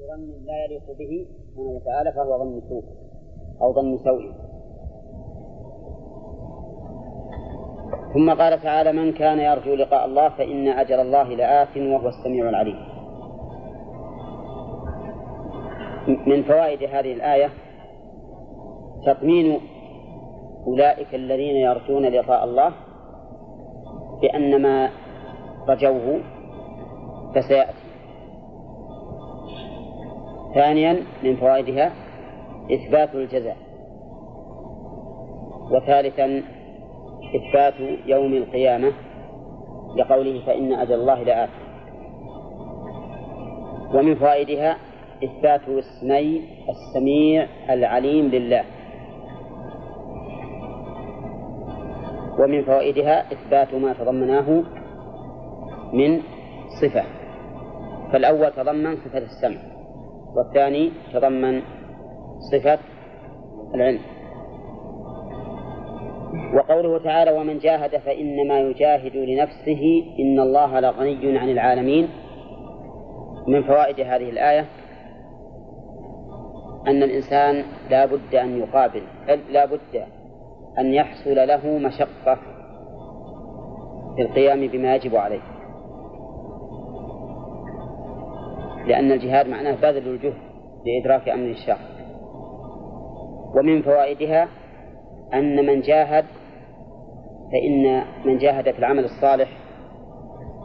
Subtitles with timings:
[0.00, 2.84] بظن لا يليق به سبحانه وتعالى فهو ظن سوء
[3.62, 4.32] أو ظن سوء.
[8.14, 12.76] ثم قال تعالى من كان يرجو لقاء الله فإن أجل الله لآت وهو السميع العليم.
[16.26, 17.50] من فوائد هذه الآية
[19.06, 19.60] تطمين
[20.66, 22.72] أولئك الذين يرجون لقاء الله
[24.22, 24.90] بأن ما
[25.68, 26.20] رجوه
[27.34, 27.89] فسيأتي.
[30.54, 31.92] ثانيا من فوائدها
[32.72, 33.56] إثبات الجزاء
[35.70, 36.42] وثالثا
[37.34, 37.74] إثبات
[38.06, 38.92] يوم القيامة
[39.96, 41.48] لقوله فإن أجل الله لآت.
[43.94, 44.76] ومن فوائدها
[45.24, 48.64] إثبات اسمي السميع العليم لله.
[52.38, 54.62] ومن فوائدها إثبات ما تضمناه
[55.92, 56.20] من
[56.82, 57.04] صفة.
[58.12, 59.69] فالأول تضمن صفة السمع.
[60.36, 61.62] والثاني تضمن
[62.52, 62.78] صفة
[63.74, 64.00] العلم.
[66.54, 72.08] وقوله تعالى ومن جاهد فإنما يجاهد لنفسه إن الله لغني عن العالمين.
[73.48, 74.66] من فوائد هذه الآية
[76.86, 79.02] أن الإنسان لا بد أن يقابل
[79.50, 80.04] لا بد
[80.78, 82.38] أن يحصل له مشقة
[84.16, 85.40] في القيام بما يجب عليه.
[88.86, 90.34] لأن الجهاد معناه بذل الجهد
[90.86, 91.78] لإدراك أمر الشر
[93.56, 94.48] ومن فوائدها
[95.34, 96.24] أن من جاهد
[97.52, 99.48] فإن من جاهد في العمل الصالح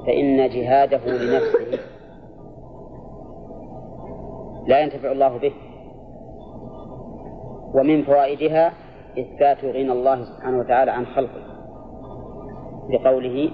[0.07, 1.79] فإن جهاده لنفسه
[4.67, 5.53] لا ينتفع الله به.
[7.75, 8.73] ومن فوائدها
[9.19, 11.41] إثبات غنى الله سبحانه وتعالى عن خلقه.
[12.89, 13.49] بقوله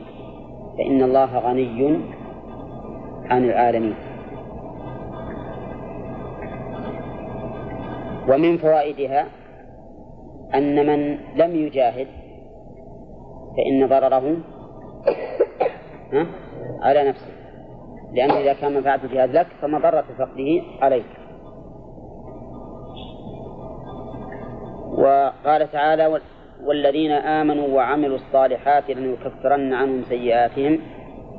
[0.78, 2.00] فإن الله غني
[3.26, 4.11] عن العالمين.
[8.30, 9.28] ومن فوائدها
[10.56, 12.08] أن من لم يجاهد
[13.58, 14.38] فإن ضرره
[16.82, 17.32] على نفسه.
[18.14, 21.06] لأنه إذا كان منفعة الجهاد لك فمضرة فقده عليك.
[24.98, 26.20] وقال تعالى
[26.64, 30.80] والذين آمنوا وعملوا الصالحات لنكفرن عنهم سيئاتهم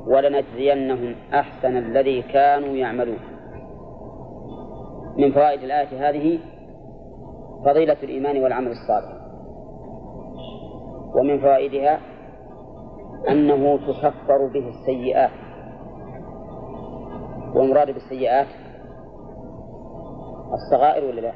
[0.06, 3.18] ولنجزينهم أحسن الذي كانوا يعملون.
[5.18, 6.38] من فوائد الآية هذه
[7.64, 9.12] فضيلة الإيمان والعمل الصالح.
[11.14, 12.00] ومن فوائدها
[13.28, 15.30] أنه تكفر به السيئات.
[17.54, 18.46] والمراد بالسيئات
[20.52, 21.32] الصغائر ولا لا؟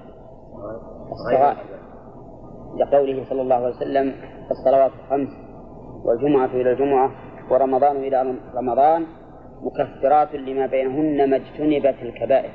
[1.12, 1.76] الصغائر.
[2.76, 4.14] لقوله صلى الله عليه وسلم
[4.50, 5.28] الصلوات الخمس
[6.04, 7.10] والجمعة إلى الجمعة
[7.50, 9.06] ورمضان إلى رمضان
[9.62, 12.50] مكفرات لما بينهن ما اجتنبت الكبائر.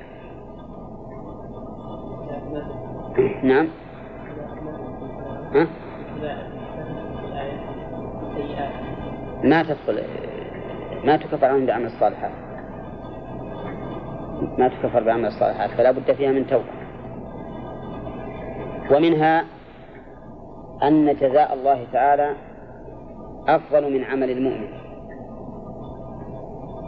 [3.44, 3.68] نعم.
[5.54, 5.68] ها؟
[9.44, 10.04] ما تدخل
[11.04, 12.32] ما تكفر عنهم بعمل الصالحات.
[14.58, 16.64] ما تكفر بعمل الصالحات فلا بد فيها من توبة.
[18.92, 19.46] ومنها
[20.84, 22.36] أن جزاء الله تعالى
[23.48, 24.68] أفضل من عمل المؤمن.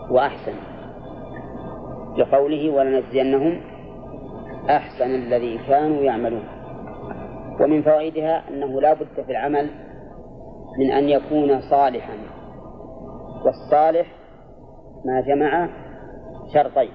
[0.10, 0.54] وأحسن.
[2.18, 3.72] لقوله ولنجزينهم
[4.69, 6.47] أحسن الذي كانوا يعملون.
[7.62, 9.69] ومن فوائدها أنه لا بد في العمل
[10.79, 12.13] من أن يكون صالحا.
[13.46, 14.07] والصالح
[15.06, 15.69] ما جمع
[16.53, 16.91] شرطين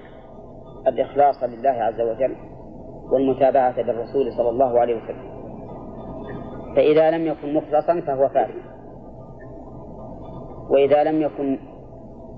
[0.87, 2.35] الإخلاص لله عز وجل
[3.11, 5.29] والمتابعة للرسول صلى الله عليه وسلم.
[6.75, 8.63] فإذا لم يكن مخلصا فهو فاسد
[10.69, 11.59] وإذا لم يكن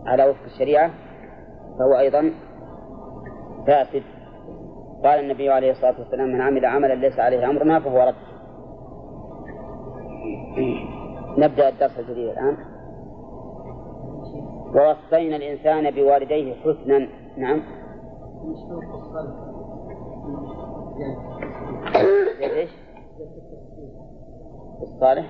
[0.06, 0.92] على وفق الشريعة
[1.80, 2.32] فهو أيضا
[3.68, 4.04] فاسد.
[5.04, 8.16] قال النبي عليه الصلاة والسلام من عمل عملا ليس عليه أمرنا فهو رد.
[11.38, 12.58] نبدأ الدرس الجديد الآن.
[14.76, 17.08] ووصينا الإنسان بوالديه حسنا.
[17.38, 17.62] نعم.
[22.42, 22.70] إيش؟
[24.82, 25.26] الصالح.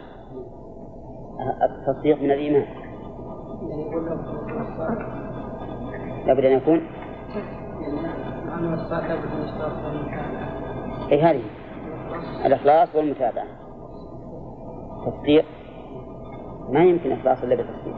[1.63, 2.65] التصديق من الإيمان.
[6.25, 6.81] لابد أن يكون
[11.11, 11.41] أي هذه؟
[12.45, 13.45] الإخلاص والمتابعة.
[15.05, 15.45] تصديق؟
[16.69, 17.95] ما يمكن إخلاص إلا بتصديق.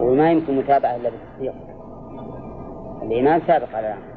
[0.00, 1.54] وما يمكن متابعة إلا بتصديق.
[3.02, 4.08] الإيمان سابق على العمل.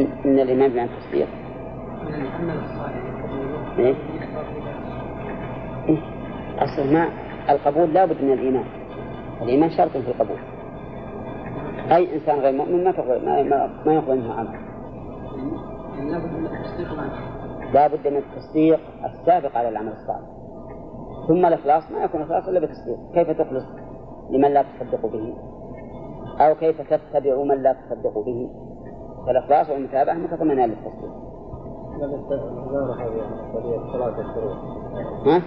[0.00, 1.28] إن الإيمان بمعنى التصديق
[3.78, 3.94] إيه؟
[6.58, 7.08] أصل ما
[7.50, 8.64] القبول لا بد من الإيمان.
[9.42, 10.36] الإيمان شرط في القبول.
[11.92, 14.58] أي إنسان غير مؤمن ما تقبل ما, ما, ما يقبل منه عمل.
[17.74, 20.26] لا بد من التصديق السابق على العمل الصالح.
[21.28, 23.64] ثم الإخلاص ما يكون إخلاص إلا بالتصديق كيف تخلص
[24.30, 25.34] لمن لا تصدق به؟
[26.40, 28.50] أو كيف تتبع من لا تصدق به؟
[29.26, 31.10] فالإخلاص والمتابعة متضمنان للتصديق
[35.26, 35.42] ها؟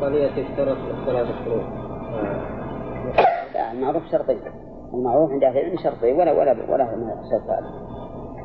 [0.00, 1.62] قضية اشترط ثلاث شروط
[3.54, 4.38] لا المعروف شرطين
[4.94, 7.70] المعروف عند أهل العلم شرطين ولا ولا ولا الشرط هذا.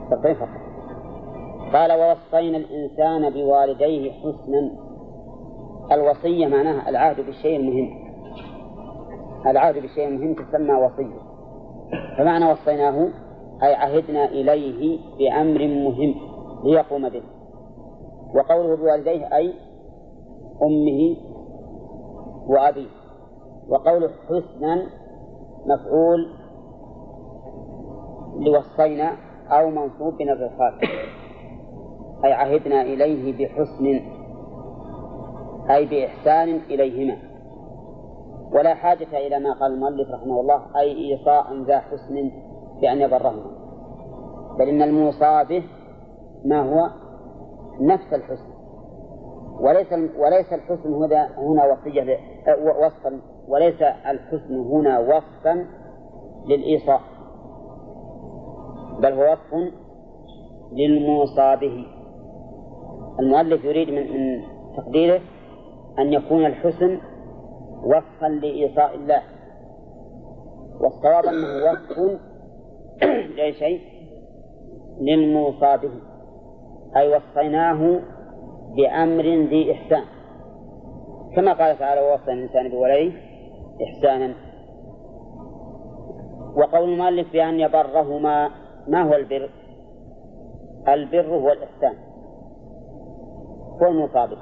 [0.09, 0.49] شرطين فقط.
[1.73, 4.71] قال ووصينا الإنسان بوالديه حسنا.
[5.91, 7.89] الوصية معناها العهد بالشيء المهم.
[9.47, 11.21] العهد بالشيء المهم تسمى وصية.
[12.17, 13.07] فمعنى وصيناه
[13.63, 16.15] أي عهدنا إليه بأمر مهم
[16.63, 17.23] ليقوم به.
[18.35, 19.53] وقوله بوالديه أي
[20.63, 21.15] أمه
[22.47, 22.87] وأبيه.
[23.69, 24.85] وقوله حسنا
[25.65, 26.27] مفعول
[28.39, 29.11] لوصينا
[29.49, 30.79] أو منصوب بنظر الخالق
[32.25, 34.01] أي عهدنا إليه بحسن
[35.69, 37.17] أي بإحسان إليهما.
[38.53, 42.31] ولا حاجة إلى ما قال المؤلف رحمه الله أي إيصاء ذا حسن
[42.81, 43.51] بأن يبرهما
[44.59, 45.63] بل إن الموصى به
[46.45, 46.89] ما هو؟
[47.81, 48.51] نفس الحسن.
[49.59, 52.17] وليس وليس الحسن هنا هنا وصية
[52.85, 53.21] وصفا.
[53.47, 55.65] وليس الحسن هنا وصفا
[56.47, 57.01] للإيصاء.
[59.01, 59.73] بل هو وصف
[60.71, 61.85] للموصى به.
[63.19, 64.43] المؤلف يريد من من
[64.77, 65.21] تقديره
[65.99, 66.99] أن يكون الحسن
[67.83, 69.21] وصفا لإيصاء الله.
[70.81, 72.19] والصواب أنه وصف
[73.35, 73.81] لأي شيء؟
[75.01, 75.91] للموصى به.
[76.95, 77.99] أي وصيناه
[78.75, 80.03] بأمر ذي إحسان.
[81.35, 83.11] كما قال تعالى ووصى الإنسان بوليه
[83.83, 84.33] إحسانا.
[86.55, 88.49] وقول المؤلف بأن يبرهما
[88.87, 89.49] ما هو البر؟
[90.87, 91.95] البر هو الإحسان.
[93.81, 94.37] هو المصابر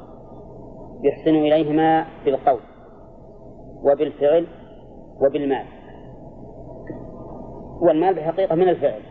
[1.04, 2.60] يحسن إليهما بالقول
[3.84, 4.48] وبالفعل
[5.22, 5.79] وبالمال.
[7.82, 9.02] والمال بحقيقة من الفعل.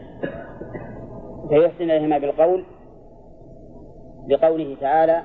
[1.49, 2.65] فيحسن إليهما بالقول
[4.29, 5.23] بقوله تعالى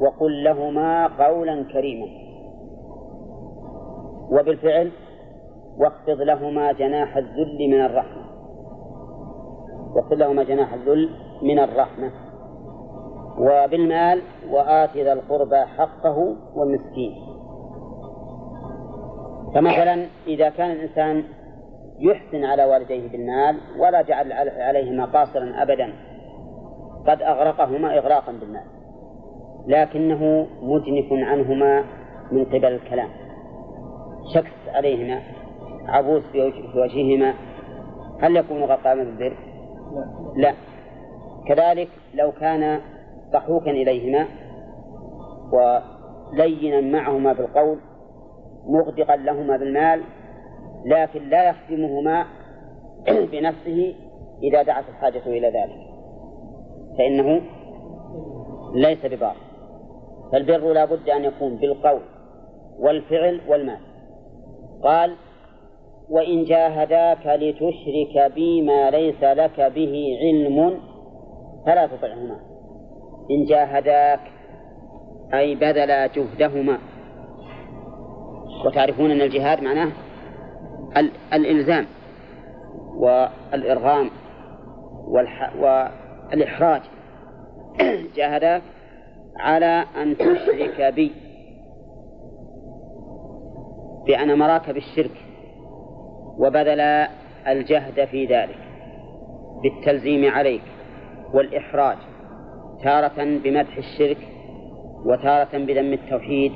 [0.00, 2.06] وقل لهما قولا كريما.
[4.30, 4.90] وبالفعل
[5.78, 8.24] واخفض لهما جناح الذل من الرحمة.
[9.94, 11.08] واخفض لهما جناح الذل
[11.42, 12.10] من الرحمة.
[13.38, 17.14] وبالمال وآت ذا القربى حقه والمسكين.
[19.54, 21.24] فمثلا إذا كان الإنسان
[22.00, 25.92] يحسن على والديه بالمال ولا جعل عليهما قاصرا أبدا.
[27.06, 28.64] قد أغرقهما إغراقا بالمال
[29.66, 31.84] لكنه مجنف عنهما
[32.32, 33.08] من قبل الكلام.
[34.34, 35.20] شكس عليهما
[35.86, 37.34] عبوس في وجههما.
[38.20, 39.36] هل يكون غطاء بالبر؟
[40.36, 40.54] لا.
[41.48, 42.80] كذلك لو كان
[43.32, 44.26] ضحوكا إليهما
[45.52, 47.78] ولينا معهما بالقول
[48.66, 50.02] مغدقا لهما بالمال
[50.84, 52.26] لكن لا يخدمهما
[53.32, 53.94] بنفسه
[54.42, 55.90] إذا دعت الحاجة إلى ذلك.
[56.98, 57.40] فإنه
[58.74, 59.36] ليس ببار.
[60.32, 62.00] فالبر لا بد أن يكون بالقول
[62.78, 63.78] والفعل والمال.
[64.82, 65.14] قال
[66.10, 70.80] وإن جاهداك لتشرك بي ما ليس لك به علم
[71.66, 72.40] فلا تطعهما.
[73.30, 74.20] إن جاهداك
[75.34, 76.78] أي بذلا جهدهما.
[78.64, 79.92] وتعرفون أن الجهاد معناه
[81.32, 81.86] الإلزام
[82.96, 84.10] والإرغام
[86.32, 86.82] والإحراج.
[88.16, 88.62] جاهداك
[89.36, 91.12] على أن تشرك بي
[94.06, 95.10] بأن أمراك بالشرك
[96.38, 96.80] وبذل
[97.46, 98.58] الجهد في ذلك
[99.62, 100.62] بالتلزيم عليك
[101.34, 101.96] والإحراج
[102.82, 104.18] تارة بمدح الشرك
[105.04, 106.52] وتارة بذم التوحيد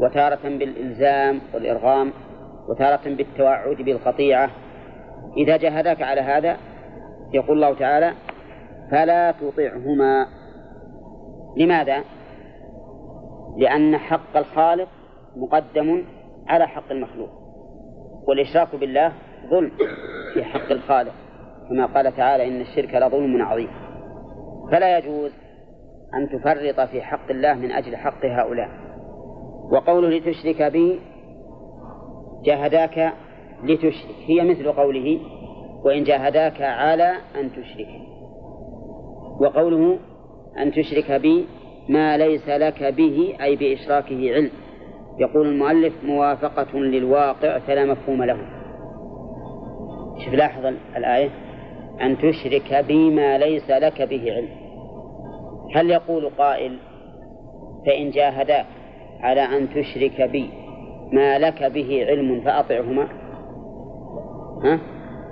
[0.00, 2.12] وتارة بالإلزام والإرغام.
[2.68, 4.50] وتارة بالتوعد بالقطيعة
[5.36, 6.56] إذا جاهداك على هذا
[7.32, 8.12] يقول الله تعالى
[8.90, 10.26] فلا تطعهما.
[11.56, 12.04] لماذا؟
[13.56, 14.88] لأن حق الخالق
[15.36, 16.04] مقدم
[16.46, 17.30] على حق المخلوق
[18.26, 19.12] والإشراك بالله
[19.50, 19.70] ظلم
[20.34, 21.12] في حق الخالق.
[21.68, 23.68] كما قال تعالى إن الشرك لظلم عظيم.
[24.72, 25.30] فلا يجوز
[26.14, 28.68] أن تفرط في حق الله من أجل حق هؤلاء.
[29.72, 31.00] وقوله لتشرك بي
[32.46, 33.12] جاهداك
[33.64, 34.14] لتشرك.
[34.26, 35.20] هي مثل قوله
[35.84, 37.88] وإن جاهداك على أن تشرك.
[39.40, 39.98] وقوله
[40.58, 41.46] أن تشرك بي
[41.88, 44.50] ما ليس لك به أي بإشراكه علم.
[45.18, 48.38] يقول المؤلف موافقة للواقع فلا مفهوم له.
[50.24, 51.30] شوف لاحظ الآية.
[52.02, 54.48] أن تشرك بي ما ليس لك به علم.
[55.74, 56.78] هل يقول قائل
[57.86, 58.66] فإن جاهداك
[59.20, 60.65] على أن تشرك بي
[61.12, 63.08] ما لك به علم فأطعهما.
[64.64, 64.80] ها؟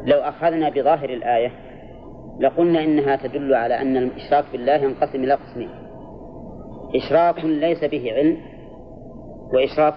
[0.04, 1.52] لو أخذنا بظاهر الآية
[2.40, 5.70] لقلنا إنها تدل على أن الإشراك بالله ينقسم إلى قسمين.
[6.94, 8.36] إشراك ليس به علم
[9.52, 9.94] وإشراك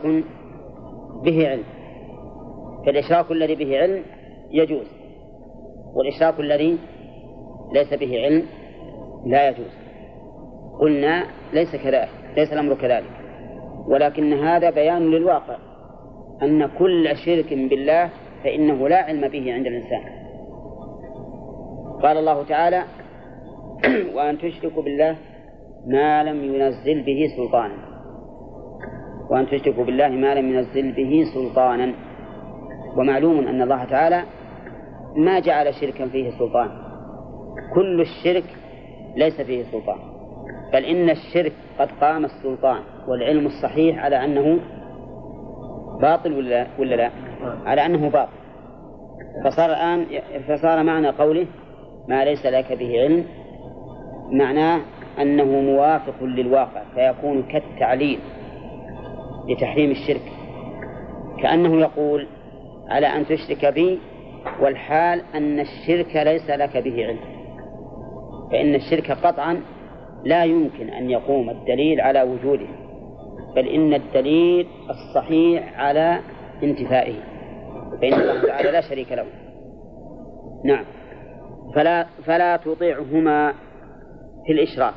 [1.24, 1.64] به علم.
[2.86, 4.04] فالإشراك الذي به علم
[4.52, 4.88] يجوز
[5.96, 6.78] والإشراك الذي
[7.74, 8.44] ليس به علم
[9.26, 9.72] لا يجوز.
[10.80, 13.12] قلنا ليس كذلك ليس الأمر كذلك
[13.88, 15.67] ولكن هذا بيان للواقع.
[16.44, 18.10] أن كل شرك بالله
[18.44, 20.04] فإنه لا علم به عند الإنسان.
[22.04, 22.84] قال الله تعالى
[24.16, 25.16] وأن تشركوا بالله
[25.88, 27.78] ما لم ينزل به سلطانا.
[29.30, 31.94] وأن تشركوا بالله ما لم ينزل به سلطانا.
[32.98, 34.24] ومعلوم أن الله تعالى
[35.16, 36.70] ما جعل شركا فيه سلطان.
[37.74, 38.46] كل الشرك
[39.16, 40.00] ليس فيه سلطان.
[40.74, 44.60] بل إن الشرك قد قام السلطان والعلم الصحيح على أنه
[46.02, 47.12] باطل ولا ولا لا؟
[47.66, 48.32] على أنه باطل.
[49.46, 50.06] فصار الآن
[50.48, 51.46] فصار معنى قوله
[52.08, 53.26] ما ليس لك به علم
[54.32, 54.82] معناه
[55.22, 58.20] أنه موافق للواقع فيكون كالتعليل
[59.48, 60.32] لتحريم الشرك.
[61.42, 62.28] كأنه يقول
[62.90, 64.00] على أن تشرك بي
[64.62, 67.20] والحال أن الشرك ليس لك به علم.
[68.52, 69.62] فإن الشرك قطعا
[70.24, 72.68] لا يمكن أن يقوم الدليل على وجوده.
[73.56, 76.20] بل إن الدليل الصحيح على
[76.64, 77.16] انتفائه
[78.02, 79.26] فإن الله تعالى لا شريك له.
[80.66, 80.86] نعم.
[81.76, 83.54] فلا فلا تطيعهما
[84.46, 84.94] في الإشراك.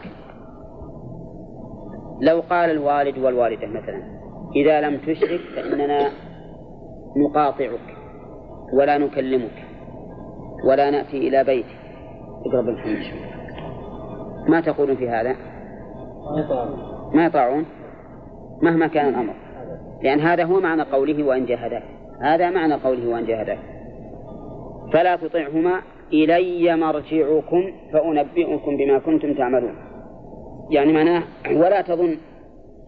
[2.21, 4.03] لو قال الوالد والوالدة مثلا
[4.57, 6.11] إذا لم تشرك فإننا
[7.17, 7.97] نقاطعك
[8.73, 9.65] ولا نكلمك
[10.65, 11.81] ولا نأتي إلى بيتك.
[12.47, 13.31] اقرب الحمد
[14.49, 15.37] ما تقولون في هذا؟
[17.15, 17.65] ما يطاعون؟
[18.63, 19.35] مهما كان الأمر.
[20.03, 21.83] لأن هذا هو معنى قوله وإن جاهداك.
[22.23, 23.59] هذا معنى قوله وإن جاهداك.
[24.93, 25.81] فلا تطعهما
[26.13, 29.75] إلي مرجعكم فأنبئكم بما كنتم تعملون.
[30.71, 32.17] يعني معناه ولا تظن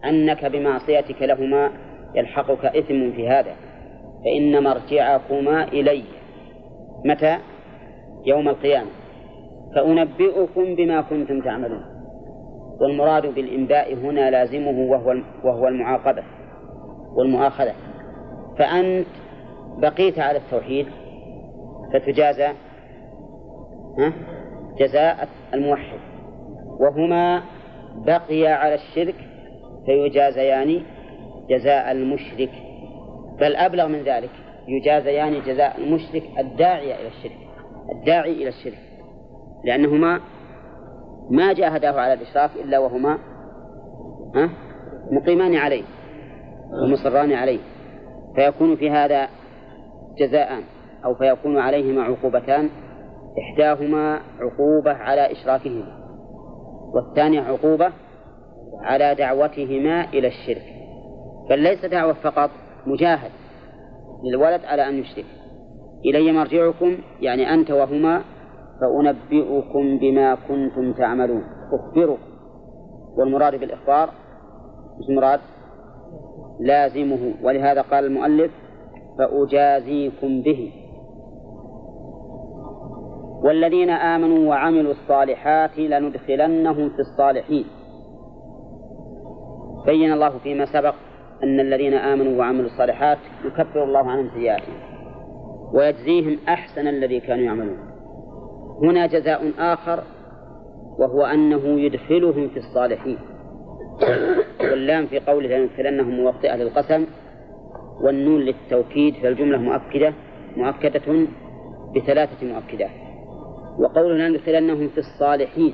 [0.05, 1.71] أنك بمعصيتك لهما
[2.15, 3.55] يلحقك إثم في هذا.
[4.25, 6.03] فإن مرجعكما إلي.
[7.05, 7.37] متى؟
[8.25, 8.89] يوم القيامة.
[9.75, 11.92] فأنبئكم بما كنتم تعملون.
[12.81, 16.23] والمراد بالإنباء هنا لازمه وهو وهو المعاقبة
[17.15, 17.73] والمؤاخذة.
[18.57, 19.07] فأنت
[19.77, 20.87] بقيت على التوحيد
[21.93, 22.47] فتجازى
[24.79, 25.99] جزاء الموحد.
[26.79, 27.43] وهما
[28.05, 29.15] بقيا على الشرك
[29.85, 30.81] فيجازيان
[31.49, 32.51] جزاء المشرك.
[33.39, 34.29] بل أبلغ من ذلك
[34.67, 37.37] يجازيان جزاء المشرك الداعية إلى الشرك
[37.91, 38.79] الداعي إلى الشرك.
[39.63, 40.19] لأنهما
[41.29, 43.17] ما جاهداه على الإشراك إلا وهما
[45.11, 45.83] مقيمان عليه
[46.83, 47.59] ومصران عليه.
[48.35, 49.27] فيكون في هذا
[50.17, 50.63] جزاءان
[51.05, 52.69] أو فيكون عليهما عقوبتان
[53.39, 55.85] إحداهما عقوبة على إشراكهما
[56.93, 57.91] والثانية عقوبة
[58.81, 60.65] على دعوتهما إلى الشرك.
[61.49, 62.49] بل ليس دعوة فقط
[62.85, 63.31] مجاهد
[64.23, 65.25] للولد على أن يشرك.
[66.05, 68.21] إلي مرجعكم يعني أنت وهما
[68.83, 71.43] فأنبئكم بما كنتم تعملون.
[71.73, 72.17] أخبركم.
[73.17, 74.09] والمراد بالإخبار
[74.99, 75.39] مش مراد
[76.59, 77.33] لازمه.
[77.43, 78.51] ولهذا قال المؤلف
[79.17, 80.71] فأجازيكم به.
[83.43, 87.65] والذين آمنوا وعملوا الصالحات لندخلنهم في الصالحين.
[89.85, 90.95] بين الله فيما سبق
[91.43, 94.75] أن الذين آمنوا وعملوا الصالحات يكفر الله عنهم سيئاتهم
[95.73, 97.92] ويجزيهم أحسن الذي كانوا يعملون.
[98.81, 100.03] هنا جزاء آخر
[100.99, 103.17] وهو أنه يدخلهم في الصالحين.
[104.61, 107.05] واللام في قوله لندخلنهم موطئة للقسم
[108.01, 110.13] والنون للتوكيد فالجملة مؤكدة
[110.57, 111.27] مؤكدة
[111.95, 112.89] بثلاثة مؤكدات.
[113.79, 115.73] وقولنا لندخلنهم في الصالحين.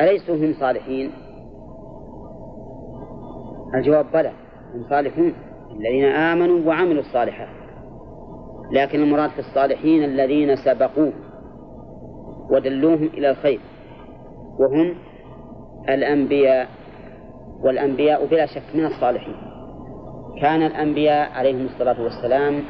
[0.00, 1.10] أليسوا هم صالحين؟
[3.74, 4.32] الجواب بلى
[4.74, 5.34] هم صالحون.
[5.76, 7.59] الذين آمنوا وعملوا الصالحات.
[8.72, 11.12] لكن المراد في الصالحين الذين سبقوه
[12.50, 13.60] ودلوهم إلى الخير
[14.58, 14.94] وهم
[15.88, 16.68] الأنبياء
[17.64, 19.34] والأنبياء بلا شك من الصالحين.
[20.40, 22.62] كان الأنبياء عليهم الصلاة والسلام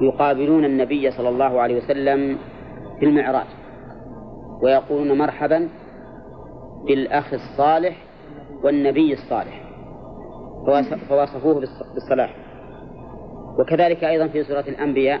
[0.00, 2.38] يقابلون النبي صلى الله عليه وسلم
[3.00, 3.46] في المعراج
[4.62, 5.68] ويقولون مرحبا
[6.86, 7.96] بالأخ الصالح
[8.64, 9.62] والنبي الصالح
[11.08, 11.60] فوصفوه
[11.94, 12.45] بالصلاح.
[13.58, 15.20] وكذلك أيضا في سورة الأنبياء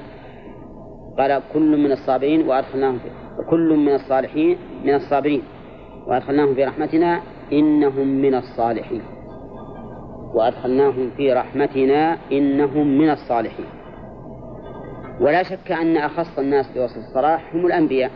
[1.18, 3.08] قال كل من الصابرين وأدخلناهم في
[3.50, 5.42] كل من الصالحين من الصابرين
[6.06, 7.20] وأدخلناهم في رحمتنا
[7.52, 9.02] إنهم من الصالحين.
[10.34, 13.66] وأدخلناهم في رحمتنا إنهم من الصالحين.
[15.20, 18.10] ولا شك أن أخص الناس بوصف الصلاح هم الأنبياء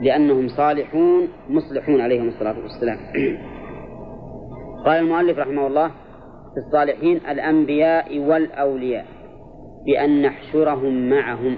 [0.00, 2.98] لأنهم صالحون مصلحون عليهم الصلاة والسلام.
[4.86, 5.90] قال المؤلف رحمه الله
[6.54, 9.06] في الصالحين الأنبياء والأولياء
[9.86, 11.56] بأن نحشرهم معهم.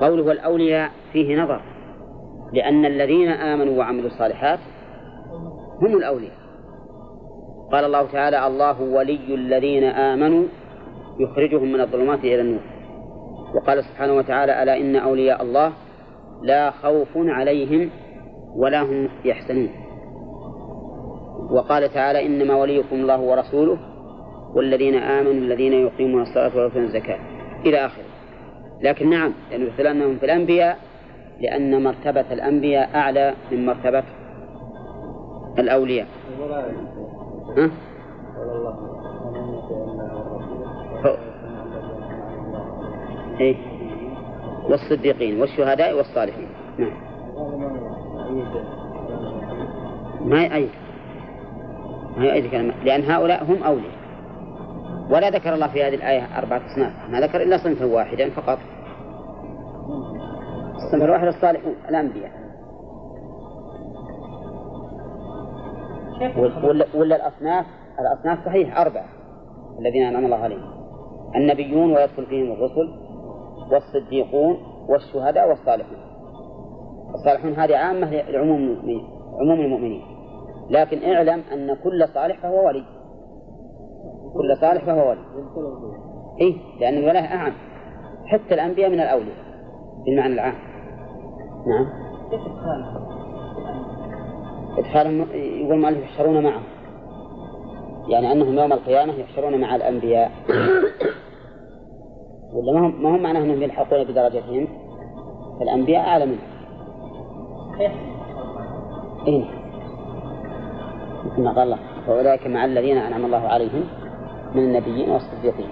[0.00, 1.62] قوله الأولياء فيه نظر
[2.52, 4.58] لأن الذين آمنوا وعملوا الصالحات
[5.82, 6.36] هم الأولياء.
[7.72, 10.44] قال الله تعالى الله ولي الذين آمنوا
[11.20, 12.62] يخرجهم من الظلمات إلى النور.
[13.54, 15.72] وقال سبحانه وتعالى ألا إن أولياء الله
[16.42, 17.90] لا خوف عليهم
[18.56, 19.85] ولا هم يحزنون.
[21.50, 23.78] وقال تعالى إنما وليكم الله ورسوله
[24.54, 27.18] والذين آمنوا الذين يقيمون الصلاة ويؤتون الزكاة.
[27.66, 28.04] إلى آخره.
[28.82, 30.78] لكن نعم لأنه أنهم في الأنبياء
[31.40, 34.02] لأن مرتبة الأنبياء أعلى من مرتبة
[35.58, 36.06] الأولياء.
[37.56, 37.70] ها؟
[43.40, 43.56] إيه.
[44.70, 46.48] والصديقين والشهداء والصالحين.
[46.78, 46.92] نعم.
[50.24, 50.70] ما يأيد
[52.50, 53.96] كلمة لأن هؤلاء هم أولياء.
[55.10, 57.10] ولا ذكر الله في هذه الآية أربعة أصناف.
[57.10, 58.58] ما ذكر إلا صنفا واحدا فقط.
[60.76, 62.30] الصنف الواحد الصالحون الأنبياء.
[66.62, 67.66] ولا, ولا الأصناف؟
[68.00, 69.08] الأصناف صحيح أربعة
[69.78, 70.70] الذين أنعم الله عليهم.
[71.36, 72.88] النبيون ويدخل فيهم الرسل
[73.72, 74.58] والصديقون
[74.88, 75.98] والشهداء والصالحون.
[77.14, 79.06] الصالحون هذه عامة لعموم المؤمنين.
[79.40, 80.15] عموم المؤمنين.
[80.70, 82.84] لكن اعلم أن كل صالح فهو ولي.
[84.34, 85.20] كل صالح فهو ولي.
[86.40, 87.52] إيه لأن الولاية أعم.
[88.26, 89.46] حتى الأنبياء من الأولياء
[90.06, 90.54] بالمعنى العام.
[91.66, 91.86] نعم.
[94.78, 96.62] إدخالهم يقول المؤلف يحشرون معه.
[98.08, 100.30] يعني أنهم يوم القيامة يحشرون مع الأنبياء.
[102.52, 104.68] ولا ما هم ما هم معناه أنهم يلحقون بدرجتهم؟
[105.62, 106.38] الأنبياء أعلى منهم.
[109.26, 109.65] إيه.
[111.36, 113.84] مثل ما قال الله وأولئك مع الذين أنعم الله عليهم
[114.54, 115.68] من النبيين والصديقين.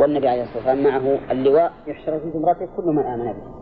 [0.00, 3.52] والنبي عليه الصلاة والسلام معه اللواء يحشر في زمرته كل من آمن به.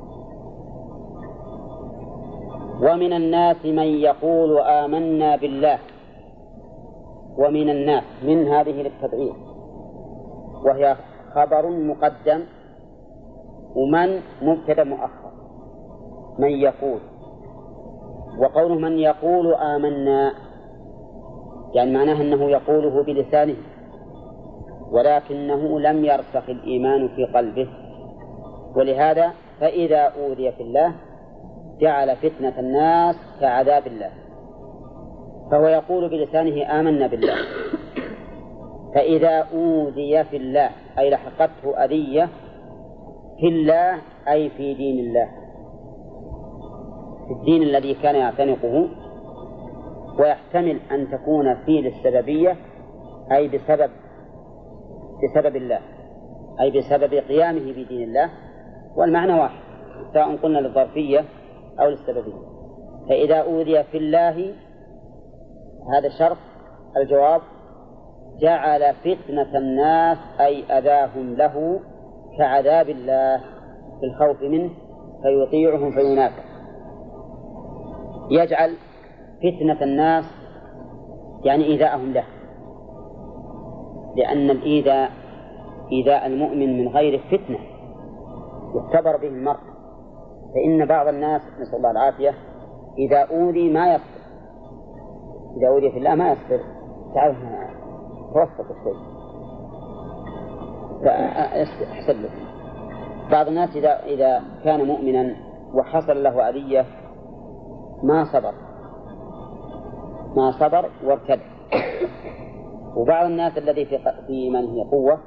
[2.82, 5.78] ومن الناس من يقول آمنا بالله.
[7.38, 9.34] ومن الناس من هذه للتبعير
[10.64, 10.96] وهي
[11.34, 12.40] خبر مقدم
[13.74, 15.30] ومن مبتدا مؤخر.
[16.38, 17.00] من يقول.
[18.38, 20.49] وقوله من يقول آمنا
[21.74, 23.56] يعني معناه أنه يقوله بلسانه
[24.90, 27.68] ولكنه لم يرسخ الإيمان في قلبه.
[28.76, 30.94] ولهذا فإذا أوذي في الله
[31.80, 34.10] جعل فتنة الناس كعذاب الله.
[35.50, 37.36] فهو يقول بلسانه آمنا بالله.
[38.94, 42.28] فإذا أوذي في الله أي لحقته أذية
[43.40, 45.28] في الله أي في دين الله.
[47.26, 48.88] في الدين الذي كان يعتنقه
[50.18, 52.56] ويحتمل أن تكون فيه للسببية
[53.32, 53.90] أي بسبب
[55.22, 55.80] بسبب الله
[56.60, 58.30] أي بسبب قيامه بدين الله
[58.96, 59.60] والمعنى واحد
[60.14, 61.24] سواء قلنا للظرفية
[61.80, 62.50] أو للسببية.
[63.08, 64.54] فإذا أوذي في الله
[65.92, 66.36] هذا شرط
[66.96, 67.40] الجواب
[68.40, 71.80] جعل فتنة الناس أي أذاهم له
[72.38, 73.40] كعذاب الله
[74.00, 74.70] في الخوف منه
[75.22, 76.42] فيطيعهم فينافع
[78.30, 78.74] يجعل
[79.42, 80.24] فتنة الناس
[81.44, 82.24] يعني إيذاءهم له.
[84.16, 85.10] لأن الإيذاء
[85.92, 87.58] إيذاء المؤمن من غير فتنة
[88.74, 89.60] يختبر به المرء.
[90.54, 92.34] فإن بعض الناس نسأل الله العافية
[92.98, 94.20] إذا أوذي ما يصبر.
[95.56, 96.60] إذا أوذي في الله ما يصبر.
[97.14, 97.36] تعرف
[98.34, 98.94] توسط شوي.
[101.04, 102.30] فأحسن له
[103.30, 105.36] بعض الناس إذا إذا كان مؤمنا
[105.74, 106.86] وحصل له أذية
[108.02, 108.69] ما صبر.
[110.36, 111.40] ما صبر وارتد.
[112.96, 115.20] وبعض الناس الذي في في إيمانه قوة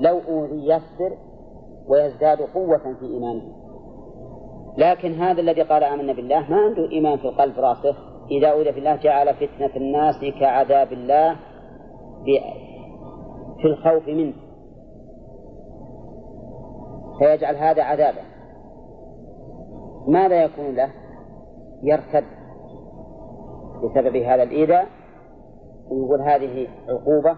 [0.00, 1.16] لو أوذي يصبر
[1.88, 3.42] ويزداد قوة في إيمانه.
[4.78, 7.96] لكن هذا الذي قال آمنا بالله ما عنده إيمان في القلب راسخ.
[8.30, 11.36] إذا أوذي في الله جعل فتنة الناس كعذاب الله
[13.62, 14.34] في الخوف منه.
[17.18, 18.22] فيجعل هذا عذابا.
[20.08, 20.90] ماذا يكون له؟
[21.82, 22.24] يرتد.
[23.82, 24.86] بسبب هذا الإيذاء
[25.90, 27.36] ويقول هذه عقوبة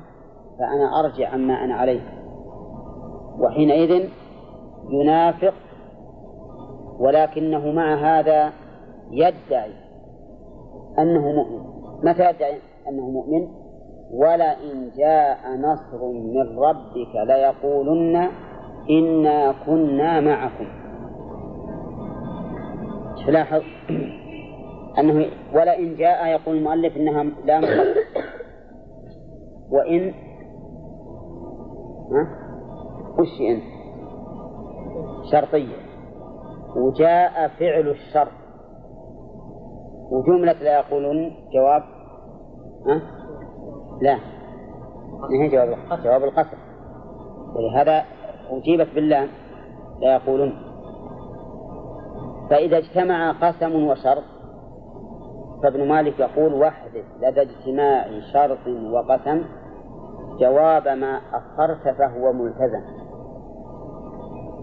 [0.58, 2.00] فأنا أرجع عما أنا عليه.
[3.38, 4.08] وحينئذ
[4.90, 5.54] ينافق
[6.98, 8.52] ولكنه مع هذا
[9.10, 9.72] يدعي
[10.98, 11.64] أنه مؤمن.
[12.02, 13.48] متى يدعي أنه مؤمن؟
[14.12, 18.28] ولئن جاء نصر من ربك ليقولن
[18.90, 20.66] إنا كنا معكم.
[23.26, 23.62] تلاحظ
[24.98, 27.94] أنه ولئن جاء يقول المؤلف إنها لا مقدر
[29.70, 30.14] وإن
[32.12, 32.28] ها؟
[33.18, 33.60] وش إن؟
[35.32, 35.76] شرطية.
[36.76, 38.32] وجاء فعل الشرط.
[40.10, 41.82] وجملة لا يقولون جواب؟
[42.86, 43.02] ها؟
[44.02, 44.18] لا.
[45.20, 46.56] ما هي جواب جواب القسم
[47.56, 48.04] ولهذا
[48.50, 49.28] أجيبت بالله
[50.00, 50.52] لا يقولون.
[52.50, 54.33] فإذا اجتمع قسم وشرط
[55.64, 59.44] فابن مالك يقول واحدث لدى اجتماع شرط وقسم
[60.40, 62.84] جواب ما أخرت فهو ملتزم.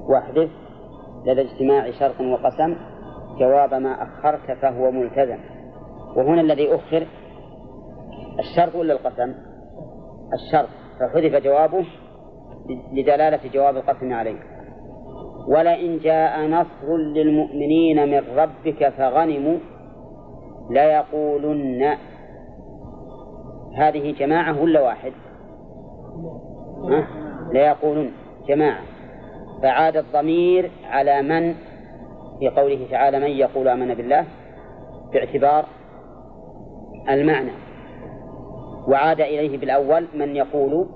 [0.09, 0.49] واحدث
[1.25, 2.75] لدى اجتماع شرط وقسم
[3.39, 5.37] جواب ما أخرت فهو ملتزم.
[6.17, 7.07] وهنا الذي أخر
[8.39, 9.33] الشرط ولا القسم؟
[10.33, 10.69] الشرط.
[10.99, 11.85] فحذف جوابه
[12.93, 14.39] لدلالة جواب القسم عليه.
[15.47, 19.57] ولئن جاء نصر للمؤمنين من ربك فغنموا
[20.71, 21.97] ليقولن
[23.75, 25.11] هذه جماعة ولا واحد؟
[26.89, 27.07] ها؟
[27.53, 28.11] ليقولن
[28.47, 28.81] جماعة.
[29.61, 31.55] فعاد الضمير على من؟
[32.39, 34.25] في قوله تعالى من يقول آمن بالله
[35.13, 35.65] باعتبار
[37.09, 37.51] المعنى.
[38.87, 40.87] وعاد إليه بالأول من يقول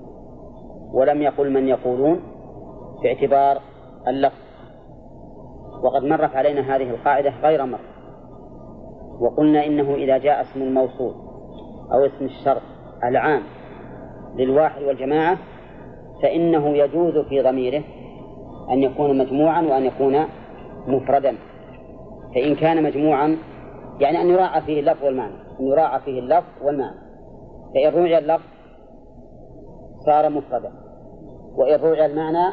[0.92, 2.20] ولم يقل من يقولون
[3.02, 3.60] باعتبار
[4.08, 4.46] اللفظ.
[5.82, 7.95] وقد مرت علينا هذه القاعدة غير مرة.
[9.20, 11.14] وقلنا إنه إذا جاء اسم الموصول
[11.92, 12.62] أو اسم الشرط
[13.04, 13.42] العام
[14.36, 15.38] للواحد والجماعة
[16.22, 17.82] فإنه يجوز في ضميره
[18.70, 20.26] أن يكون مجموعا وأن يكون
[20.86, 21.36] مفردا.
[22.34, 23.36] فإن كان مجموعا
[24.00, 26.96] يعني أن يراعى فيه اللفظ والمعنى أن يراعى فيه اللفظ والمعنى.
[27.74, 28.44] فإن روعي اللفظ
[30.06, 30.72] صار مفردا
[31.56, 32.52] وإن روعي المعنى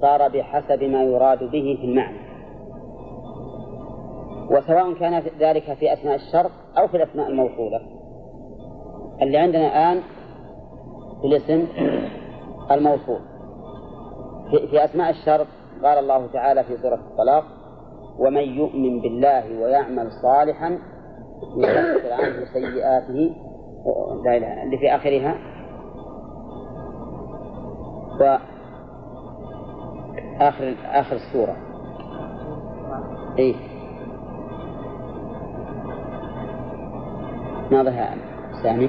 [0.00, 2.27] صار بحسب ما يراد به في المعنى.
[4.50, 7.80] وسواء كان ذلك في أثناء الشرط أو في الأسماء الموصولة.
[9.22, 10.02] اللي عندنا الآن
[11.20, 11.66] في الاسم
[12.70, 13.20] الموصول.
[14.70, 15.46] في أسماء الشرط
[15.84, 17.44] قال الله تعالى في سورة الطلاق
[18.18, 20.78] ومن يؤمن بالله ويعمل صالحا
[21.56, 23.34] يكفر عنه سيئاته.
[24.24, 25.34] لا إله اللي في آخرها.
[28.20, 28.38] و
[30.40, 31.56] آخر آخر السورة.
[33.38, 33.54] إيه.
[37.70, 38.14] ناظرها
[38.62, 38.88] سامي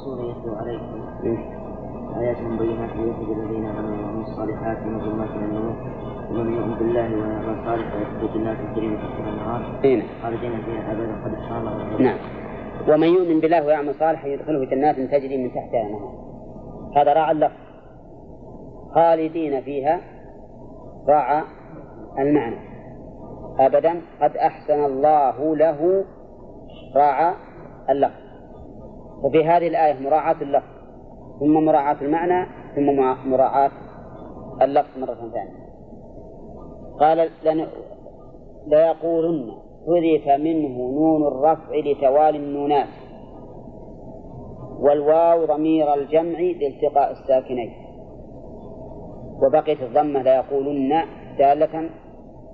[0.00, 1.00] رسول يتلو عليكم
[2.16, 5.74] آيات بينات ليخرج الذين آمنوا وعملوا الصالحات من ظلمات النور.
[6.30, 9.62] ومن يؤمن بالله ويعمل صالحا يدخل جنات تجري من تحتها الأنهار
[10.22, 11.24] خالدين فيها أبدا.
[11.24, 12.18] قد أحصى الله نعم.
[12.88, 16.14] ومن يؤمن بالله ويعمل صالحا يدخله جنات تجري من تحتها الأنهار.
[16.96, 17.60] هذا راعى اللفظ.
[18.94, 20.00] خالدين فيها
[21.08, 21.42] راعى
[22.18, 22.56] المعنى.
[23.58, 24.00] أبدا.
[24.22, 26.04] قد أحسن الله له
[26.96, 27.34] راعى
[27.90, 28.19] اللفظ.
[29.22, 30.80] وفي هذه الآية مراعاة اللفظ
[31.40, 32.86] ثم مراعاة المعنى ثم
[33.30, 33.70] مراعاة
[34.62, 35.60] اللفظ مرة ثانية.
[37.00, 37.66] قال لن
[38.66, 39.52] ليقولن
[39.86, 42.88] حذف منه نون الرفع لتوالي النونات
[44.80, 47.72] والواو ضمير الجمع لالتقاء الساكنين.
[49.42, 51.02] وبقيت الضمة ليقولن
[51.38, 51.90] دالة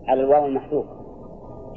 [0.09, 0.87] على الواو المحذوف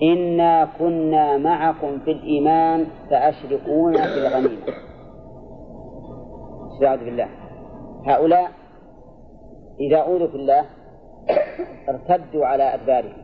[0.03, 4.61] إنا كنا معكم في الإيمان فأشركونا في الغنيمة
[6.73, 7.27] استعاذ بالله.
[8.05, 8.51] هؤلاء
[9.79, 10.65] إذا أوذوا في الله
[11.89, 13.17] ارتدوا على أدبارهم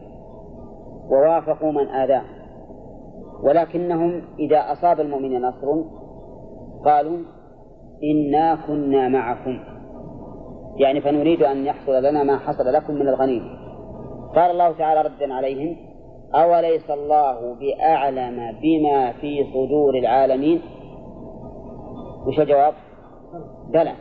[1.10, 2.36] ووافقوا من آذاهم.
[3.44, 5.68] ولكنهم إذا أصاب المؤمن نصر
[6.86, 7.18] قالوا
[8.04, 9.60] إنا كنا معكم.
[10.78, 13.50] يعني فنريد أن يحصل لنا ما حصل لكم من الغنيمة.
[14.36, 15.85] قال الله تعالى ردا عليهم
[16.44, 20.62] أوليس الله بأعلم بما في صدور العالمين؟
[22.28, 22.74] وش الجواب؟
[23.74, 23.94] بلى.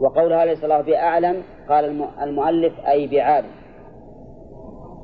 [0.00, 3.50] وقولها ليس الله بأعلم قال المؤلف أي بعالم.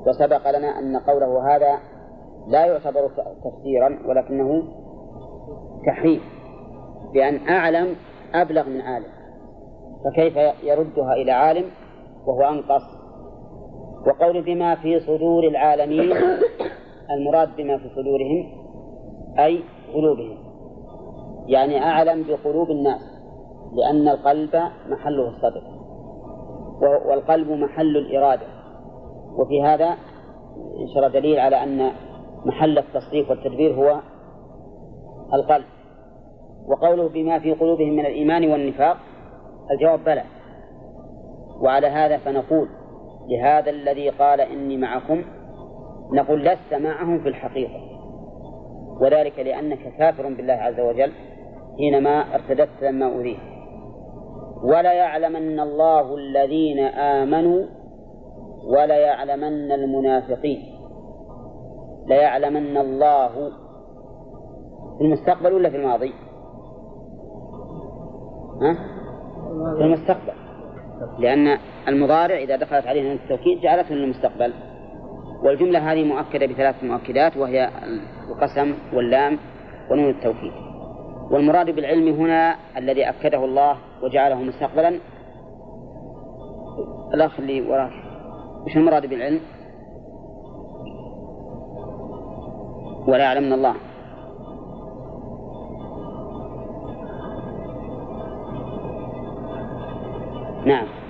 [0.06, 1.78] وسبق لنا أن قوله هذا
[2.48, 3.10] لا يعتبر
[3.44, 4.62] تفسيرا ولكنه
[5.86, 6.22] تحريف.
[7.14, 7.96] بأن أعلم
[8.34, 9.12] أبلغ من عالم.
[10.04, 11.64] فكيف يردها إلى عالم
[12.26, 13.01] وهو أنقص؟
[14.06, 16.12] وقول بما في صدور العالمين
[17.10, 18.62] المراد بما في صدورهم
[19.38, 19.60] أي
[19.94, 20.38] قلوبهم.
[21.46, 23.00] يعني أعلم بقلوب الناس
[23.72, 25.62] لأن القلب محله الصدر
[27.08, 28.46] والقلب محل الإرادة.
[29.38, 29.96] وفي هذا
[30.80, 31.90] انشر دليل على أن
[32.44, 34.00] محل التصريف والتدبير هو
[35.34, 35.64] القلب.
[36.66, 38.96] وقوله بما في قلوبهم من الإيمان والنفاق
[39.70, 40.22] الجواب بلى.
[41.60, 42.68] وعلى هذا فنقول
[43.32, 45.22] لهذا الذي قال إني معكم
[46.12, 47.80] نقول لست معهم في الحقيقة
[49.00, 51.12] وذلك لأنك كافر بالله عز وجل
[51.78, 53.38] حينما ارتدت لما أريد
[54.64, 57.66] ولا يعلمن الله الذين آمنوا
[58.66, 60.62] ولا يعلمن المنافقين
[62.06, 63.28] ليعلمن الله
[64.98, 66.12] في المستقبل ولا في الماضي؟
[68.62, 68.74] ها؟
[69.76, 70.32] في المستقبل
[71.18, 74.52] لأن المضارع إذا دخلت عليه التوكيد جعلته للمستقبل
[75.44, 77.70] والجملة هذه مؤكدة بثلاث مؤكدات وهي
[78.28, 79.38] القسم واللام
[79.90, 80.52] ونون التوكيد.
[81.30, 85.00] والمراد بالعلم هنا الذي أكده الله وجعله مستقبلا.
[87.14, 87.92] الأخ اللي وراك
[88.66, 89.40] وش المراد بالعلم؟
[93.06, 93.74] ولا يعلمن الله.
[100.66, 101.01] نعم.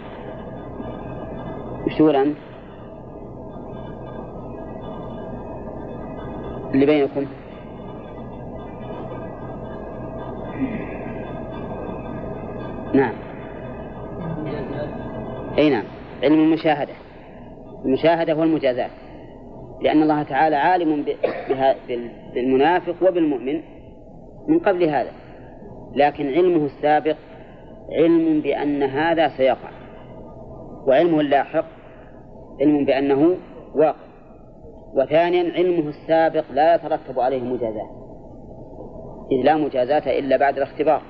[1.93, 2.37] وش تقول أنت؟
[6.75, 7.27] اللي بينكم؟
[12.95, 13.15] نعم.
[15.59, 15.85] أي نعم.
[16.23, 16.93] علم المشاهدة.
[17.85, 18.91] المشاهدة والمجازات.
[19.81, 21.05] لأن الله تعالى عالم
[22.35, 23.61] بالمنافق وبالمؤمن
[24.49, 25.13] من قبل هذا.
[25.95, 27.17] لكن علمه السابق
[27.99, 29.71] علم بأن هذا سيقع.
[30.87, 31.82] وعلمه اللاحق
[32.61, 33.37] علم بأنه
[33.75, 33.97] واقع.
[34.95, 37.91] وثانيا علمه السابق لا يترتب عليه مجازات.
[39.33, 41.03] إذ لا مجازاة إلا بعد الاختبار.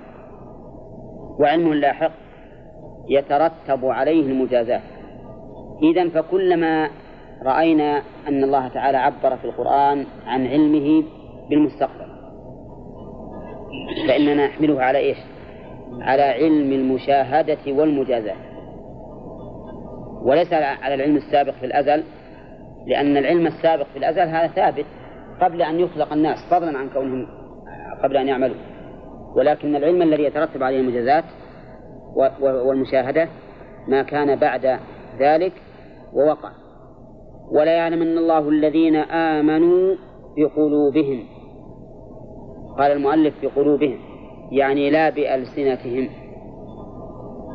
[1.41, 2.13] وعلمه اللاحق
[3.09, 4.83] يترتب عليه المجازات.
[5.83, 6.91] إذا فكلما
[7.43, 11.05] رأينا أن الله تعالى عبر في القرآن عن علمه
[11.51, 12.07] بالمستقبل
[14.09, 15.17] فإننا نحمله على إيش؟
[16.01, 18.37] على علم المشاهدة والمجازاة
[20.25, 22.05] وليس على العلم السابق في الأزل
[22.87, 24.87] لأن العلم السابق في الأزل هذا ثابت
[25.41, 27.27] قبل أن يخلق الناس فضلا عن كونهم
[28.03, 28.57] قبل أن يعملوا.
[29.37, 31.25] ولكن العلم الذي يترتب عليه المجازات
[32.41, 33.29] والمشاهدة
[33.89, 34.79] ما كان بعد
[35.19, 35.53] ذلك
[36.13, 36.51] ووقع.
[37.53, 39.95] ولا يعلمن الله الذين آمنوا
[40.37, 41.25] بقلوبهم
[42.79, 43.99] قال المؤلف بقلوبهم
[44.53, 46.09] يعني لا بألسنتهم.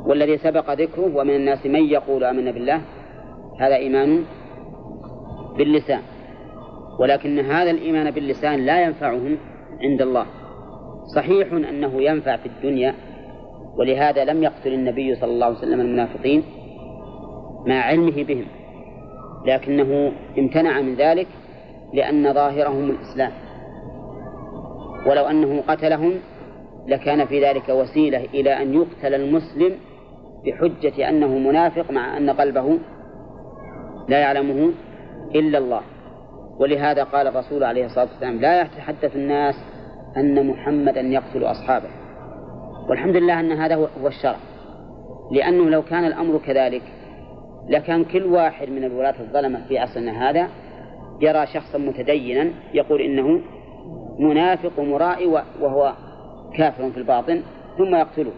[0.06, 2.82] والذي سبق ذكره ومن الناس من يقول آمنا بالله
[3.60, 4.24] هذا إيمان
[5.58, 6.02] باللسان.
[7.00, 9.38] ولكن هذا الإيمان باللسان لا ينفعهم
[9.82, 10.26] عند الله.
[11.16, 12.96] صحيح أنه ينفع في الدنيا
[13.78, 16.44] ولهذا لم يقتل النبي صلى الله عليه وسلم المنافقين
[17.66, 18.46] مع علمه بهم.
[19.46, 21.28] لكنه امتنع من ذلك
[21.94, 23.32] لأن ظاهرهم الإسلام.
[25.08, 26.14] ولو أنه قتلهم
[26.88, 29.76] لكان في ذلك وسيلة إلى أن يقتل المسلم
[30.46, 32.80] بحجة أنه منافق مع أن قلبه
[34.10, 34.72] لا يعلمه
[35.36, 35.82] إلا الله.
[36.60, 39.56] ولهذا قال الرسول عليه الصلاة والسلام لا يتحدث الناس
[40.18, 41.90] أن محمدا يقتل أصحابه.
[42.90, 44.38] والحمد لله أن هذا هو الشرع.
[45.32, 46.82] لأنه لو كان الأمر كذلك
[47.70, 50.48] لكان كل واحد من الولاة الظلمة في عصرنا هذا
[51.22, 53.42] يرى شخصا متدينا يقول إنه
[54.20, 55.28] منافق ومرائي
[55.62, 55.94] وهو
[56.58, 57.42] كافر في الباطن
[57.78, 58.32] ثم يقتله.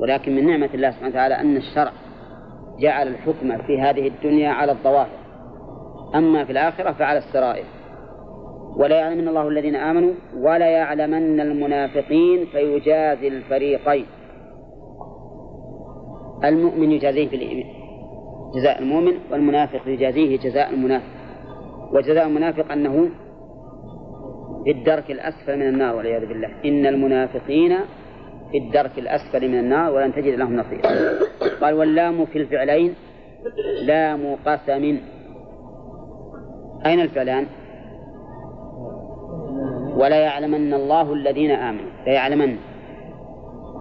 [0.00, 1.92] ولكن من نعمة الله سبحانه وتعالى أن الشرع
[2.80, 5.08] جعل الحكم في هذه الدنيا على الظواهر.
[6.14, 7.64] أما في الآخرة فعلى السرائر.
[8.76, 14.06] ولا يعلمن الله الذين آمنوا ولا يعلمن المنافقين فيجازي الفريقين.
[16.44, 17.64] المؤمن يجازيه في
[18.54, 21.14] جزاء المؤمن والمنافق يجازيه جزاء المنافق.
[21.92, 23.08] وجزاء المنافق أنه
[24.64, 26.48] في الدرك الأسفل من النار والعياذ بالله.
[26.64, 27.76] إن المنافقين
[28.50, 30.82] في الدرك الأسفل من النار ولن تجد لهم نصيرا
[31.60, 32.94] قال واللام في الفعلين
[33.82, 34.98] لام قسم.
[36.86, 37.46] أين الفعلان؟
[39.96, 41.90] ولا يعلمن الله الذين آمنوا.
[42.06, 42.56] لا يعلمن.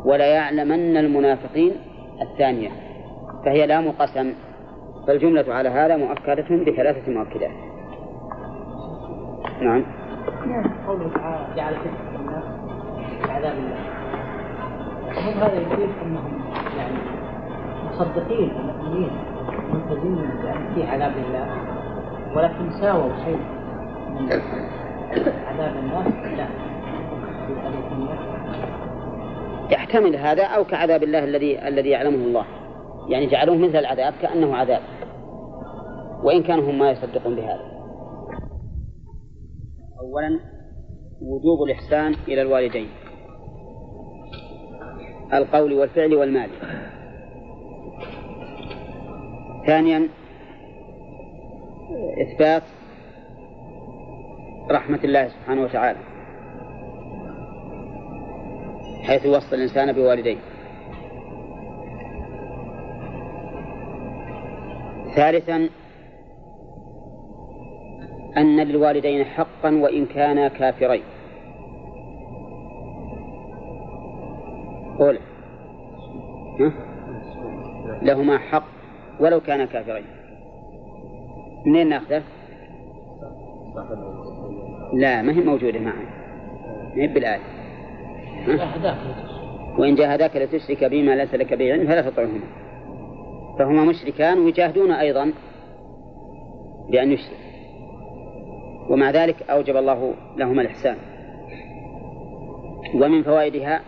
[0.05, 1.71] ولا يعلمن المنافقين
[2.21, 2.69] الثانية.
[3.45, 4.33] فهي لام قسم.
[5.07, 7.51] فالجملة على هذا مؤكدة بثلاثة مؤكدات.
[9.61, 10.02] نعم.
[10.87, 12.43] قوله تعالى جعل فتنة الناس
[13.29, 13.79] عذاب الله
[15.17, 16.43] هم هذا يفيد انهم
[16.77, 16.97] يعني
[17.89, 19.11] مصدقين مؤمنين
[19.73, 21.47] ملتزمين بان في عذاب الله
[22.35, 23.39] ولكن ساووا شيء
[24.19, 24.31] من
[25.47, 26.07] عذاب الناس
[26.37, 26.47] لا
[29.69, 32.45] يحتمل هذا أو كعذاب الله الذي الذي يعلمه الله.
[33.07, 34.81] يعني جعلوه مثل العذاب كأنه عذاب.
[36.23, 37.72] وإن كانوا هم ما يصدقون بهذا.
[40.03, 40.39] اولا
[41.21, 42.89] وجوب الإحسان إلى الوالدين.
[45.33, 46.49] القول والفعل والمال.
[49.67, 50.09] ثانيا
[52.21, 52.63] إثبات
[54.71, 55.99] رحمة الله سبحانه وتعالى
[59.03, 60.37] حيث يوصل الإنسان بوالديه.
[65.15, 65.69] ثالثا
[68.37, 71.03] أن للوالدين حقا وإن كانا كافرين.
[74.99, 75.19] قول.
[78.01, 78.65] لهما حق
[79.19, 80.05] ولو كانا كافرين.
[81.65, 82.23] منين ناخذه؟
[84.93, 86.05] لا ما هي موجودة معي
[86.95, 87.41] ما هي بالآية.
[89.77, 92.39] وإن جاهداك لتشرك بما ليس لك به علم فلا تطعهما.
[93.59, 95.33] فهما مشركان ويجاهدون أيضا
[96.89, 97.42] بأن يشرك.
[98.89, 100.97] ومع ذلك أوجب الله لهما الإحسان.
[102.95, 103.81] ومن فوائدها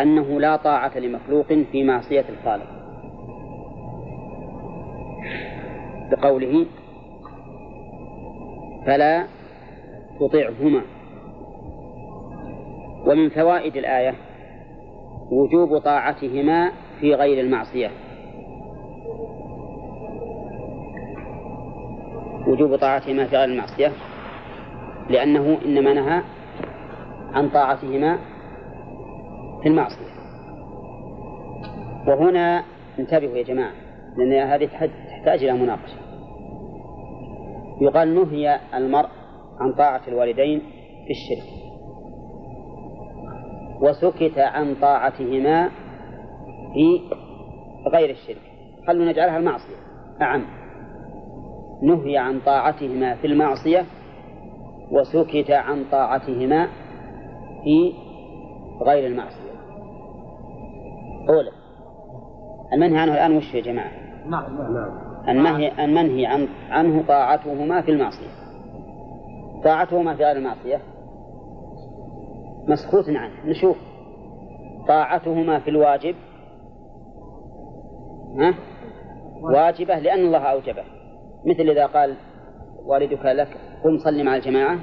[0.00, 2.66] أنه لا طاعة لمخلوق في معصية الخالق.
[6.10, 6.66] بقوله
[8.86, 9.26] فلا
[10.20, 10.82] تطعهما
[13.06, 14.14] ومن فوائد الآية
[15.30, 17.90] وجوب طاعتهما في غير المعصية
[22.46, 23.92] وجوب طاعتهما في غير المعصية
[25.10, 26.22] لأنه إنما نهى
[27.32, 28.18] عن طاعتهما
[29.62, 30.14] في المعصية.
[32.06, 32.64] وهنا
[32.98, 33.72] انتبهوا يا جماعة
[34.16, 34.66] لأن هذه
[35.08, 35.96] تحتاج إلى مناقشة.
[37.80, 39.08] يقال نهي المرء
[39.60, 40.62] عن طاعة الوالدين
[41.06, 41.48] في الشرك.
[43.80, 45.68] وسكت عن طاعتهما
[46.74, 47.00] في
[47.92, 48.42] غير الشرك.
[48.86, 49.76] خلوا نجعلها المعصية
[50.22, 50.44] أعم.
[51.82, 53.84] نهي عن طاعتهما في المعصية
[54.90, 56.68] وسكت عن طاعتهما
[57.64, 57.92] في
[58.86, 59.54] غير المعصية.
[61.28, 61.50] أولى
[62.72, 63.92] المنهي عنه الآن وش يا جماعة؟
[64.26, 64.44] نعم
[65.28, 68.30] المنهي المنهي عن عنه طاعتهما في المعصية.
[69.64, 70.80] طاعتهما في غير المعصية؟
[72.68, 73.76] مسكوت عنه نشوف.
[74.88, 76.14] طاعتهما في الواجب؟
[78.38, 78.54] ها؟
[79.42, 80.84] واجبة لأن الله أوجبه.
[81.44, 82.16] مثل إذا قال
[82.86, 83.48] والدك لك
[83.84, 84.78] قم صل مع الجماعة.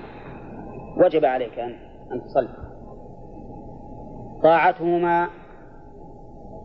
[1.05, 1.75] وجب عليك أن
[2.11, 2.71] أن تصلي.
[4.43, 5.27] طاعتهما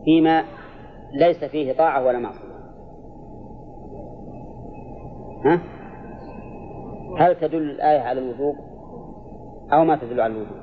[0.05, 0.43] فيما
[1.13, 2.47] ليس فيه طاعة ولا معصية.
[5.45, 5.61] ها؟
[7.19, 8.55] هل تدل الآية على الوجوب؟
[9.73, 10.57] أو ما تدل على الوجوب؟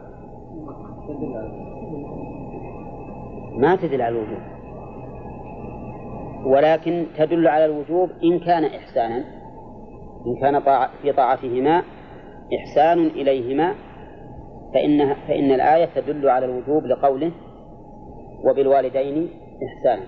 [3.59, 4.43] ما تدل على الوجوب.
[6.47, 9.34] ولكن تدل على الوجوب إن كان إحسانا.
[10.27, 10.61] إن كان
[11.03, 11.83] في طاعتهما
[12.61, 13.75] إحسان إليهما
[14.75, 17.33] فإن فإن الآية تدل على الوجوب لقوله
[18.45, 19.29] وبالوالدين
[19.65, 20.07] إحسانا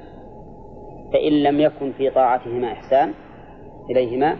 [1.12, 3.12] فإن لم يكن في طاعتهما إحسان
[3.90, 4.36] إليهما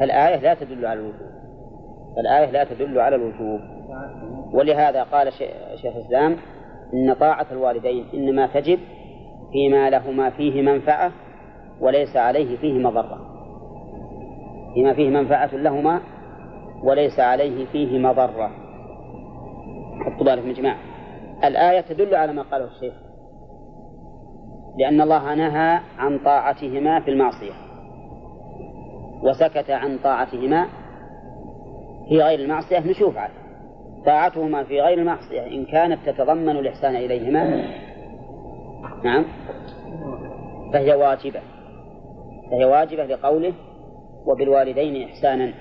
[0.00, 1.26] فالآية لا تدل على الوجوب.
[2.18, 3.60] الآية لا تدل على الوجوب.
[4.52, 5.32] ولهذا قال
[5.82, 6.36] شيخ الإسلام
[6.94, 8.78] إن طاعة الوالدين إنما تجب
[9.52, 11.12] فيما لهما فيه منفعة
[11.80, 13.25] وليس عليه فيه مضرة.
[14.76, 16.00] فيما فيه منفعة لهما
[16.82, 18.50] وليس عليه فيه مضرة.
[20.00, 20.78] حطوا بالك من جماعة
[21.44, 22.94] الآية تدل على ما قاله الشيخ.
[24.78, 27.52] لأن الله نهى عن طاعتهما في المعصية.
[29.22, 30.66] وسكت عن طاعتهما
[32.08, 33.30] في غير المعصية نشوف عاد.
[34.06, 37.64] طاعتهما في غير المعصية إن كانت تتضمن الإحسان إليهما.
[39.04, 39.24] نعم.
[40.72, 41.40] فهي واجبة.
[42.50, 43.52] فهي واجبة لقوله
[44.26, 45.52] وبالوالدين إحسانا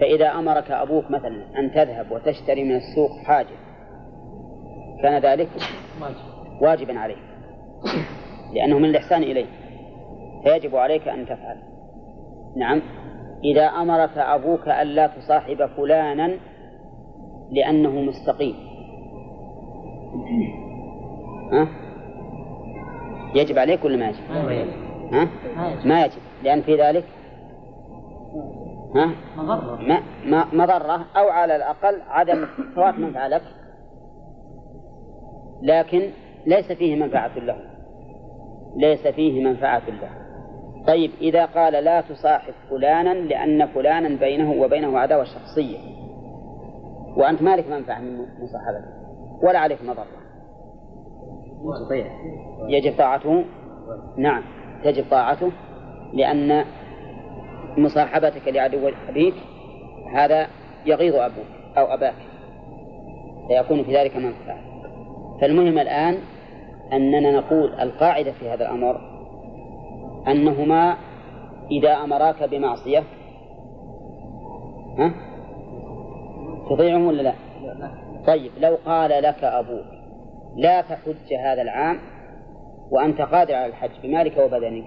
[0.00, 3.56] فإذا أمرك أبوك مثلا أن تذهب وتشتري من السوق حاجة
[5.02, 5.48] كان ذلك
[6.60, 7.18] واجبا عليك
[8.54, 9.46] لأنه من الإحسان إليه
[10.44, 11.56] فيجب عليك أن تفعل
[12.56, 12.82] نعم
[13.44, 16.36] إذا أمرك أبوك ألا تصاحب فلانا
[17.50, 18.54] لأنه مستقيم
[21.52, 21.68] ها؟
[23.34, 24.18] يجب عليك ولا ما يجب؟
[25.12, 25.28] ها؟
[25.84, 27.04] ما يجب لأن في ذلك
[28.94, 29.10] ها؟
[30.24, 33.42] ما مضرة أو على الأقل عدم فوات منفعة لك.
[35.62, 36.10] لكن
[36.46, 37.56] ليس فيه منفعة له.
[38.76, 40.10] ليس فيه منفعة له.
[40.86, 45.78] طيب إذا قال لا تصاحب فلانا لأن فلانا بينه وبينه عداوة شخصية.
[47.16, 49.02] وأنت مالك منفعة من مصاحبته.
[49.42, 50.06] ولا عليك مضرة.
[52.68, 53.44] يجب طاعته.
[54.16, 54.42] نعم
[54.84, 55.50] تجب طاعته.
[56.12, 56.64] لأن
[57.76, 59.34] مصاحبتك لعدو أبيك
[60.14, 60.46] هذا
[60.86, 61.46] يغيظ أبوك
[61.78, 62.14] أو أباك.
[63.48, 64.58] فيكون في ذلك منفعة
[65.40, 66.18] فالمهم الآن
[66.92, 69.00] أننا نقول القاعدة في هذا الأمر
[70.28, 70.96] أنهما
[71.70, 73.04] إذا أمراك بمعصية.
[74.98, 75.14] ها؟
[76.70, 77.32] تطيعهم ولا لا؟
[78.26, 79.84] طيب لو قال لك أبوك
[80.56, 81.98] لا تحج هذا العام
[82.90, 84.84] وأنت قادر على الحج بمالك وبدنك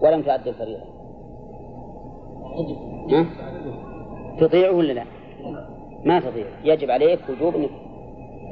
[0.00, 0.91] ولم تؤدي الفريضة
[3.10, 3.26] ها؟
[4.40, 5.04] تطيعه ولا لا؟
[6.04, 7.70] ما تطيع يجب عليك وجوب إنك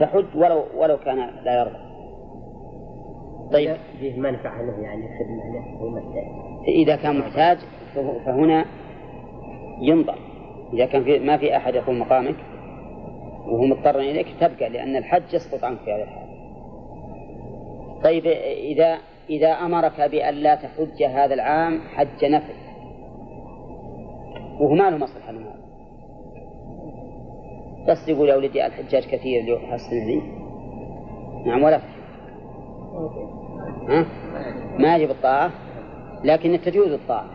[0.01, 1.79] تحج ولو ولو كان لا يرضى.
[3.53, 6.25] طيب فيه منفعة له يعني خدمة له هو محتاج.
[6.69, 7.59] إذا كان محتاج
[8.27, 8.65] فهنا
[9.81, 10.19] ينظر
[10.73, 12.37] إذا كان في ما في أحد يقوم مقامك
[13.47, 16.31] وهو مضطر إليك تبقى لأن الحج يسقط عنك في هذا الحال.
[18.05, 18.99] طيب إذا
[19.31, 22.70] إذا أمرك بأن لا تحج هذا العام حج نفل
[24.61, 25.71] وهو ما له مصلحة من هذا.
[27.89, 30.23] بس يقول يا ولدي الحجاج كثير اليوم السنة ذي
[31.47, 32.01] نعم ولا تحج
[33.89, 34.07] ها؟
[34.79, 35.51] ما يجب الطاعة
[36.25, 37.31] لكن تجوز الطاعة.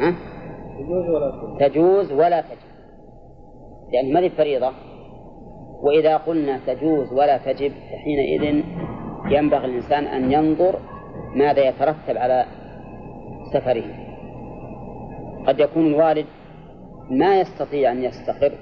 [0.00, 0.14] ها؟
[0.78, 1.68] تجوز ولا تجب.
[1.68, 2.74] تجوز ولا تجب
[3.92, 4.70] لأن ما فريضة؟
[5.82, 8.64] وإذا قلنا تجوز ولا تجب فحينئذ
[9.30, 10.78] ينبغي الإنسان أن ينظر
[11.36, 12.44] ماذا يترتب على
[13.52, 14.03] سفره.
[15.46, 16.26] قد يكون الوالد
[17.10, 18.52] ما يستطيع أن يستقر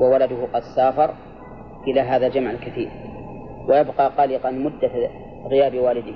[0.00, 1.14] وولده قد سافر
[1.86, 2.90] إلى هذا الجمع الكثير
[3.68, 5.10] ويبقى قلقا مدة
[5.46, 6.14] غياب والده.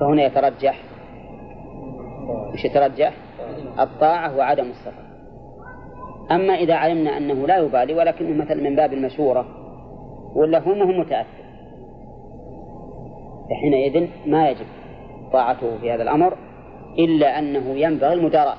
[0.00, 0.78] فهنا يترجح
[2.54, 3.12] مش يترجح؟
[3.80, 5.02] الطاعة وعدم السفر.
[6.30, 9.46] أما إذا علمنا أنه لا يبالي ولكنه مثلا من باب المشورة
[10.34, 11.44] ولا هو هو متأثر
[13.50, 14.66] فحينئذ ما يجب
[15.32, 16.36] طاعته في هذا الأمر.
[16.98, 18.56] إلا أنه ينبغي المداراة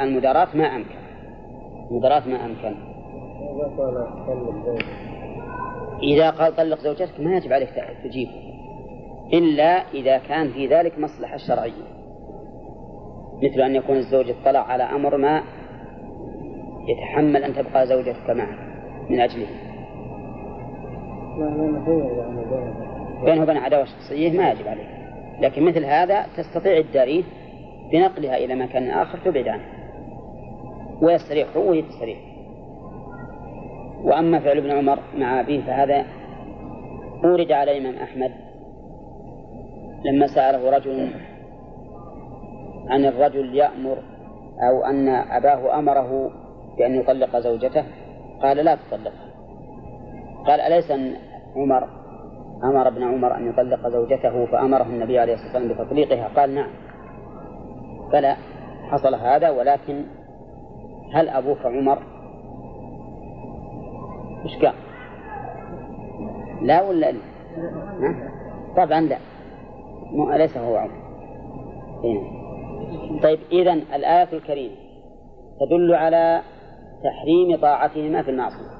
[0.00, 0.98] المداراة ما أمكن.
[1.90, 2.74] المداراة ما أمكن.
[6.02, 7.20] إذا قال طلق زوجتك.
[7.20, 7.70] ما يجب عليك
[8.04, 8.28] تجيب
[9.32, 11.90] إلا إذا كان في ذلك مصلحة شرعية.
[13.42, 15.42] مثل أن يكون الزوج اطلع على أمر ما
[16.88, 18.58] يتحمل أن تبقى زوجتك معه
[19.10, 19.46] من أجله.
[23.24, 23.42] بينه.
[23.42, 25.00] وبين عداوة شخصية ما يجب عليه.
[25.40, 27.22] لكن مثل هذا تستطيع الداريه
[27.92, 29.64] بنقلها إلى مكان آخر تبعد عنه
[31.02, 32.18] ويستريح هو وهي تستريح
[34.02, 36.04] وأما فعل ابن عمر مع أبيه فهذا
[37.24, 38.32] أورد على الإمام أحمد
[40.04, 41.10] لما سأله رجل
[42.88, 43.98] عن الرجل يأمر
[44.68, 46.30] أو أن أباه أمره
[46.78, 47.84] بأن يطلق زوجته
[48.42, 49.30] قال لا تطلقها
[50.46, 50.92] قال أليس
[51.56, 51.88] عمر
[52.64, 56.70] أمر ابن عمر أن يطلق زوجته فأمره النبي عليه الصلاة والسلام بتطليقها؟ قال نعم.
[58.12, 58.36] فلا
[58.90, 60.04] حصل هذا ولكن
[61.12, 61.98] هل أبوك عمر؟
[64.44, 64.74] إيش قال؟
[66.62, 67.20] لا ولا لا؟
[68.76, 69.18] طبعا لا.
[70.12, 71.00] مو أليس هو عمر.
[72.04, 72.40] هنا.
[73.22, 74.74] طيب إذا الآية الكريمة
[75.60, 76.42] تدل على
[77.04, 78.70] تحريم طاعتهما في المعصية.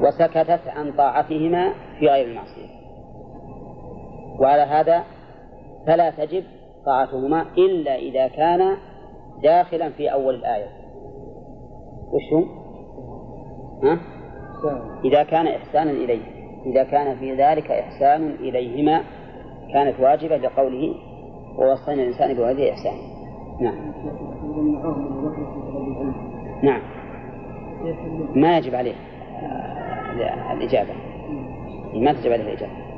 [0.00, 2.70] وسكتت عن طاعتهما في غير المعصية.
[4.40, 5.04] وعلى هذا
[5.90, 6.44] فلا تجب
[6.86, 8.76] طاعتهما إلا إذا كان
[9.42, 10.68] داخلا في أول الآية.
[12.12, 12.44] وش؟
[13.82, 13.98] ها؟
[15.04, 16.22] إذا كان إحسانا إليه.
[16.66, 19.02] إذا كان في ذلك إحسان إليهما
[19.72, 20.94] كانت واجبة لقوله
[21.58, 23.00] ووصينا الإنسان بوالديه إحسانا
[23.60, 23.92] نعم.
[26.62, 26.82] نعم.
[28.34, 28.94] ما يجب عليه
[30.52, 30.94] الإجابة.
[31.94, 32.89] ما تجب عليه الإجابة.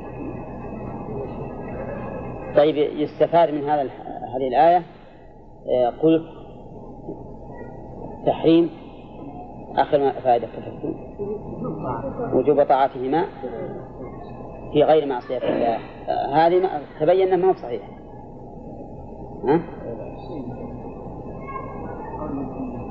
[2.55, 3.81] طيب يستفاد من هذا
[4.35, 4.83] هذه الآية.
[5.67, 6.23] آه، قلت
[8.25, 8.69] تحريم
[9.75, 10.47] آخر ما فائدة.
[10.47, 10.95] كتبت
[12.33, 13.25] وجوب طاعتهما
[14.73, 15.77] في غير معصية الله.
[16.09, 17.81] آه، هذه تبين أنها ما هو صحيح.
[19.43, 19.61] ها؟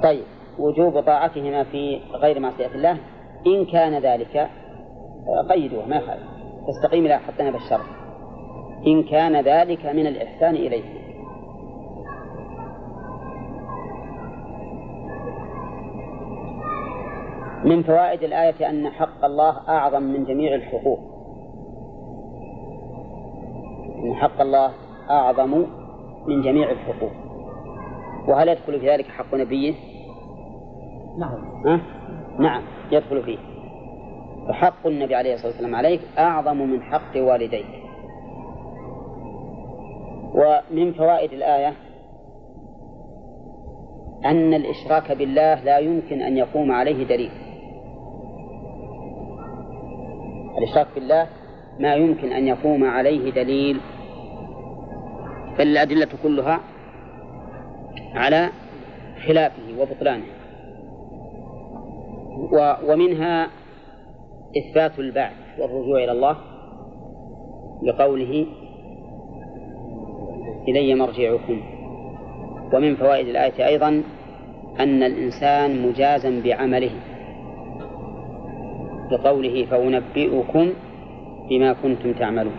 [0.02, 0.24] طيب
[0.58, 2.96] وجوب طاعتهما في غير معصية الله.
[3.46, 4.48] إن كان ذلك
[5.50, 6.22] قيدوه ما يخالف.
[6.68, 8.01] تستقيم إلى حتى بالشرط
[8.87, 11.03] إن كان ذلك من الإحسان إليه.
[17.64, 20.99] من فوائد الآية أن حق الله أعظم من جميع الحقوق.
[24.05, 24.72] أن حق الله
[25.11, 25.66] أعظم
[26.26, 27.12] من جميع الحقوق.
[28.28, 29.74] وهل يدخل في ذلك حق نبيه؟
[31.18, 31.66] نعم.
[31.66, 31.80] ها؟
[32.39, 32.62] نعم
[32.93, 33.39] يدخل فيه.
[34.49, 37.82] فحق النبي عليه الصلاة والسلام عليك أعظم من حق والديك.
[40.35, 41.74] ومن فوائد الآية
[44.24, 47.30] أن الإشراك بالله لا يمكن أن يقوم عليه دليل.
[50.59, 51.26] الإشراك بالله
[51.78, 53.80] ما يمكن أن يقوم عليه دليل.
[55.59, 56.61] بل الأدلة كلها
[58.14, 58.49] على
[59.26, 60.24] خلافه وبطلانه.
[62.89, 63.49] ومنها
[64.59, 66.37] إثبات البعث والرجوع إلى الله
[67.83, 68.47] بقوله
[70.68, 71.60] إلي مرجعكم.
[72.72, 74.02] ومن فوائد الآية أيضا
[74.80, 76.90] أن الإنسان مجازا بعمله.
[79.10, 80.72] بقوله فأنبئكم
[81.50, 82.56] بما كنتم تعملون.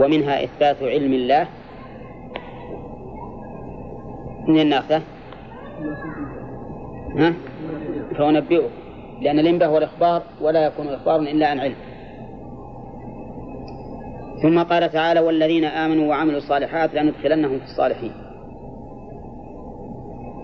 [0.00, 1.46] ومنها إثبات علم الله.
[4.48, 5.02] من الناقة
[7.16, 7.32] ها؟
[8.18, 8.68] فأنبئكم.
[9.20, 11.74] لأن الإنباء هو الإخبار ولا يكون إخبار إلا عن علم.
[14.42, 18.12] ثم قال تعالى والذين آمنوا وعملوا الصالحات لندخلنهم في الصالحين.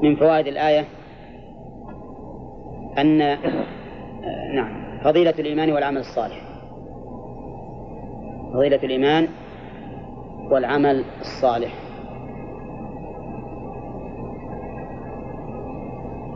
[0.02, 0.84] من فوائد الآية
[2.98, 3.18] أن
[4.54, 6.42] نعم فضيلة الإيمان والعمل الصالح.
[8.54, 9.28] فضيلة الإيمان
[10.50, 11.74] والعمل الصالح.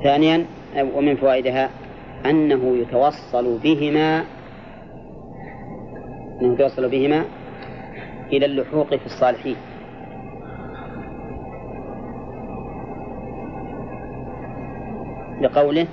[0.02, 0.46] ثانيا
[0.94, 1.70] ومن فوائدها
[2.26, 4.24] أنه يتوصل بهما
[6.40, 7.24] أنه يتوصل بهما
[8.32, 9.56] إلى اللحوق في الصالحين.
[15.40, 15.86] لقوله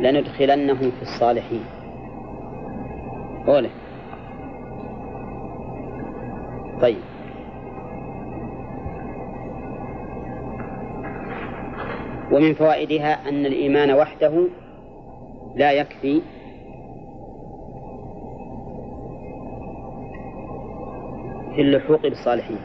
[0.00, 1.64] لندخلنهم في الصالحين.
[3.46, 3.70] قوله
[6.80, 6.98] طيب.
[12.32, 14.48] ومن فوائدها أن الإيمان وحده
[15.56, 16.22] لا يكفي
[21.58, 22.58] اللحوق بالصالحين.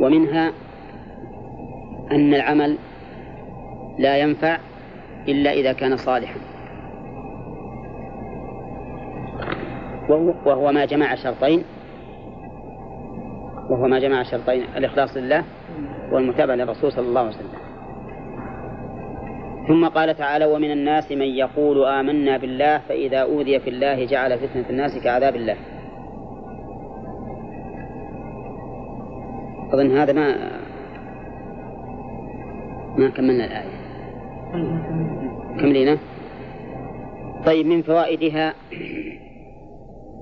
[0.00, 0.52] ومنها
[2.12, 2.78] أن العمل
[3.98, 4.58] لا ينفع
[5.28, 6.40] إلا إذا كان صالحا.
[10.46, 11.64] وهو ما جمع شرطين.
[13.70, 15.44] وهو ما جمع شرطين الإخلاص لله
[16.12, 17.57] والمتابعة للرسول صلى الله عليه وسلم.
[19.68, 24.64] ثم قال تعالى ومن الناس من يقول آمنا بالله فإذا أوذي في الله جعل فتنة
[24.70, 25.56] الناس كعذاب الله.
[29.72, 30.50] أظن هذا ما
[32.96, 33.78] ما كملنا الآية.
[35.60, 35.98] كملينا؟
[37.46, 38.54] طيب من فوائدها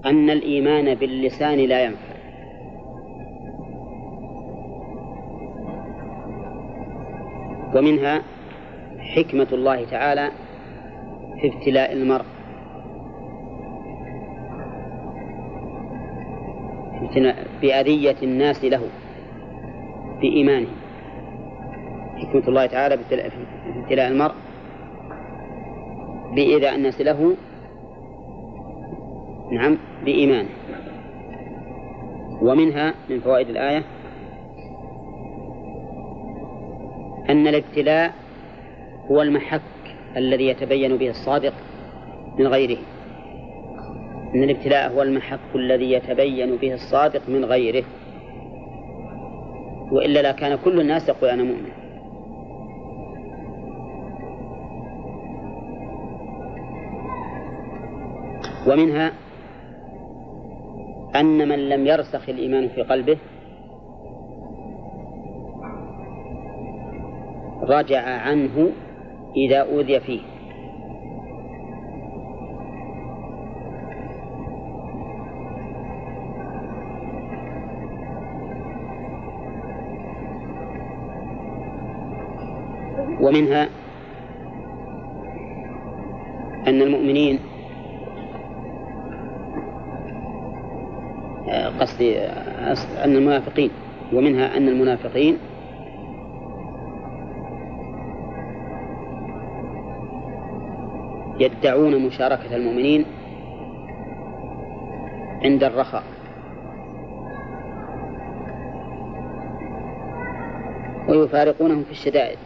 [0.06, 2.16] أن الإيمان باللسان لا ينفع.
[7.74, 8.22] ومنها
[9.16, 10.30] حكمة الله تعالى
[11.40, 12.24] في ابتلاء المرء.
[17.62, 18.82] بأذية الناس له
[20.20, 20.68] بإيمانه.
[22.16, 23.24] حكمة الله تعالى في
[23.82, 24.34] ابتلاء المرء
[26.34, 27.36] بإيذاء الناس له
[29.52, 30.48] نعم بإيمانه.
[32.42, 33.82] ومنها من فوائد الآية
[37.30, 38.25] أن الابتلاء
[39.10, 39.60] هو المحك
[40.16, 41.52] الذي يتبين به الصادق
[42.38, 42.78] من غيره.
[44.34, 47.84] أن الابتلاء هو المحك الذي يتبين به الصادق من غيره.
[49.92, 51.72] وإلا لكان كل الناس يقول أنا مؤمن.
[58.66, 59.12] ومنها
[61.16, 63.18] أن من لم يرسخ الإيمان في قلبه
[67.62, 68.70] رجع عنه
[69.36, 70.20] إذا أوذي فيه.
[83.20, 83.68] ومنها
[86.66, 87.38] أن المؤمنين
[91.80, 92.18] قصدي
[93.04, 93.70] أن المنافقين
[94.12, 95.38] ومنها أن المنافقين
[101.40, 103.04] يدعون مشاركة المؤمنين
[105.42, 106.02] عند الرخاء.
[111.08, 112.38] ويفارقونهم في الشدائد.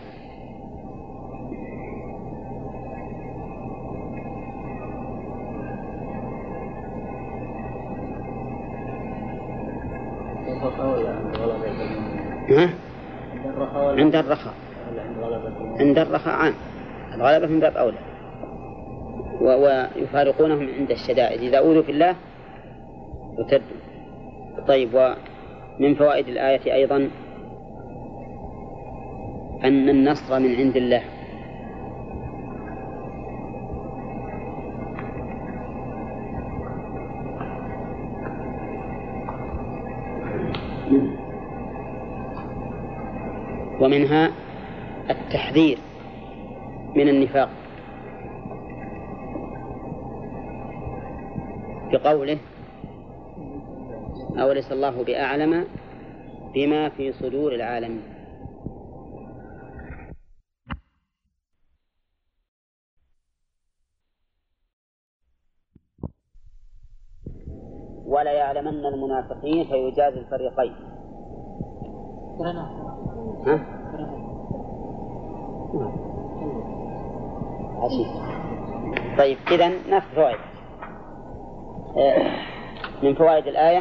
[12.50, 12.70] ها؟
[13.98, 14.54] عند الرخاء.
[15.80, 16.34] عند الرخاء.
[16.34, 16.54] عام
[17.14, 18.09] الغلبة من باب أولى.
[19.40, 21.40] ويفارقونهم عند الشدائد.
[21.40, 22.16] إذا أوذوا في الله
[23.38, 23.76] ارتدوا
[24.68, 27.10] طيب ومن فوائد الآية أيضا
[29.64, 31.02] أن النصر من عند الله.
[43.80, 44.30] ومنها
[45.10, 45.78] التحذير
[46.96, 47.59] من النفاق.
[51.92, 52.38] بقوله
[54.38, 55.66] أوليس الله بأعلم
[56.54, 58.02] بما في صدور العالمين.
[68.06, 70.74] ولا يعلمن المنافقين فيجاز الفريقين.
[73.46, 73.80] ها؟
[79.18, 80.49] طيب إذا نفس فوائد
[83.02, 83.80] من فوائد الآية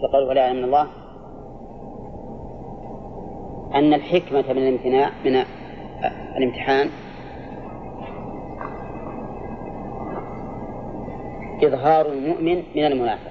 [0.00, 0.86] في قوله ولا يعلم الله
[3.74, 5.44] أن الحكمة من الامتناع من
[6.36, 6.90] الامتحان
[11.62, 13.30] إظهار المؤمن من المنافق.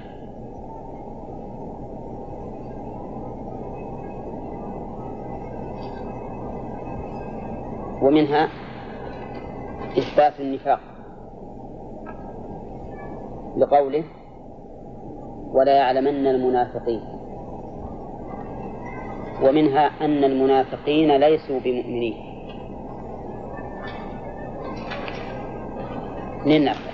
[8.02, 8.50] ومنها
[9.98, 10.80] إثبات النفاق.
[13.58, 14.04] لقوله
[15.54, 17.02] ولا يعلمن المنافقين.
[19.44, 22.16] ومنها أن المنافقين ليسوا بمؤمنين.
[26.46, 26.92] ننفع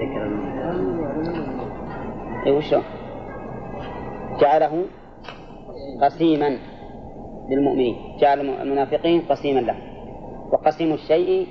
[0.00, 0.22] ذكر
[2.46, 2.80] اي وشو
[4.40, 4.84] جعله
[6.02, 6.58] قسيما
[7.48, 7.96] للمؤمنين.
[8.20, 9.76] جعل المنافقين قسيما له.
[10.52, 11.46] وقسيم الشيء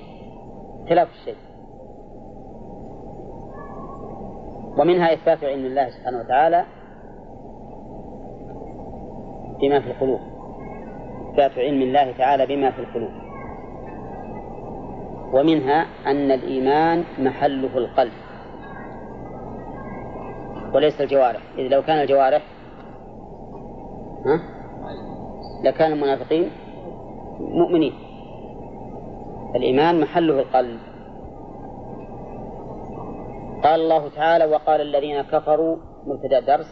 [0.90, 1.47] خلاف الشيء.
[4.78, 6.66] ومنها إثبات علم الله سبحانه وتعالى
[9.62, 10.20] بما في القلوب.
[11.32, 13.12] إثبات علم الله تعالى بما في القلوب.
[15.34, 18.12] ومنها أن الإيمان محله القلب.
[20.74, 21.42] وليس الجوارح.
[21.58, 22.42] إذ لو كان الجوارح
[24.26, 24.40] ها؟
[25.64, 26.50] لكان المنافقين
[27.40, 27.94] مؤمنين.
[29.56, 30.80] الإيمان محله القلب.
[33.64, 36.68] قال الله تعالى وقال الذين كفروا مبتدأ درس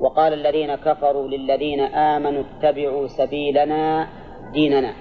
[0.00, 4.08] وقال الذين كفروا للذين آمنوا اتبعوا سبيلنا
[4.52, 4.92] ديننا.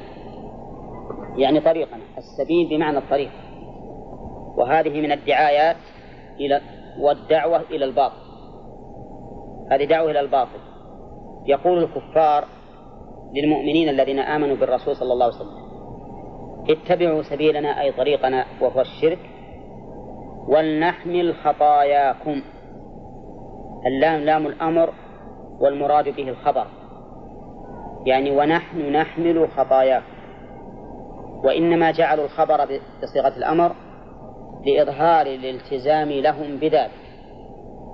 [1.38, 3.32] يعني طريقنا السبيل بمعنى الطريق.
[4.58, 5.76] وهذه من الدعايات
[6.40, 6.62] إلى
[7.00, 8.22] والدعوة إلى الباطل.
[9.72, 10.60] هذه دعوة إلى الباطل.
[11.46, 12.46] يقول الكفار
[13.34, 15.70] للمؤمنين الذين آمنوا بالرسول صلى الله عليه وسلم
[16.70, 19.20] اتبعوا سبيلنا أي طريقنا وهو الشرك.
[20.50, 22.42] ولنحمل خطاياكم.
[23.86, 24.94] اللام لام الأمر
[25.60, 26.68] والمراد به الخبر.
[28.06, 30.06] يعني ونحن نحمل خطاياكم.
[31.44, 32.66] وإنما جعلوا الخبر
[33.04, 33.76] بصيغة الأمر
[34.66, 36.92] لإظهار الالتزام لهم بذلك.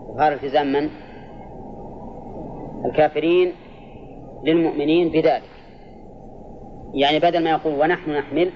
[0.10, 0.90] إظهار التزام من؟
[2.86, 3.54] الكافرين
[4.44, 5.50] للمؤمنين بذلك.
[6.94, 8.52] يعني بدل ما يقول ونحن نحمل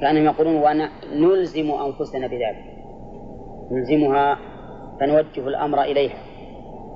[0.00, 2.85] كأنهم يقولون ونلزم أنفسنا بذلك.
[3.70, 4.38] نلزمها
[5.00, 6.18] فنوجه الأمر إليها.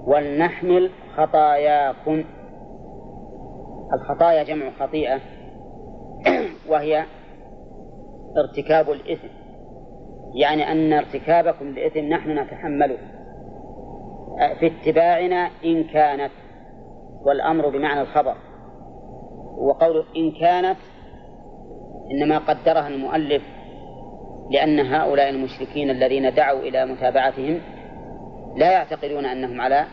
[0.06, 2.24] ولنحمل خطاياكم.
[3.92, 5.20] الخطايا جمع خطيئة
[6.70, 7.04] وهي
[8.36, 9.28] ارتكاب الإثم.
[10.34, 12.98] يعني أن ارتكابكم للإثم نحن نتحمله.
[14.60, 16.32] في اتباعنا إن كانت
[17.22, 18.34] والأمر بمعنى الخبر.
[19.58, 20.78] وقول إن كانت
[22.10, 23.42] إنما قدرها المؤلف
[24.50, 27.60] لأن هؤلاء المشركين الذين دعوا إلى متابعتهم
[28.56, 29.86] لا يعتقدون أنهم على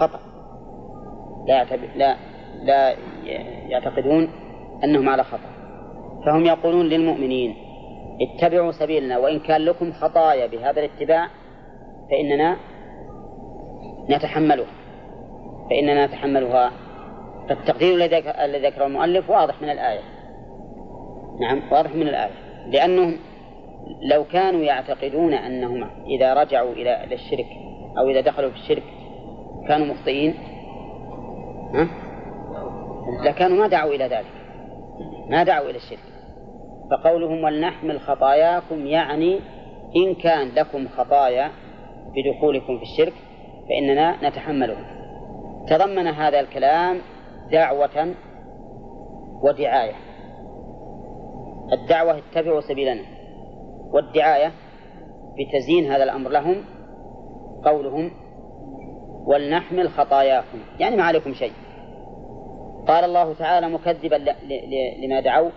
[0.00, 0.20] خطأ.
[1.48, 1.64] لا
[1.96, 2.16] لا
[2.62, 2.94] لا
[3.68, 4.28] يعتقدون
[4.84, 5.48] أنهم على خطأ.
[6.26, 7.56] فهم يقولون للمؤمنين
[8.20, 11.28] اتبعوا سبيلنا وإن كان لكم خطايا بهذا الاتباع
[12.10, 12.56] فإننا
[14.10, 14.66] نتحملها.
[15.70, 16.72] فإننا نتحملها.
[17.48, 17.94] فالتقدير
[18.44, 20.02] الذي ذكره المؤلف واضح من الآية.
[21.40, 22.32] نعم واضح من الآية.
[22.66, 23.16] لأنهم
[24.02, 27.46] لو كانوا يعتقدون أنهم إذا رجعوا إلى الشرك
[27.98, 28.82] أو إذا دخلوا في الشرك
[29.68, 30.34] كانوا مخطئين؟
[31.74, 31.88] ها؟
[33.24, 34.32] لكانوا ما دعوا إلى ذلك.
[35.30, 35.98] ما دعوا إلى الشرك.
[36.90, 39.40] فقولهم ولنحمل خطاياكم يعني
[39.96, 41.50] إن كان لكم خطايا
[42.16, 43.14] بدخولكم في الشرك
[43.68, 44.94] فإننا نتحملها
[45.68, 46.98] تضمن هذا الكلام
[47.52, 48.14] دعوة
[49.42, 49.94] ودعاية.
[51.72, 53.13] الدعوة اتبعوا سبيلنا.
[53.94, 54.52] والدعاية
[55.38, 56.64] بتزيين هذا الأمر لهم
[57.64, 58.10] قولهم
[59.26, 61.52] ولنحمل خطاياكم يعني ما عليكم شيء.
[62.88, 64.14] قال الله تعالى مكذبا
[65.02, 65.50] لما دعوا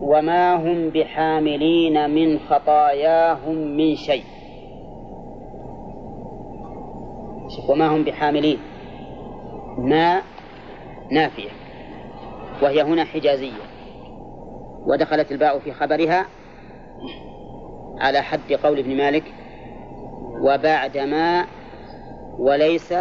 [0.00, 4.24] وما هم بحاملين من خطاياهم من شيء.
[7.68, 8.58] وما هم بحاملين؟
[9.78, 10.22] ما
[11.10, 11.50] نافية
[12.62, 13.62] وهي هنا حجازية
[14.86, 16.26] ودخلت الباء في خبرها
[17.98, 19.24] على حد قول ابن مالك
[20.40, 21.44] وبعدما
[22.38, 22.94] وليس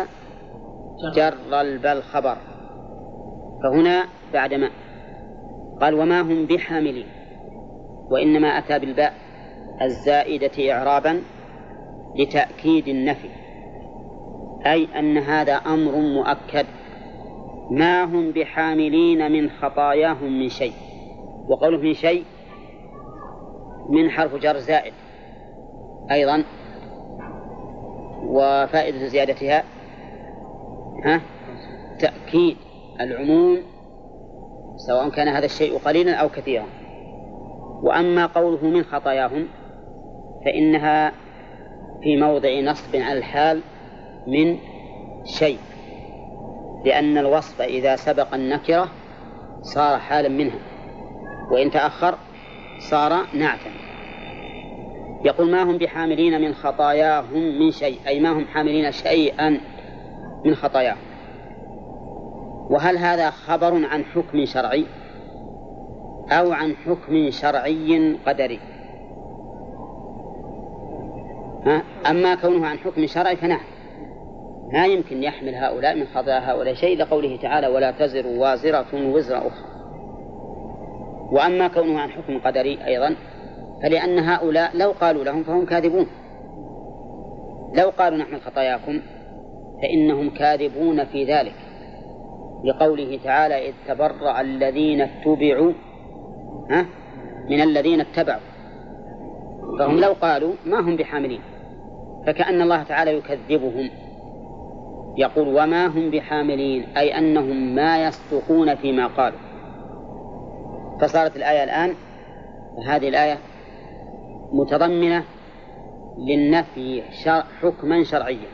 [1.15, 2.37] جر البل خبر.
[3.63, 4.69] فهنا بعدما
[5.81, 7.07] قال وما هم بحاملين
[8.11, 9.13] وإنما أتى بالباء
[9.81, 11.21] الزائدة إعرابا
[12.15, 13.29] لتأكيد النفي
[14.65, 16.65] أي أن هذا أمر مؤكد.
[17.71, 20.73] ما هم بحاملين من خطاياهم من شيء.
[21.47, 22.23] وقوله من شيء
[23.89, 24.93] من حرف جر زائد
[26.11, 26.43] أيضا
[28.23, 29.63] وفائدة زيادتها
[31.03, 31.21] ها؟
[31.99, 32.57] تأكيد
[33.01, 33.57] العموم
[34.87, 36.65] سواء كان هذا الشيء قليلا أو كثيرا.
[37.83, 39.47] وأما قوله من خطاياهم
[40.45, 41.11] فإنها
[42.03, 43.61] في موضع نصب على الحال
[44.27, 44.57] من
[45.25, 45.59] شيء
[46.85, 48.89] لأن الوصف إذا سبق النكرة
[49.61, 50.59] صار حالا منها.
[51.51, 52.17] وإن تأخر
[52.89, 53.71] صار نعتا.
[55.25, 59.57] يقول ما هم بحاملين من خطاياهم من شيء؟ أي ما هم حاملين شيئا
[60.45, 60.97] من خطاياهم
[62.69, 64.85] وهل هذا خبر عن حكم شرعي؟
[66.29, 68.59] أو عن حكم شرعي قدري.
[71.65, 73.65] ها؟ أما كونه عن حكم شرعي فنعم.
[74.73, 79.70] ما يمكن يحمل هؤلاء من خطايا هؤلاء شيء لقوله تعالى ولا تزر وازرة وزر أخرى.
[81.31, 83.15] وأما كونه عن حكم قدري أيضا
[83.83, 86.07] فلأن هؤلاء لو قالوا لهم فهم كاذبون.
[87.75, 89.01] لو قالوا نحمل خطاياكم
[89.81, 91.55] فإنهم كاذبون في ذلك.
[92.63, 95.73] لقوله تعالى إذ تبرأ الذين اتبعوا
[96.69, 96.85] ها؟
[97.49, 98.41] من الذين اتبعوا.
[99.79, 101.41] فهم لو قالوا ما هم بحاملين.
[102.27, 103.89] فكأن الله تعالى يكذبهم.
[105.17, 109.50] يقول وما هم بحاملين أي أنهم ما يصدقون فيما قالوا.
[111.01, 111.95] فصارت الآية الآن
[112.87, 113.37] هذه الآية
[114.51, 115.23] متضمنة
[116.17, 118.49] للنفي شر حكما شرعيا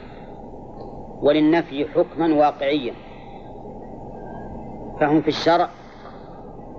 [1.22, 2.94] وللنفي حكما واقعيا.
[5.00, 5.70] فهم في الشرع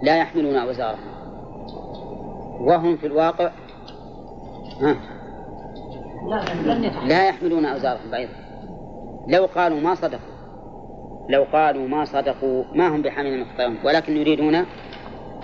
[0.02, 1.08] لا يحملون أوزارهم.
[2.60, 3.50] وهم في الواقع
[4.80, 4.96] ها
[7.06, 8.32] لا يحملون أوزارهم أيضا.
[9.28, 10.38] لو قالوا ما صدقوا
[11.28, 14.64] لو قالوا ما صدقوا ما هم بحامل من ولكن يريدون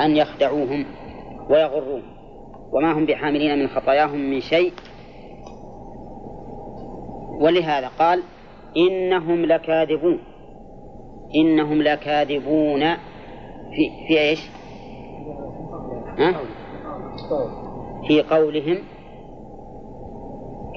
[0.00, 0.84] أن يخدعوهم
[1.50, 2.02] ويغروهم
[2.72, 4.72] وما هم بحاملين من خطاياهم من شيء.
[7.40, 8.22] ولهذا قال
[8.76, 10.18] إنهم لكاذبون.
[11.36, 12.80] إنهم لكاذبون
[13.70, 14.40] في في إيش؟
[16.18, 16.40] ها؟
[18.08, 18.78] في قولهم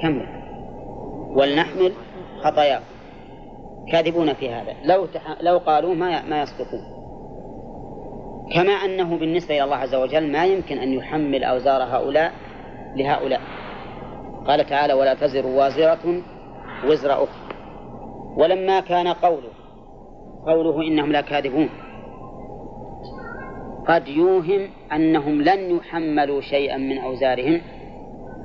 [0.01, 0.22] كم
[1.36, 1.93] ولنحمل
[2.43, 2.84] خطاياهم.
[3.91, 4.74] كاذبون في هذا.
[4.84, 5.41] لو تح...
[5.41, 6.97] لو قالوا ما ما يصدقون.
[8.56, 12.32] كما أنه بالنسبة إلى الله عز وجل ما يمكن أن يحمل أوزار هؤلاء
[12.95, 13.41] لهؤلاء.
[14.48, 16.22] قال تعالى ولا تزر وازرة
[16.86, 17.48] وزر أخرى.
[18.38, 19.50] ولما كان قوله
[20.45, 21.70] قوله إنهم لكاذبون.
[23.88, 27.62] قد يوهم أنهم لن يحملوا شيئا من أوزارهم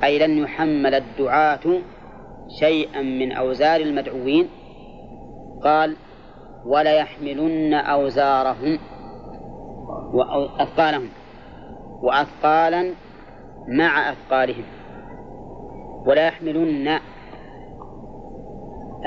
[0.04, 1.80] أي لن يحمل الدعاة
[2.60, 4.48] شيئا من أوزار المدعوين.
[5.64, 5.96] قال
[6.66, 8.78] وليحملن أوزارهم.
[10.12, 11.08] وأثقالهم
[12.02, 12.94] وأثقالا
[13.68, 14.64] مع أثقالهم.
[16.06, 16.98] ولا يحملن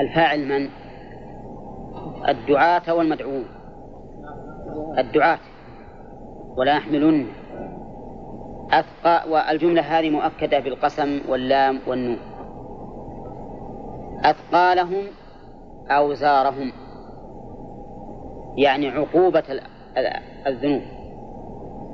[0.00, 0.68] الفاعل من؟
[2.28, 3.44] الدعاة والمدعوون.
[4.98, 5.38] الدعاة.
[6.56, 7.26] ولا يحملن.
[8.72, 12.18] أثقى والجملة هذه مؤكدة بالقسم واللام والنون.
[14.24, 15.04] أثقالهم
[15.90, 16.72] أوزارهم
[18.56, 19.44] يعني عقوبة
[20.46, 20.82] الذنوب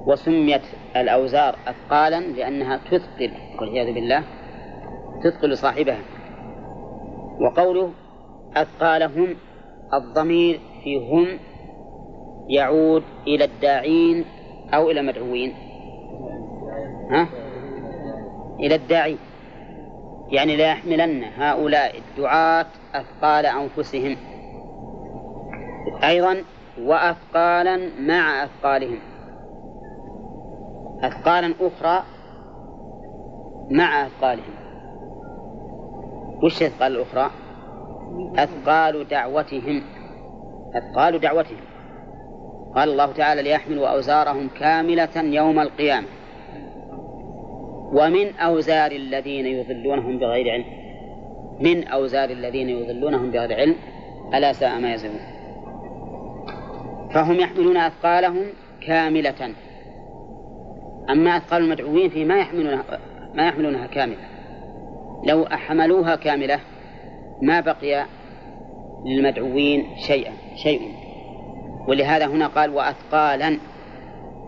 [0.07, 0.63] وسميت
[0.97, 3.31] الأوزار أثقالا لأنها تثقل
[3.61, 4.25] والعياذ بالله
[5.25, 6.03] تثقل صاحبها.
[7.41, 7.91] وقوله
[8.57, 9.37] أثقالهم
[9.95, 11.27] الضمير في هم
[12.49, 14.25] يعود إلى الداعين
[14.75, 15.55] أو إلى المدعوين.
[17.11, 17.29] ها؟
[18.61, 19.17] إلى الداعي.
[20.29, 24.17] يعني لا يحملن هؤلاء الدعاة أثقال أنفسهم.
[26.05, 26.37] أيضا
[26.81, 28.99] وأثقالا مع أثقالهم.
[31.03, 32.03] أثقالا أخرى
[33.71, 34.55] مع أثقالهم.
[36.43, 37.31] وش أثقال الأخرى؟
[38.37, 39.83] أثقال دعوتهم.
[40.75, 41.61] أثقال دعوتهم.
[42.75, 46.07] قال الله تعالى ليحملوا أوزارهم كاملة يوم القيامة.
[47.93, 50.65] ومن أوزار الذين يضلونهم بغير علم.
[51.61, 53.75] من أوزار الذين يضلونهم بغير علم.
[54.35, 55.42] ألا ساء ما يزرون.
[57.15, 58.45] فهم يحملون أثقالهم
[58.87, 59.55] كاملة.
[61.11, 62.85] أما أثقال المدعوين في ما يحملونها
[63.35, 64.25] ما يحملونها كاملة.
[65.25, 66.61] لو أحملوها كاملة
[67.43, 68.07] ما بقي
[69.07, 70.33] للمدعوين شيئا
[70.63, 70.81] شيء.
[71.89, 73.59] ولهذا هنا قال وأثقالا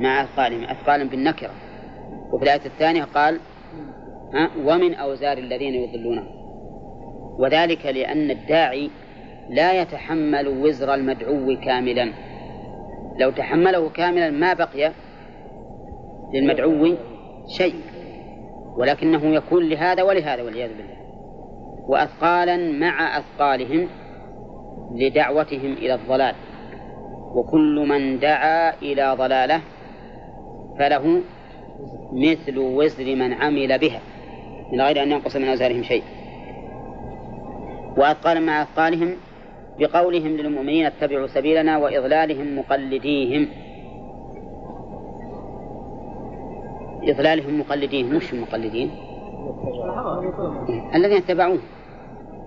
[0.01, 1.51] مع أثقالهم أثقالا بالنكرة.
[2.33, 3.41] وفي الآية الثانية قال
[4.35, 6.25] ها ومن أوزار الذين يضلونه
[7.39, 8.91] وذلك لأن الداعي
[9.51, 12.13] لا يتحمل وزر المدعو كاملا.
[13.19, 14.93] لو تحمله كاملا ما بقي
[16.35, 16.97] للمدعو
[17.57, 17.75] شيء
[18.77, 20.95] ولكنه يكون لهذا ولهذا والعياذ بالله.
[21.89, 23.89] وأثقالا مع أثقالهم
[24.95, 26.35] لدعوتهم إلى الضلال.
[27.35, 29.61] وكل من دعا إلى ضلالة
[30.79, 31.21] فله
[32.13, 34.01] مثل وزر من عمل بها
[34.73, 36.03] من غير أن ينقص من أوزارهم شيء.
[37.97, 39.17] وأثقالا مع أثقالهم
[39.79, 43.49] بقولهم للمؤمنين اتبعوا سبيلنا وإضلالهم مقلديهم.
[47.03, 48.91] إضلالهم مقلدين مش مقلدين.
[50.95, 51.59] الذين اتبعوه.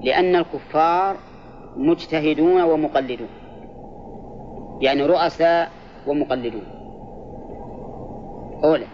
[0.02, 1.16] لأن الكفار
[1.78, 3.28] مجتهدون ومقلدون.
[4.82, 5.72] يعني رؤساء
[6.08, 6.64] ومقلدون.
[8.64, 8.86] أولى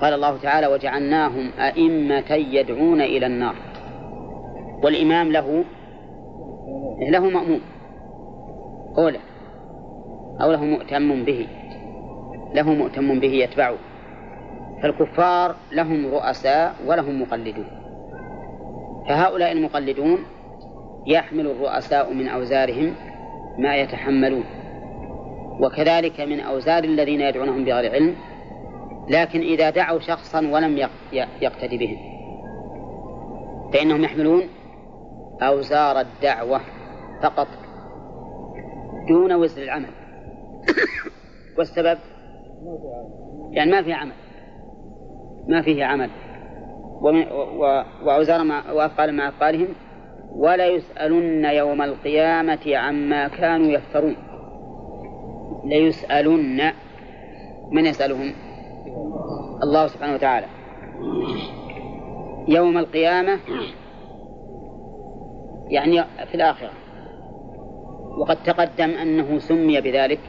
[0.00, 3.54] قال الله تعالى وجعلناهم أئمة يدعون إلى النار.
[4.82, 5.64] والإمام له
[7.10, 7.60] له مأموم.
[8.98, 9.18] أولى
[10.40, 11.46] أو له مؤتم به.
[12.54, 13.76] له مؤتم به يتبعه.
[14.82, 17.66] فالكفار لهم رؤساء ولهم مقلدون.
[19.08, 20.18] فهؤلاء المقلدون
[21.06, 22.94] يحمل الرؤساء من أوزارهم
[23.58, 24.44] ما يتحملون.
[25.60, 28.14] وكذلك من أوزار الذين يدعونهم بغير علم
[29.08, 30.88] لكن إذا دعوا شخصا ولم
[31.42, 31.96] يقتدي بهم.
[33.72, 34.42] فإنهم يحملون
[35.42, 36.60] أوزار الدعوة
[37.22, 37.46] فقط
[39.08, 39.90] دون وزر العمل.
[41.58, 41.98] والسبب؟
[43.50, 44.12] يعني ما في عمل.
[45.48, 46.10] ما فيه عمل.
[48.04, 49.68] وأوزار مع وأثقال مع أثقالهم
[50.36, 54.16] ولا يسألن يوم القيامة عما كانوا يفترون.
[55.64, 56.72] ليسألن.
[57.72, 58.32] من يسألهم؟
[59.62, 60.46] الله سبحانه وتعالى.
[62.48, 63.38] يوم القيامة
[65.70, 66.70] يعني في الآخرة.
[68.18, 70.20] وقد تقدم أنه سمي بذلك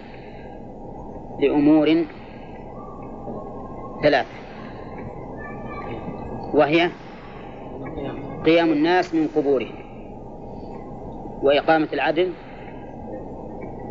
[1.40, 2.06] لأمور
[4.04, 4.40] ثلاثة.
[6.54, 6.90] وهي
[8.46, 9.76] قيام الناس من قبورهم.
[11.44, 12.32] وإقامة العدل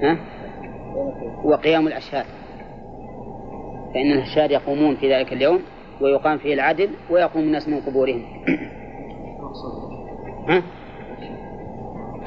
[0.02, 0.18] ها؟
[1.44, 2.26] وقيام الأشهاد.
[3.94, 5.62] فإن الأشهاد يقومون في ذلك اليوم
[6.00, 8.22] ويقام فيه العدل ويقوم الناس من قبورهم.
[10.48, 10.62] ها؟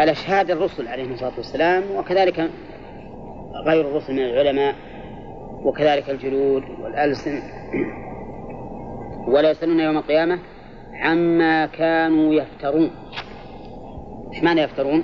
[0.03, 2.49] الأشهاد الرسل عليهم الصلاة والسلام وكذلك
[3.65, 4.75] غير الرسل من العلماء
[5.63, 7.41] وكذلك الجلود والألسن
[9.27, 10.39] ولا يسألون يوم القيامة
[10.93, 12.91] عما كانوا يفترون
[14.33, 15.03] إيش معنى يفترون؟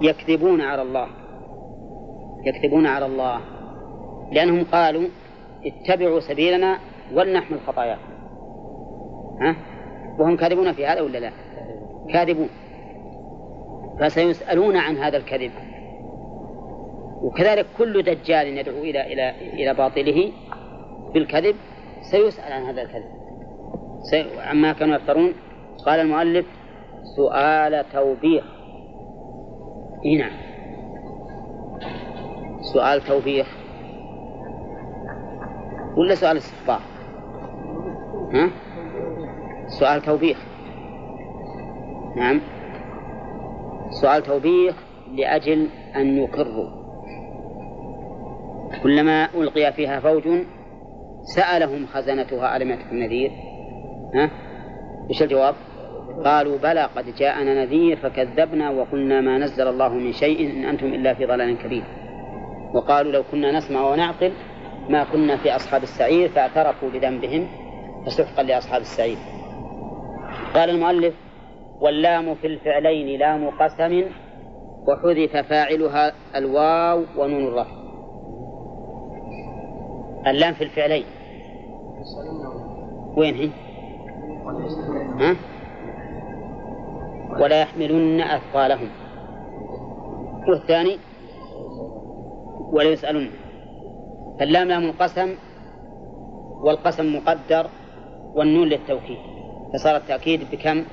[0.00, 1.06] يكذبون على الله
[2.44, 3.40] يكذبون على الله
[4.32, 5.08] لأنهم قالوا
[5.64, 6.78] اتبعوا سبيلنا
[7.14, 8.12] ولنحمل خطاياكم
[9.40, 9.56] ها؟
[10.18, 11.30] وهم كاذبون في هذا ولا لا؟
[12.12, 12.48] كاذبون
[14.00, 15.52] فسيسألون عن هذا الكذب.
[17.22, 20.32] وكذلك كل دجال يدعو إلى إلى إلى باطله
[21.14, 21.56] بالكذب
[22.00, 23.16] سيسأل عن هذا الكذب.
[24.38, 25.32] عما كانوا يفترون.
[25.86, 26.46] قال المؤلف
[27.16, 28.44] سؤال توبيخ.
[30.04, 30.36] إيه نعم.
[32.60, 33.46] سؤال توبيخ.
[35.96, 36.80] ولا سؤال استخبار
[38.32, 38.50] ها؟
[39.66, 40.38] سؤال توبيخ.
[42.16, 42.40] نعم.
[43.90, 44.74] سؤال توبيخ
[45.14, 46.86] لأجل أن يقروا
[48.82, 50.22] كلما ألقي فيها فوج
[51.34, 53.30] سألهم خزنتها ألم يأتكم نذير
[54.14, 54.30] ها؟
[55.10, 55.54] إيش الجواب؟
[56.24, 61.14] قالوا بلى قد جاءنا نذير فكذبنا وقلنا ما نزل الله من شيء إن أنتم إلا
[61.14, 61.84] في ضلال كبير.
[62.74, 64.32] وقالوا لو كنا نسمع ونعقل
[64.88, 67.48] ما كنا في أصحاب السعير فاعترفوا بذنبهم
[68.06, 69.16] فسحقا لأصحاب السعير.
[70.54, 71.14] قال المؤلف
[71.80, 74.04] واللام في الفعلين لام قسم
[74.88, 77.76] وحذف فاعلها الواو ونون الرفع
[80.26, 81.04] اللام في الفعلين
[83.16, 83.50] وين هي؟
[85.20, 85.36] ها؟
[87.40, 88.88] ولا يحملن أثقالهم
[90.48, 90.98] والثاني
[92.72, 93.30] ولا يسألن
[94.38, 95.34] فاللام لام القسم
[96.60, 97.66] والقسم مقدر
[98.34, 99.18] والنون للتوكيد
[99.72, 100.84] فصار التأكيد بكم؟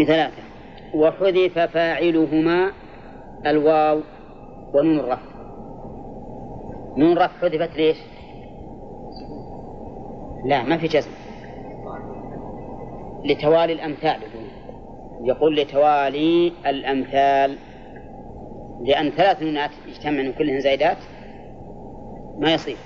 [0.00, 0.42] بثلاثة.
[0.94, 2.72] وحذف فاعلهما
[3.46, 4.00] الواو
[4.74, 5.30] ونون الرفع.
[6.96, 7.96] نون الرفع حذفت ليش؟
[10.44, 11.10] لا ما في جزم.
[13.24, 14.16] لتوالي الأمثال
[15.22, 15.56] يقول.
[15.56, 17.56] لتوالي الأمثال.
[18.80, 20.96] لأن ثلاث نونات يجتمعن كلهن زايدات
[22.38, 22.76] ما يصير.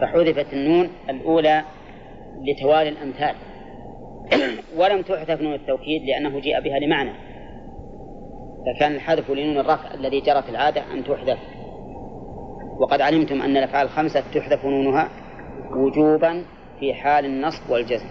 [0.00, 1.62] فحذفت النون الأولى
[2.42, 3.34] لتوالي الأمثال.
[4.78, 7.12] ولم تحذف نون التوكيد لأنه جيء بها لمعنى.
[8.66, 11.38] فكان الحذف لنون الرفع الذي جرت العادة أن تحذف.
[12.78, 15.08] وقد علمتم أن الأفعال الخمسة تحذف نونها
[15.70, 16.44] وجوبا
[16.80, 18.08] في حال النصب والجزم.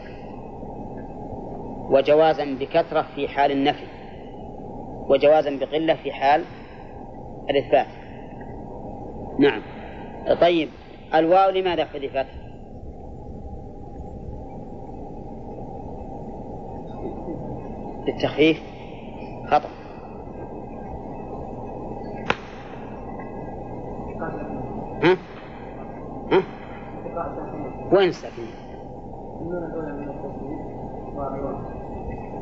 [1.90, 3.86] وجوازا بكثرة في حال النفي.
[5.10, 6.44] وجوازا بقلة في حال
[7.50, 7.88] الإثبات.
[9.40, 9.62] نعم.
[10.42, 10.70] طيب
[11.16, 12.41] الواو لماذا حذفت؟
[18.08, 18.62] للتخفيف
[19.48, 19.70] خطأ
[25.04, 25.18] ها؟
[26.32, 26.44] ها؟
[27.92, 28.46] وين الساكنة؟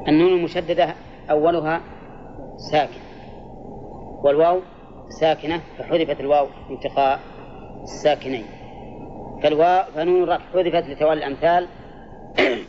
[0.07, 0.95] النون المشددة
[1.31, 1.81] أولها
[2.71, 2.99] ساكن
[4.23, 4.59] والواو
[5.09, 7.19] ساكنة فحذفت الواو انتقاء
[7.83, 8.45] الساكنين
[9.43, 11.67] فالواو فنون حذفت لتوالي الأمثال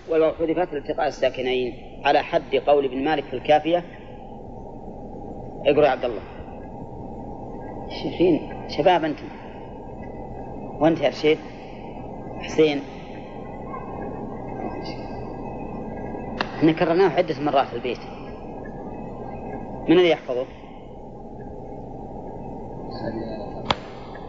[0.09, 3.85] والواو حذفت لالتقاء الساكنين على حد قول ابن مالك في الكافية.
[5.67, 6.23] اقرأ عبد الله.
[7.89, 9.29] شايفين شباب أنتم.
[10.81, 11.39] وأنت يا رشيد
[12.41, 12.83] حسين.
[16.59, 18.01] إحنا كررناه عدة مرات في البيت.
[19.89, 20.47] من الذي يحفظه؟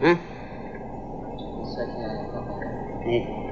[0.02, 0.16] ها؟
[3.06, 3.51] إيه؟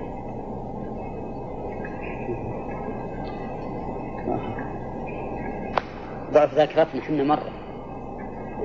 [6.32, 7.50] ضعف ذاكرتنا إحنا مرة.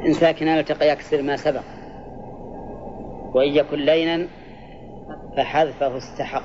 [0.06, 1.64] إن ساكنا التقى يكسر ما سبق.
[3.34, 4.28] وإن يكن لينا
[5.38, 6.44] فحذفه استحق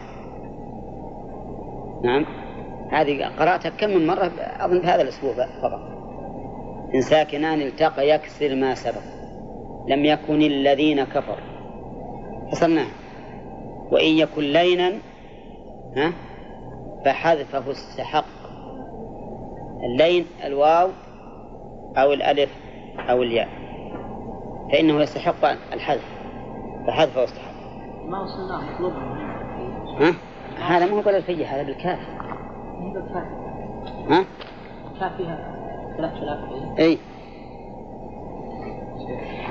[2.05, 2.27] نعم؟
[2.93, 5.81] هذه قرأتها كم من مرة؟ أظن بهذا الأسبوع فقط.
[6.95, 9.03] إن ساكنان التقى يكسر ما سبق.
[9.89, 11.51] لم يكن الذين كفروا.
[12.53, 12.87] فصلناه
[13.91, 14.93] وإن يكن لينا
[15.97, 16.13] ها؟
[17.05, 18.40] فحذفه استحق
[19.85, 20.89] اللين الواو
[21.97, 22.51] أو الألف
[23.11, 23.49] أو الياء
[24.73, 26.05] فإنه يستحق الحذف
[26.87, 27.51] فحذفه استحق
[28.07, 28.93] ما وصلناه مطلوب.
[30.01, 30.15] ها؟
[30.77, 31.99] هذا مو بالألفية هذا بالكاف.
[34.11, 34.25] ها؟
[35.01, 35.57] كاف فيها.
[35.97, 36.39] ثلاث آلاف
[36.79, 36.99] إي.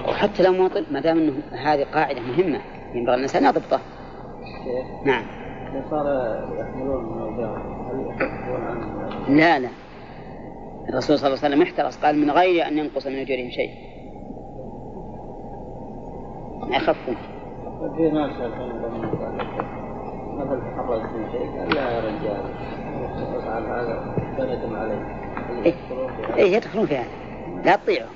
[0.09, 2.59] وحتى لو ما طلب ما دام إنه هذه قاعدة مهمة
[2.93, 3.81] ينبغي الإنسان يضبطها.
[5.05, 5.23] نعم.
[5.89, 6.05] صار
[6.59, 7.09] يحملون
[9.29, 9.69] لا لا.
[10.89, 13.69] الرسول صلى الله عليه وسلم احترس قال من غير أن ينقص من أجورهم شيء.
[16.69, 17.15] ما يخفون
[17.97, 18.97] في ناس الحين لما
[20.37, 22.43] مثل تحرز من شيء قال لا يا رجال
[23.47, 24.09] هذا
[25.65, 25.73] إيه.
[26.35, 27.05] إيه يدخلون فيها.
[27.65, 28.09] لا تطيعوا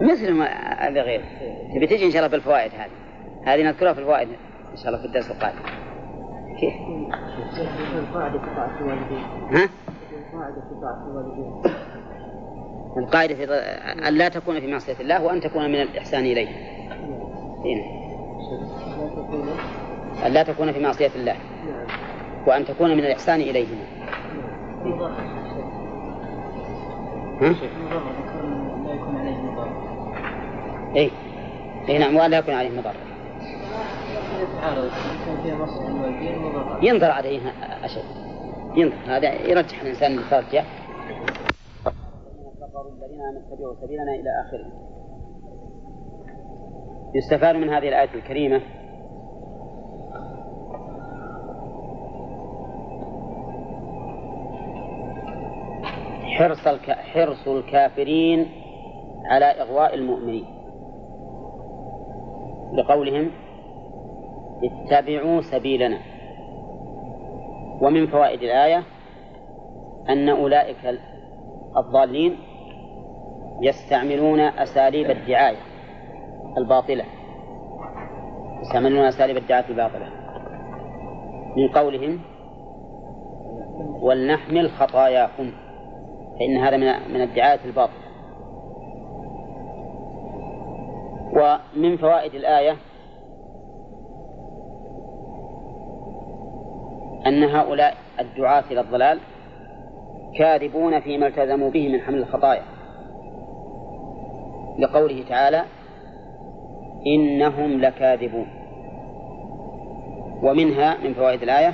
[0.00, 0.46] مثل ما
[0.88, 1.24] هذا غير.
[1.74, 2.90] تبي تجي إن شاء الله بالفوائد هذه.
[3.44, 4.28] هذه نذكرها في الفوائد
[4.72, 5.58] إن شاء الله في الدرس القادم.
[6.60, 6.74] كيف؟
[7.98, 9.18] القاعدة في طاعة الوالدين
[9.52, 9.68] ها؟
[10.32, 11.62] القاعدة في طاعة الوالدين
[12.96, 13.44] القاعدة في
[14.08, 16.48] أن لا تكون في معصية الله وأن تكون من الإحسان إليه
[17.64, 17.82] هنا.
[19.16, 19.48] تكون
[20.26, 21.36] أن لا تكون في معصية الله
[22.46, 23.84] وأن تكون من الإحسان إليهما
[27.40, 27.54] ها؟
[30.96, 31.10] إيه
[31.88, 32.94] إيه نعم وأن لا يكون عليه مضر
[36.82, 37.40] ينظر عليه
[37.84, 38.04] أشد.
[38.76, 38.96] ينظر.
[39.06, 40.64] هذا يرجح الإنسان الترجح
[43.02, 43.20] الذين
[43.80, 44.88] سبيلنا إلى آخره
[47.14, 48.60] يستفاد من هذه الآية الكريمة.
[56.38, 56.68] حرص.
[56.88, 58.48] حرص الكافرين
[59.30, 60.44] على إغواء المؤمنين.
[62.72, 63.30] لقولهم
[64.64, 65.98] اتبعوا سبيلنا.
[67.80, 68.82] ومن فوائد الآية
[70.08, 70.98] أن أولئك
[71.76, 72.36] الضالين
[73.62, 75.56] يستعملون أساليب الدعاية
[76.58, 77.04] الباطلة.
[78.60, 80.08] يستعملون أساليب الدعاية الباطلة.
[81.56, 82.20] من قولهم
[84.00, 85.52] ولنحمل خطاياكم
[86.38, 88.08] فإن هذا من من الدعاية الباطلة.
[91.32, 92.76] ومن فوائد الآية
[97.26, 99.18] أن هؤلاء الدعاة إلى الضلال
[100.38, 102.62] كاذبون فيما التزموا به من حمل الخطايا.
[104.78, 105.64] لقوله تعالى
[107.06, 108.46] إنهم لكاذبون.
[110.42, 111.72] ومنها من فوائد الآية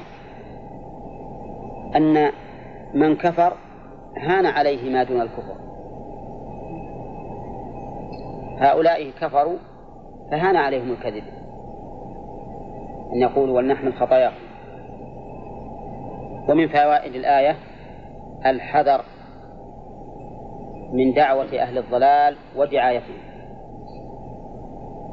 [1.97, 2.31] أن
[2.95, 3.53] من كفر
[4.17, 5.57] هان عليه ما دون الكفر.
[8.59, 9.57] هؤلاء كفروا
[10.31, 11.25] فهان عليهم الكذب.
[13.13, 14.44] أن يقولوا ولنحمل خطاياهم
[16.49, 17.57] ومن فوائد الآية
[18.47, 19.05] الحذر
[20.93, 23.19] من دعوة أهل الضلال ودعايتهم.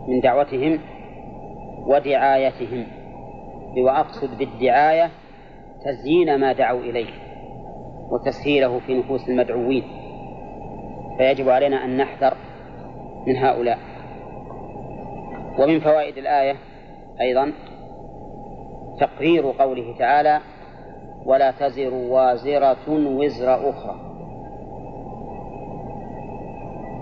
[0.07, 0.79] من دعوتهم
[1.87, 2.87] ودعايتهم.
[3.77, 5.09] وأقصد بالدعاية
[5.85, 7.13] تزيين ما دعوا إليه
[8.11, 9.83] وتسهيله في نفوس المدعوين.
[11.17, 12.33] فيجب علينا أن نحذر
[13.27, 13.77] من هؤلاء.
[15.59, 16.55] ومن فوائد الآية
[17.21, 17.53] أيضا
[18.99, 20.39] تقرير قوله تعالى
[21.25, 23.95] ولا تزر وازرة وزر أخرى.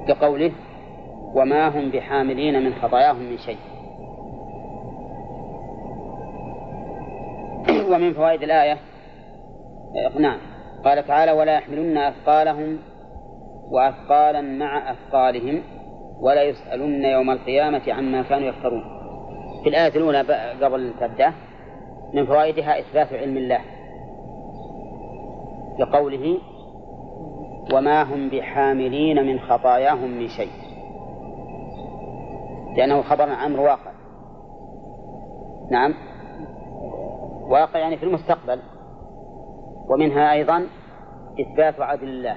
[0.08, 0.52] كقوله
[1.36, 3.58] وما هم بحاملين من خطاياهم من شيء.
[7.92, 8.78] ومن فوائد الآية
[10.20, 10.38] نعم
[10.86, 12.80] قال تعالى ولا يحملن أثقالهم
[13.72, 15.62] وأثقالا مع أثقالهم
[16.22, 18.84] ولا يسألن يوم القيامة عما كانوا يفترون.
[19.64, 20.20] في الآية الأولى
[20.62, 21.34] قبل تبدأ
[22.14, 23.79] من فوائدها إثبات علم الله.
[25.80, 26.38] لقوله
[27.74, 30.52] وما هم بحاملين من خطاياهم من شيء.
[32.78, 33.92] لأنه خبر عن أمر واقع.
[35.72, 35.94] نعم.
[37.50, 38.60] واقع يعني في المستقبل.
[39.90, 40.68] ومنها أيضا
[41.42, 42.36] إثبات عدل الله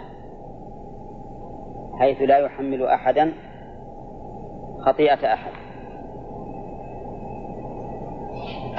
[1.99, 3.32] حيث لا يحمل أحدا
[4.86, 5.53] خطيئة أحد.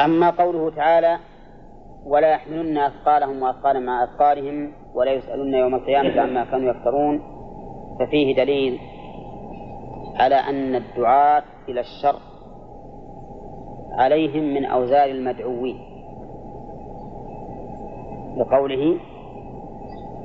[0.05, 1.17] أما قوله تعالى
[2.05, 7.21] ولا يحملن أثقالهم وأثقالا مع أثقالهم ولا يسألن يوم القيامة عما كانوا يفترون.
[7.99, 8.79] ففيه دليل
[10.19, 12.19] على أن الدعاة إلى الشر
[13.91, 15.79] عليهم من أوزار المدعوين.
[18.37, 18.97] لقوله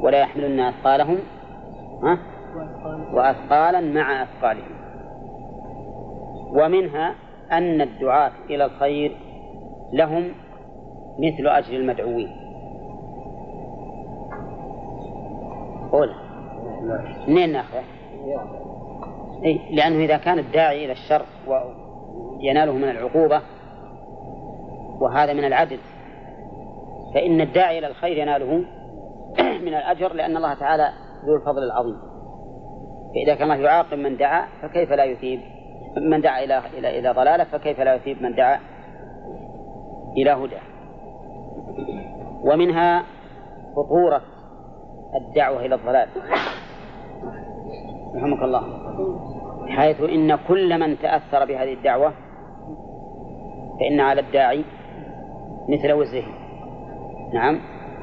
[0.02, 1.18] ولا يحملن أثقالهم
[2.02, 2.18] ها؟
[3.14, 4.78] وأثقالا مع أثقالهم.
[6.52, 7.14] ومنها
[7.52, 9.16] أن الدعاة إلى الخير
[9.92, 10.32] لهم
[11.18, 12.28] مثل أجر المدعوين.
[15.92, 16.14] قول.
[17.28, 17.82] منين ناخذه؟
[19.44, 23.42] إيه لأنه إذا كان الداعي إلى الشر ويناله من العقوبة
[25.00, 25.78] وهذا من العدل
[27.14, 28.64] فإن الداعي إلى الخير يناله
[29.66, 30.88] من الأجر لأن الله تعالى
[31.26, 31.96] ذو الفضل العظيم.
[33.14, 35.40] فإذا كان الله يعاقب من دعا فكيف لا يثيب؟
[35.96, 38.60] من دعا إلى إلى إلى ضلالة فكيف لا يثيب من دعا
[40.16, 40.77] إلى هدى؟
[42.44, 43.04] ومنها
[43.76, 44.22] خطورة
[45.14, 46.08] الدعوة إلى الضلال.
[48.14, 48.62] رحمك الله.
[49.68, 52.12] حيث إن كل من تأثر بهذه الدعوة
[53.80, 54.64] فإن على الداعي
[55.68, 56.24] مثل وزره.
[57.32, 57.60] نعم؟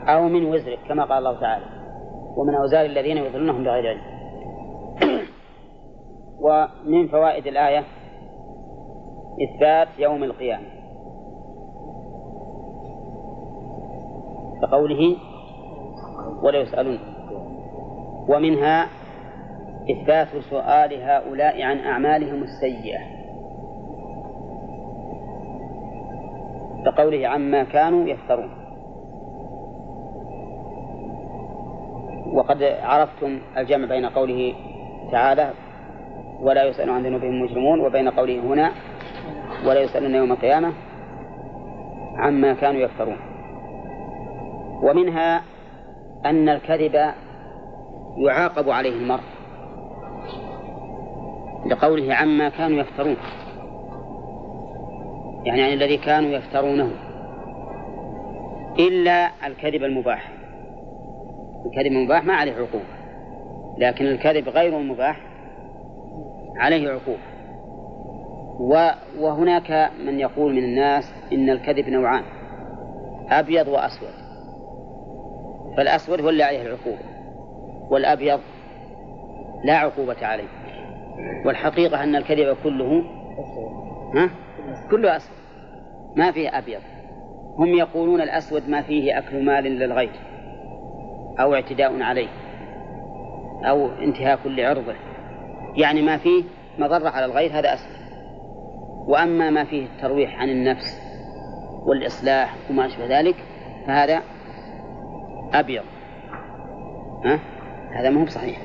[0.08, 1.66] أو من وزرك كما قال الله تعالى.
[2.38, 4.02] ومن أوزار الذين يضلونهم بغير علم.
[6.46, 7.84] ومن فوائد الآية
[9.44, 10.85] إثبات يوم القيامة.
[14.62, 15.16] كقوله
[16.44, 17.00] ولا يسألون.
[18.28, 18.88] ومنها
[19.92, 23.00] إثبات سؤال هؤلاء عن أعمالهم السيئة.
[26.86, 28.50] كقوله عما كانوا يفترون.
[32.34, 34.54] وقد عرفتم الجمع بين قوله
[35.12, 35.52] تعالى
[36.42, 38.72] ولا يسأل عن ذنوبهم مجرمون وبين قوله هنا
[39.68, 40.74] ولا يسألون يوم القيامة
[42.18, 43.35] عما كانوا يفترون.
[44.82, 45.42] ومنها
[46.26, 46.96] أن الكذب
[48.18, 49.24] يعاقب عليه المرء
[51.66, 53.18] لقوله عما كانوا يفترون.
[55.44, 56.92] يعني عن الذي كانوا يفترونه.
[58.80, 60.32] إلا الكذب المباح.
[61.66, 62.86] الكذب المباح ما عليه عقوبة.
[63.78, 65.22] لكن الكذب غير المباح
[66.58, 67.36] عليه عقوبة.
[69.20, 72.24] وهناك من يقول من الناس إن الكذب نوعان.
[73.30, 74.25] أبيض وأسود.
[75.78, 77.16] فالأسود هو اللي عليه العقوبة
[77.90, 78.40] والأبيض
[79.64, 80.48] لا عقوبة عليه.
[81.46, 83.04] والحقيقة أن الكذب كله
[84.16, 84.30] ها؟
[84.92, 85.36] كله أسود
[86.16, 86.82] ما فيه أبيض.
[87.58, 90.20] هم يقولون الأسود ما فيه أكل مال للغير
[91.40, 92.30] أو اعتداء عليه
[93.64, 94.96] أو انتهاك لعرضه.
[95.76, 96.44] يعني ما فيه
[96.80, 97.96] مضرة على الغير هذا أسود.
[99.08, 101.02] وأما ما فيه الترويح عن النفس
[101.86, 103.36] والإصلاح وما أشبه ذلك
[103.88, 104.22] فهذا
[105.54, 105.84] أبيض.
[107.26, 107.40] ها؟
[107.92, 108.58] هذا ما هو صحيح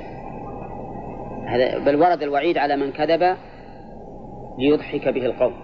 [1.46, 3.36] هذا بل ورد الوعيد على من كذب
[4.58, 5.54] ليضحك به القوم.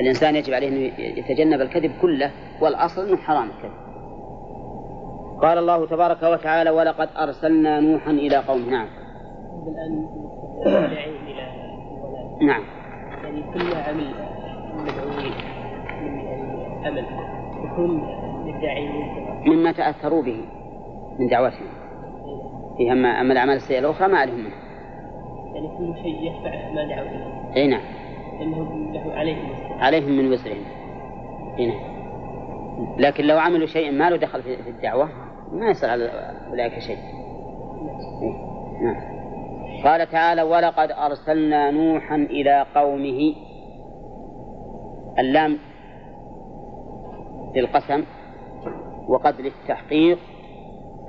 [0.00, 3.82] الإنسان يجب عليه أن يتجنب الكذب كله والأصل أنه حرام الكذب.
[5.42, 8.70] قال الله تبارك وتعالى ولقد أرسلنا نوحا إلى قومه.
[8.70, 8.88] نعم.
[12.42, 12.62] نعم.
[13.24, 14.14] يعني كل عمل
[14.74, 15.32] مدعوين
[16.02, 17.06] من عمل
[17.64, 18.02] يكون
[18.46, 20.44] للداعين مما تأثروا به
[21.18, 21.66] من دعوتهم
[22.76, 24.54] في أما أما الأعمال السيئة الأخرى ما عليهم منه
[25.54, 27.82] يعني كل شيء يتبع ما دعوا إليه أي نعم.
[28.38, 29.48] لأنه له عليهم
[29.78, 30.64] عليهم من وزرهم
[31.58, 31.92] أي نعم.
[32.98, 35.08] لكن لو عملوا شيء ما له دخل في الدعوة
[35.52, 36.10] ما يصير على
[36.50, 36.98] أولئك شيء.
[38.22, 38.52] إيه؟
[38.82, 39.22] نعم.
[39.84, 43.34] قال تعالى ولقد أرسلنا نوحا إلى قومه
[45.18, 45.58] اللام
[47.56, 48.04] للقسم
[49.12, 50.18] وقد للتحقيق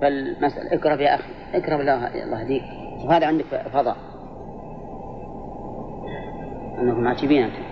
[0.02, 2.64] فالمسألة اقرأ يا أخي اقرأ الله الله يهديك.
[3.06, 3.98] وهذا عندك فضاء.
[6.80, 7.64] أنكم عجيبين أنتم.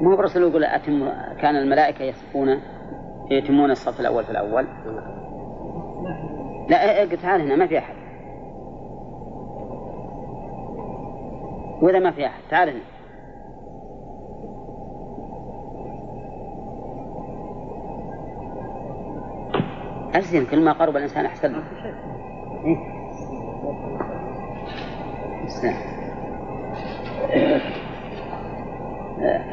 [0.00, 1.08] ما هو الرسول يقول أتم
[1.40, 2.60] كان الملائكة يصفون
[3.30, 4.66] يتمون الصف الأول في الأول.
[6.68, 7.94] لا تعال هنا ما في أحد.
[11.82, 12.93] وإذا ما في أحد تعال هنا.
[20.34, 21.62] أزين كل ما قرب الإنسان أحسن له
[22.64, 22.76] إيه؟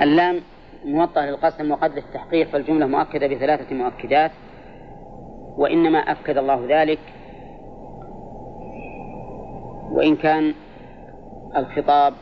[0.02, 0.42] اللام
[0.86, 4.32] موطأ للقسم وقد للتحقيق فالجملة مؤكدة بثلاثة مؤكدات
[5.58, 7.00] وإنما أكد الله ذلك.
[9.92, 10.54] وإن كان
[11.58, 12.14] الخطاب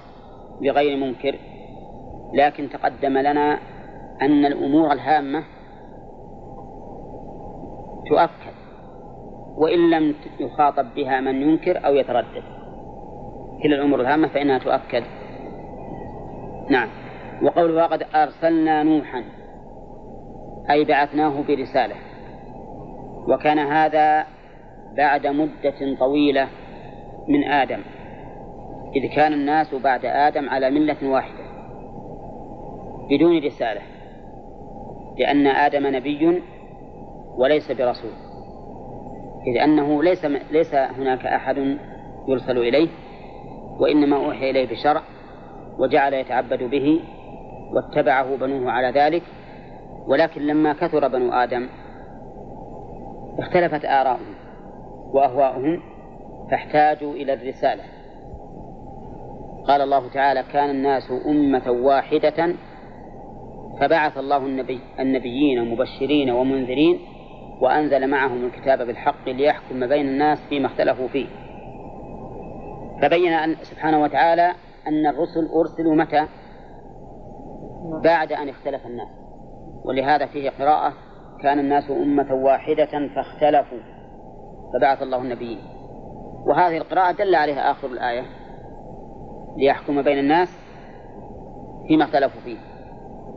[0.62, 1.36] بغير منكر
[2.34, 3.60] لكن تقدم لنا
[4.22, 5.44] أن الأمور الهامة
[8.10, 8.49] تؤكد
[9.60, 12.44] وإن لم يخاطب بها من ينكر أو يتردد.
[13.64, 15.04] كل الأمور الهامة فإنها تؤكد.
[16.70, 16.90] نعم.
[17.44, 19.24] وقوله وقد أرسلنا نوحا
[20.70, 21.96] أي بعثناه برسالة.
[23.28, 24.26] وكان هذا
[24.98, 26.48] بعد مدة طويلة
[27.28, 27.80] من آدم
[28.96, 31.44] إذ كان الناس بعد آدم على ملة واحدة
[33.10, 33.82] بدون رسالة
[35.18, 36.42] لأن آدم نبي
[37.38, 38.29] وليس برسول.
[39.48, 41.78] إذ أنه ليس ليس هناك أحد
[42.28, 42.90] يرسل إليه
[43.80, 45.02] وإنما أوحي إليه بشرع
[45.80, 47.00] وجعل يتعبد به
[47.74, 49.24] واتبعه بنوه على ذلك.
[50.08, 51.68] ولكن لما كثر بنو آدم
[53.40, 54.36] اختلفت آراؤهم
[55.14, 55.82] وأهواؤهم
[56.52, 57.84] فاحتاجوا إلى الرسالة.
[59.68, 62.56] قال الله تعالى كان الناس أمة واحدة
[63.80, 67.00] فبعث الله النبي النبيين مبشرين ومنذرين
[67.62, 71.28] وأنزل معهم الكتاب بالحق ليحكم بين الناس فيما اختلفوا فيه.
[73.02, 74.54] فبين أن سبحانه وتعالى
[74.88, 76.28] أن الرسل أرسلوا متى؟
[78.04, 79.10] بعد أن اختلف الناس.
[79.86, 80.94] ولهذا فيه قراءة
[81.44, 83.80] كان الناس أمة واحدة فاختلفوا
[84.74, 85.60] فبعث الله النبيين.
[86.48, 88.24] وهذه القراءة دل عليها آخر الآية
[89.58, 90.60] ليحكم بين الناس
[91.88, 92.58] فيما اختلفوا فيه.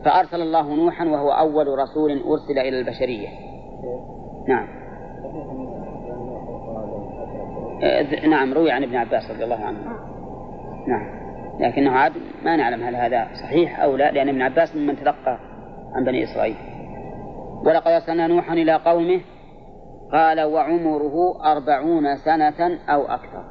[0.05, 3.51] فأرسل الله نوحا وهو أول رسول أرسل إلى البشرية.
[4.48, 4.66] نعم.
[8.28, 9.78] نعم روي عن ابن عباس رضي الله عنه.
[10.86, 11.22] نعم.
[11.60, 12.12] لكنه عاد
[12.44, 15.38] ما نعلم هل هذا صحيح أو لا لأن ابن عباس ممن تلقى
[15.94, 16.56] عن بني إسرائيل.
[17.64, 19.20] ولقد أرسلنا نوحا إلى قومه
[20.12, 23.44] قال وعمره أربعون سنة أو أكثر.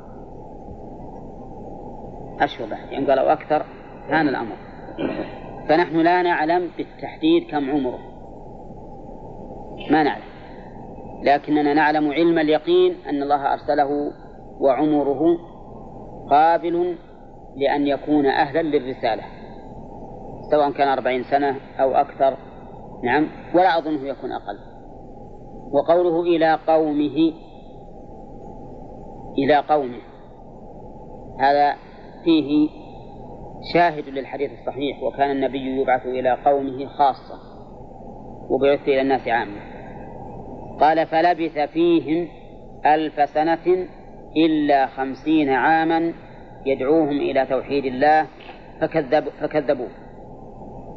[2.40, 3.66] أشهر بعد يعني قالوا أكثر.
[4.10, 4.56] كان الأمر.
[5.70, 8.11] فنحن لا نعلم بالتحديد كم عمره.
[9.90, 10.24] ما نعلم.
[11.24, 14.12] لكننا نعلم علم اليقين أن الله أرسله
[14.60, 15.38] وعمره
[16.30, 16.96] قابل
[17.56, 19.24] لأن يكون أهلا للرسالة
[20.52, 22.38] سواء كان أربعين سنة أو أكثر.
[23.04, 24.58] نعم ولا أظنه يكون أقل.
[25.72, 27.34] وقوله إلى قومه
[29.38, 30.02] إلى قومه
[31.40, 31.76] هذا
[32.24, 32.70] فيه
[33.74, 37.40] شاهد للحديث الصحيح وكان النبي يبعث إلى قومه خاصة
[38.50, 39.71] وبعث إلى الناس عامة.
[40.82, 42.28] قال فلبث فيهم
[42.86, 43.88] ألف سنة
[44.38, 46.14] إلا خمسين عاما
[46.66, 48.28] يدعوهم إلى توحيد الله
[48.82, 49.90] فكذب فكذبوه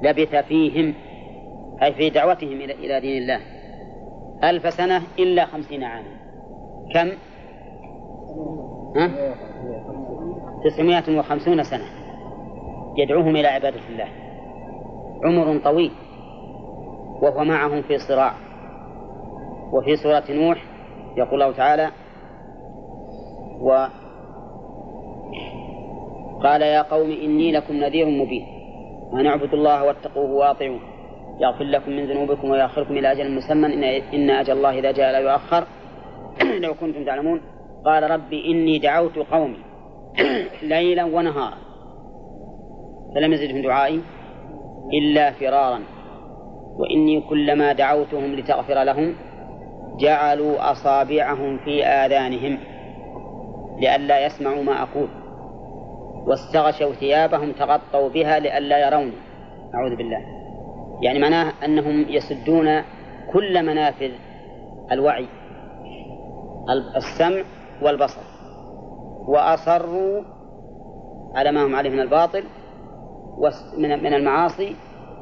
[0.02, 0.94] لبث فيهم
[1.82, 3.40] أي في دعوتهم إلى دين الله
[4.44, 6.16] ألف سنة إلا خمسين عاما
[6.94, 7.08] كم؟
[8.96, 9.10] ها؟
[10.64, 11.84] تسعمائة وخمسون سنة
[12.98, 14.08] يدعوهم إلى عبادة الله
[15.24, 15.92] عمر طويل
[17.22, 18.34] وهو معهم في صراع
[19.72, 20.64] وفي سورة نوح
[21.16, 21.90] يقول الله تعالى
[23.60, 23.86] و
[26.42, 28.46] قال يا قوم إني لكم نذير مبين
[29.12, 30.80] أن اعبدوا الله واتقوه وأطيعوه
[31.40, 33.84] يغفر لكم من ذنوبكم ويأخركم إلى أجل مسمى إن,
[34.14, 35.64] إن أجل الله إذا جاء لا يؤخر.
[36.64, 37.40] لو كنتم تعلمون
[37.84, 39.58] قال ربي إني دعوت قومي
[40.62, 41.58] ليلا ونهارا
[43.14, 44.00] فلم يزدهم دعائي
[44.92, 45.80] إلا فرارا
[46.78, 49.14] وإني كلما دعوتهم لتغفر لهم
[49.98, 52.58] جعلوا أصابعهم في آذانهم
[53.78, 55.08] لئلا يسمعوا ما أقول.
[56.26, 59.12] واستغشوا ثيابهم تغطوا بها لئلا يروني
[59.74, 60.20] أعوذ بالله.
[61.02, 62.82] يعني معناه أنهم يسدون
[63.32, 64.10] كل منافذ
[64.92, 65.26] الوعي
[66.96, 67.42] السمع
[67.82, 68.20] والبصر.
[69.28, 70.22] وأصروا
[71.34, 72.44] على ما هم عليه من الباطل
[73.78, 74.76] من المعاصي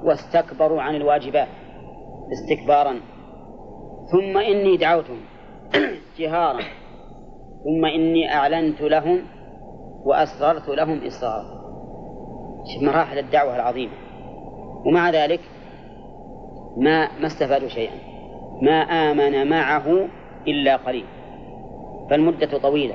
[0.04, 1.48] واستكبروا عن الواجبات
[2.32, 3.00] استكبارا.
[4.12, 5.20] ثم إني دعوتهم
[6.18, 6.60] جهارا.
[7.64, 9.22] ثم إني أعلنت لهم
[10.04, 11.62] وأسررت لهم إصرارا.
[12.74, 13.92] شوف مراحل الدعوة العظيمة.
[14.86, 15.40] ومع ذلك
[16.76, 17.94] ما ما استفادوا شيئا.
[18.62, 20.08] ما آمن معه
[20.46, 21.04] إلا قليل.
[22.10, 22.94] فالمدة طويلة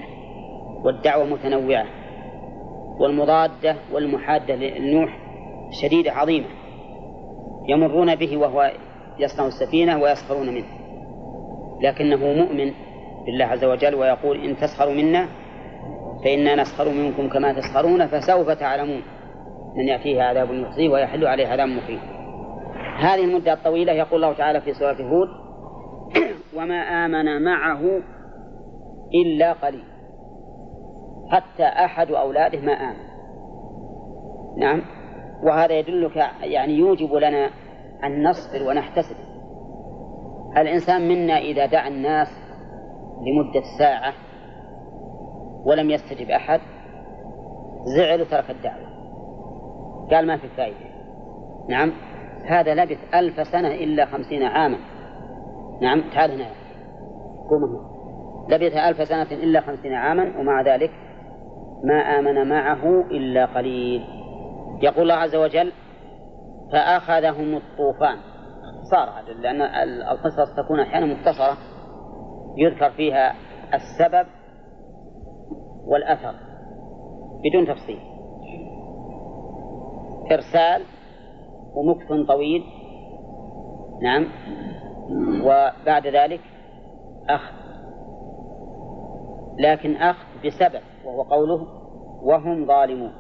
[0.83, 1.85] والدعوة متنوعة
[2.99, 5.17] والمضادة والمحادة للنوح
[5.81, 6.47] شديدة عظيمة.
[7.67, 8.71] يمرون به وهو
[9.19, 10.86] يصنع السفينة ويسخرون منه.
[11.81, 12.71] لكنه مؤمن
[13.25, 15.27] بالله عز وجل ويقول إن تسخروا منا
[16.23, 19.01] فإنا نسخر منكم كما تسخرون فسوف تعلمون
[19.75, 21.99] من يأتيه عذاب يخزيه ويحل عليه عذاب مقيم.
[22.99, 25.27] هذه المدة الطويلة يقول الله تعالى في سورة هود
[26.57, 27.81] وما آمن معه
[29.25, 29.83] إلا قليل
[31.31, 33.07] حتى أحد أولاده ما آمن.
[34.57, 34.81] نعم.
[35.43, 37.49] وهذا يدلك يعني يوجب لنا
[38.03, 39.15] أن نصبر ونحتسب.
[40.57, 42.27] الإنسان منا إذا دعا الناس
[43.21, 44.13] لمدة ساعة
[45.65, 46.59] ولم يستجب أحد
[47.97, 48.87] زعل وترك الدعوة.
[50.11, 50.87] قال ما في فائدة.
[51.69, 51.91] نعم
[52.45, 54.77] هذا لبث ألف سنة إلا خمسين عاما.
[55.81, 56.51] نعم تعال هنا.
[57.49, 57.97] قوم هنا.
[58.55, 60.91] لبث ألف سنة إلا خمسين عاما ومع ذلك
[61.83, 64.01] ما آمن معه إلا قليل.
[64.81, 65.71] يقول الله عز وجل
[66.71, 68.17] فأخذهم الطوفان.
[68.91, 69.09] صار
[69.41, 71.57] لأن القصص تكون أحيانا مختصرة
[72.57, 73.35] يذكر فيها
[73.73, 74.27] السبب
[75.85, 76.33] والأثر
[77.43, 77.99] بدون تفصيل.
[80.31, 80.81] إرسال
[81.73, 82.63] ومكث طويل
[84.01, 84.27] نعم
[85.43, 86.41] وبعد ذلك
[87.29, 87.57] أخذ.
[89.59, 91.67] لكن أخذ بسبب وهو قوله
[92.23, 93.13] وهم ظالمون.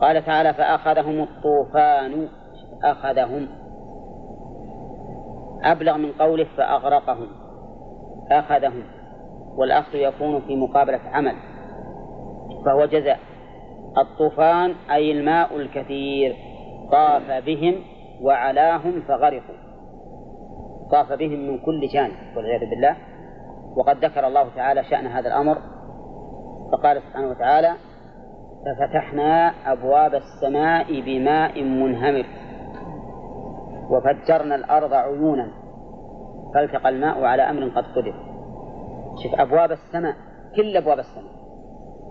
[0.00, 2.28] قال تعالى فأخذهم الطوفان
[2.84, 3.61] أخذهم
[5.64, 7.28] أبلغ من قوله فأغرقهم
[8.30, 8.84] أخذهم
[9.56, 11.34] والأخذ يكون في مقابلة عمل
[12.64, 13.18] فهو جزاء.
[13.98, 16.36] الطوفان أي الماء الكثير
[16.92, 17.74] طاف بهم
[18.22, 19.54] وعلاهم فغرقوا.
[20.92, 22.96] طاف بهم من كل جانب والعياذ بالله.
[23.76, 25.58] وقد ذكر الله تعالى شأن هذا الأمر
[26.72, 27.74] فقال سبحانه وتعالى
[28.66, 32.26] ففتحنا أبواب السماء بماء منهمر.
[33.92, 35.48] وفجرنا الأرض عيونا
[36.54, 38.14] فالتقى الماء على أمر قد قدر.
[39.22, 40.14] شوف أبواب السماء
[40.56, 41.32] كل أبواب السماء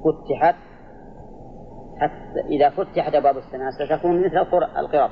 [0.04, 0.56] فتحت
[1.98, 4.38] حتى إذا فتحت أبواب السماء ستكون مثل
[4.78, 5.10] القرب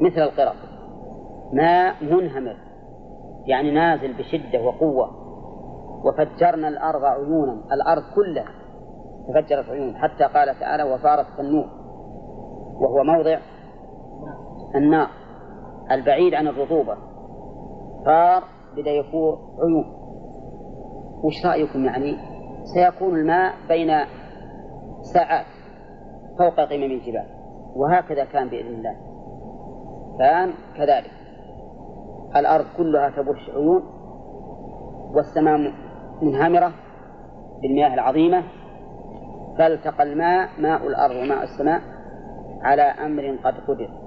[0.00, 0.54] مثل القرب
[1.52, 2.56] ماء منهمر
[3.46, 5.24] يعني نازل بشدة وقوة.
[6.04, 8.48] وفجرنا الأرض عيونا الأرض كلها
[9.28, 9.96] تفجرت عيون.
[9.96, 11.66] حتى قال تعالى وفارت النور
[12.80, 13.38] وهو موضع
[14.74, 15.08] النار.
[15.90, 16.96] البعيد عن الرطوبة.
[18.04, 18.42] صار
[18.76, 19.84] بدأ يفور عيون.
[21.22, 22.16] وش رأيكم يعني؟
[22.64, 23.88] سيكون الماء بين
[25.14, 25.46] ساعات
[26.38, 27.26] فوق قمم الجبال
[27.76, 28.96] وهكذا كان بإذن الله.
[30.18, 31.10] كان كذلك.
[32.36, 33.82] الأرض كلها تبش عيون
[35.14, 35.72] والسماء
[36.22, 36.72] منهمرة
[37.62, 38.42] بالمياه العظيمة.
[39.58, 41.80] فالتقى الماء ماء الأرض وماء السماء
[42.62, 44.03] على أمر قد قدر.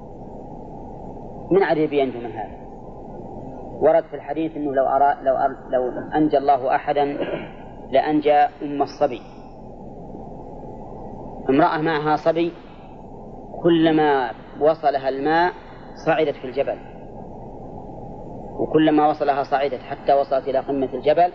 [1.52, 2.68] من عجيب ينجو من هذا؟
[3.82, 7.18] ورد في الحديث أنه لو أرى لو, أرى لو أنجى الله أحدا
[7.92, 9.22] لأنجى أم الصبي.
[11.50, 12.54] امرأة معها صبي
[13.64, 15.54] كلما وصلها الماء
[16.06, 16.78] صعدت في الجبل.
[18.60, 21.32] وكلما وصلها صعدت حتى وصلت إلى قمة الجبل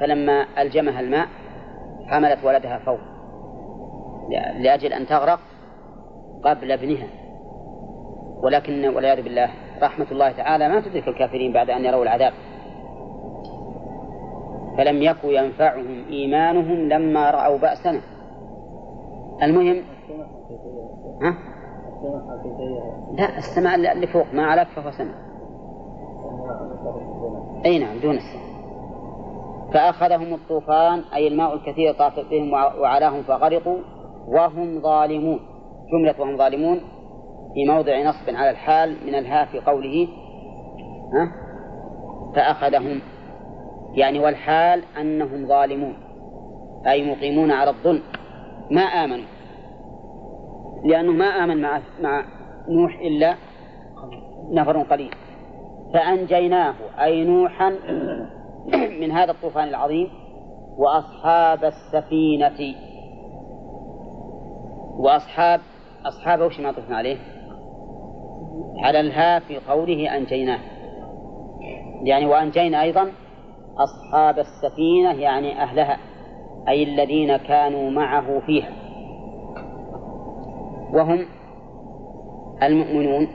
[0.00, 1.26] فلما ألجمها الماء
[2.06, 3.00] حملت ولدها فوق.
[4.58, 5.40] لأجل أن تغرق
[6.44, 7.23] قبل ابنها.
[8.44, 9.50] ولكن والعياذ بالله
[9.82, 12.32] رحمة الله تعالى ما تدرك الكافرين بعد أن يروا العذاب.
[14.76, 18.00] فلم يكن ينفعهم إيمانهم لما رأوا بأسنا.
[19.42, 19.82] المهم
[21.22, 21.38] ها؟
[23.12, 25.14] لا السماء اللي فوق ما عليك فهو سماء
[27.64, 28.44] أي نعم دون السماء.
[29.72, 33.78] فأخذهم الطوفان أي الماء الكثير طاف بهم وعلاهم فغرقوا
[34.28, 35.40] وهم ظالمون.
[35.92, 36.80] جملة وهم ظالمون
[37.54, 40.08] في موضع نصب على الحال من الها في قوله
[41.12, 41.32] ها؟
[42.36, 43.00] فأخذهم
[43.94, 45.94] يعني والحال أنهم ظالمون
[46.86, 48.02] أي مقيمون على الظلم
[48.70, 49.24] ما آمنوا
[50.84, 52.24] لأنه ما آمن مع مع
[52.68, 53.34] نوح إلا
[54.50, 55.10] نفر قليل.
[55.94, 57.70] فأنجيناه أي نوحا
[59.00, 60.08] من هذا الطوفان العظيم
[60.76, 62.74] وأصحاب السفينة.
[64.98, 65.60] وأصحاب
[66.06, 67.33] أصحاب وش معطوف عليه؟
[68.78, 70.58] على الها في قوله أنجيناه.
[72.02, 73.12] يعني وأنجينا أيضا
[73.78, 75.98] أصحاب السفينة يعني أهلها
[76.68, 78.70] أي الذين كانوا معه فيها.
[80.92, 81.26] وهم
[82.62, 83.28] المؤمنون.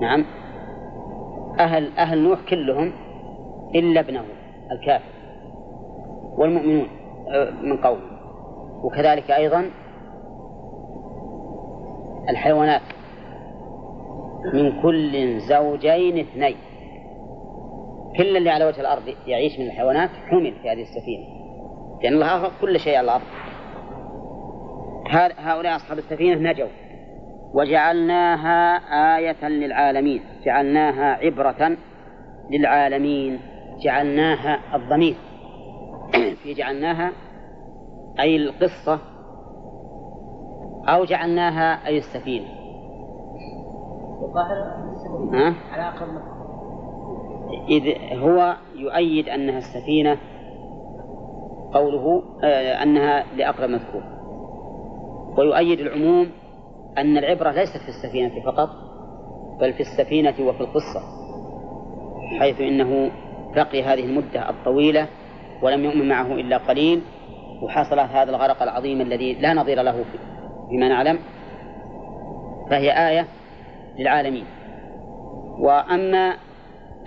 [0.00, 0.24] نعم.
[1.60, 2.92] أهل أهل نوح كلهم
[3.74, 4.24] إلا ابنه
[4.72, 5.16] الكافر.
[6.38, 6.86] والمؤمنون
[7.28, 8.00] آه، من قوم
[8.82, 9.70] وكذلك أيضا
[12.28, 12.95] الحيوانات.
[14.52, 16.56] من كل زوجين اثنين.
[18.18, 21.26] كل اللي على وجه الأرض يعيش من الحيوانات حمل في هذه السفينة.
[22.02, 23.24] لأن الله أخذ كل شيء على الأرض.
[25.38, 26.68] هؤلاء أصحاب السفينة نجوا.
[27.54, 28.76] وجعلناها
[29.16, 30.22] آية للعالمين.
[30.44, 31.76] جعلناها عبرة
[32.50, 33.40] للعالمين.
[33.84, 35.16] جعلناها الضمير.
[36.42, 37.12] في جعلناها
[38.20, 38.98] أي القصة
[40.88, 42.55] أو جعلناها أي السفينة.
[45.32, 45.82] ها؟ على
[47.68, 47.82] إذ
[48.18, 50.18] هو يؤيد أنها السفينة
[51.72, 54.02] قوله آه أنها لأقرب مذكور.
[55.38, 56.30] ويؤيد العموم
[56.98, 58.68] أن العبرة ليست في السفينة فقط
[59.60, 61.00] بل في السفينة وفي القصة
[62.38, 63.10] حيث إنه
[63.54, 65.06] بقي هذه المدة الطويلة
[65.62, 67.02] ولم يؤمن معه إلا قليل
[67.62, 70.04] وحصل هذا الغرق العظيم الذي لا نظير له
[70.68, 71.18] فيما نعلم
[72.70, 73.26] فهي آية
[73.98, 74.44] للعالمين.
[75.58, 76.36] وأما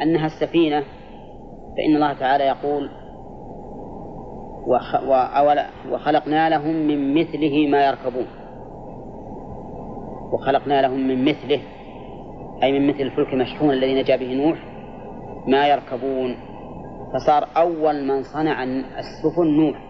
[0.02, 0.84] أنها السفينة
[1.78, 2.90] فإن الله تعالى يقول
[5.91, 8.28] وخلقنا لهم من مثله ما يركبون.
[10.32, 11.61] وخلقنا لهم من مثله
[12.64, 14.60] أي من مثل الفلك المشحون الذي نجا به نوح
[15.48, 16.36] ما يركبون.
[17.14, 18.64] فصار أول من صنع
[18.99, 19.90] السفن نوح.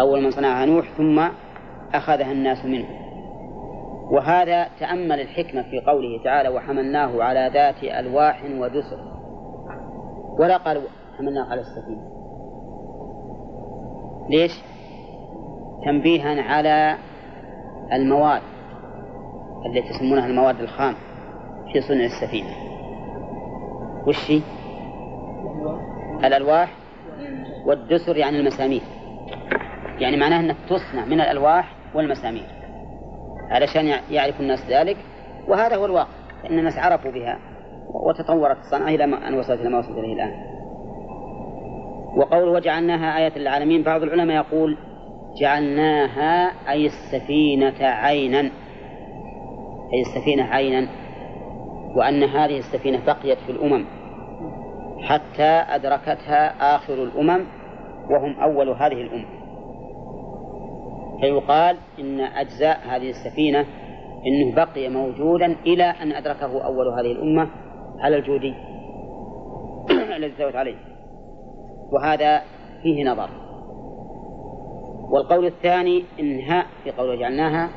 [0.00, 1.28] أول من صنعها نوح ثم
[1.94, 2.86] أخذها الناس منه.
[4.10, 8.98] وهذا تأمل الحكمة في قوله تعالى وحملناه على ذات ألواح ودسر.
[10.38, 10.82] ولا قال
[11.18, 12.10] حملناه على السفينة.
[14.30, 14.52] ليش؟
[15.84, 16.96] تنبيها على
[17.92, 18.42] المواد
[19.66, 20.94] التي يسمونها المواد الخام
[21.72, 22.50] في صنع السفينة.
[24.06, 24.32] وش؟
[26.24, 26.72] الألواح
[27.66, 28.82] والدسر يعني المسامير.
[29.98, 32.63] يعني معناه أنك تصنع من الألواح والمسامير.
[33.50, 34.96] علشان يعرف الناس ذلك.
[35.48, 36.08] وهذا هو الواقع
[36.42, 37.38] فإن الناس عرفوا بها
[38.06, 40.32] وتطورت الصنعة إلى أن وصلت إلى ما وصلت إليه الآن.
[42.16, 44.76] وقول وجعلناها آية للعالمين بعض العلماء يقول
[45.40, 48.50] جعلناها أي السفينة عينا.
[49.92, 50.88] أي السفينة عينا.
[51.96, 53.84] وأن هذه السفينة بقيت في الأمم.
[55.02, 57.44] حتى أدركتها آخر الأمم
[58.10, 59.43] وهم أول هذه الأمة
[61.20, 63.66] فيقال إن أجزاء هذه السفينة
[64.26, 67.50] إنه بقي موجودا إلى أن أدركه أول هذه الأمة
[67.98, 68.54] على الجودي؟
[70.16, 70.76] الذي استوت عليه.
[71.92, 72.42] وهذا
[72.82, 73.30] فيه نظر.
[75.10, 77.70] والقول الثاني إنها في قول جعلناها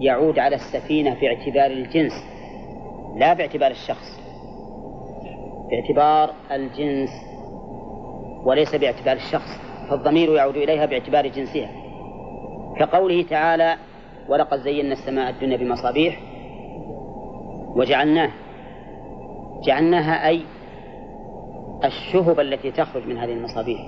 [0.00, 2.12] يعود على السفينة في اعتبار الجنس
[3.16, 4.20] لا باعتبار الشخص.
[5.70, 7.10] باعتبار الجنس
[8.44, 9.60] وليس باعتبار الشخص
[9.90, 11.85] فالضمير يعود إليها باعتبار جنسها.
[12.78, 13.76] كقوله تعالى
[14.28, 16.20] ولقد زينا السماء الدنيا بمصابيح
[17.76, 18.30] وجعلناه
[19.64, 20.42] جعلناها أي
[21.84, 23.80] الشهب التي تخرج من هذه المصابيح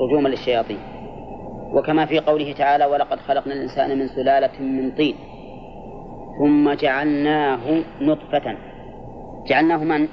[0.00, 0.78] رجوما للشياطين
[1.72, 5.14] وكما في قوله تعالى ولقد خلقنا الإنسان من سلالة من طين
[6.38, 8.56] ثم جعلناه نطفة
[9.46, 10.08] جعلناه من؟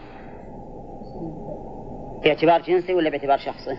[2.23, 3.77] باعتبار جنسه ولا باعتبار شخصه؟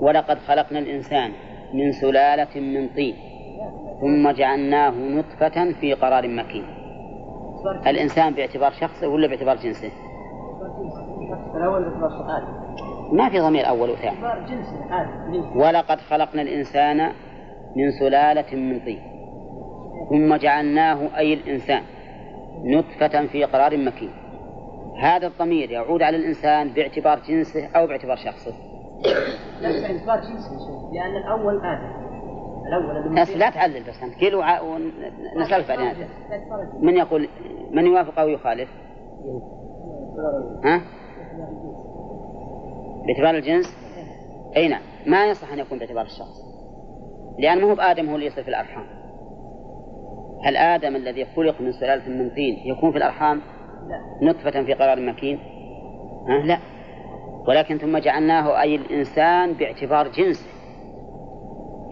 [0.00, 1.32] ولقد خلقنا الإنسان
[1.74, 3.14] من سلالة من طين
[4.00, 6.64] ثم جعلناه نطفة في قرار مكين.
[7.86, 9.90] الإنسان باعتبار شخصه ولا باعتبار جنسه؟
[13.12, 14.16] ما في ضمير أول وثاني.
[15.54, 17.12] ولقد خلقنا الإنسان
[17.76, 19.00] من سلالة من طين
[20.10, 21.82] ثم جعلناه أي الإنسان
[22.64, 24.10] نطفة في قرار مكين.
[25.00, 28.65] هذا الضمير يعود على الإنسان باعتبار جنسه أو باعتبار شخصه.
[30.20, 30.50] جنسي
[30.92, 32.06] لأن الأول آدم
[32.66, 34.14] الأول لا تعلل بس أنت.
[34.14, 35.86] كيلو ونسألك بعدين.
[35.86, 36.08] هذا.
[36.80, 37.28] من يقول
[37.70, 38.68] من يوافق أو يخالف؟
[40.64, 40.80] ها؟
[43.06, 43.76] باعتبار الجنس؟
[44.56, 44.82] أي نعم.
[45.06, 46.46] ما يصح أن يكون باعتبار الشخص.
[47.38, 48.86] لأن مو بآدم هو اللي يصل في الأرحام.
[50.44, 53.40] هل آدم الذي خلق من سلالة من طين يكون في الأرحام؟
[53.88, 54.28] لا.
[54.28, 55.38] نطفة في قرار مكين؟
[56.28, 56.58] ها؟ لا.
[57.48, 60.56] ولكن ثم جعلناه أي الإنسان باعتبار جنسه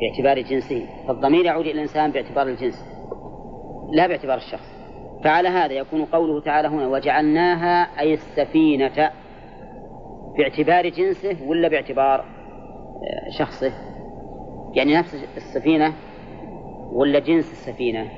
[0.01, 0.87] باعتبار جنسه.
[1.09, 2.85] فالضمير يعود إلى الإنسان باعتبار الجنس
[3.93, 4.75] لا باعتبار الشخص.
[5.25, 9.11] فعلى هذا يكون قوله تعالى هنا وجعلناها أي السفينة
[10.39, 13.73] باعتبار جنسه ولا باعتبار آه، شخصه؟
[14.75, 15.93] يعني نفس السفينة
[16.93, 18.09] ولا جنس السفينة؟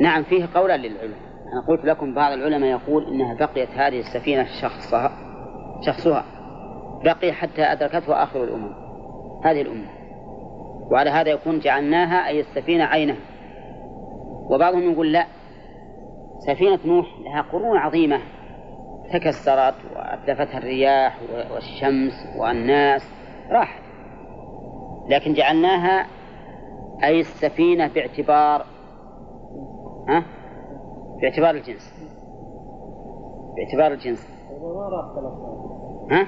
[0.00, 1.18] نعم فيه قولا للعلماء.
[1.52, 5.23] أنا قلت لكم بعض العلماء يقول إنها بقيت هذه السفينة شخصها.
[5.86, 6.24] شخصها.
[7.04, 8.72] بقي حتى أدركته آخر الأمم.
[9.44, 9.88] هذه الأمة.
[10.90, 13.16] وعلى هذا يكون جعلناها أي السفينة عينها
[14.50, 15.26] وبعضهم يقول لا.
[16.38, 18.20] سفينة نوح لها قرون عظيمة.
[19.12, 21.18] تكسرت وأتلفتها الرياح
[21.52, 23.02] والشمس والناس.
[23.50, 23.82] راحت.
[25.08, 26.06] لكن جعلناها
[27.04, 28.64] أي السفينة باعتبار
[30.08, 30.24] ها؟
[31.22, 31.94] باعتبار الجنس.
[33.56, 34.34] باعتبار الجنس.
[36.10, 36.26] ها؟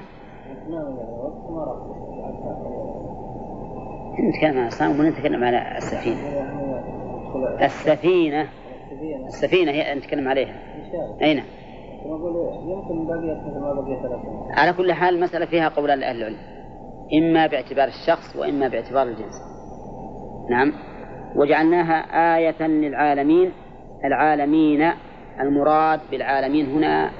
[4.19, 6.19] نتكلم عن الصنم ولا نتكلم على السفينة.
[7.65, 8.47] السفينة؟
[9.27, 10.53] السفينة هي نتكلم عليها.
[11.21, 11.45] أي نعم.
[12.05, 16.37] يمكن ما على كل حال المسألة فيها قولان لأهل العلم.
[17.13, 19.35] إما باعتبار الشخص وإما باعتبار الجنس.
[20.49, 20.73] نعم.
[21.35, 21.95] وجعلناها
[22.37, 23.51] آية للعالمين
[24.05, 24.91] العالمين
[25.39, 27.11] المراد بالعالمين هنا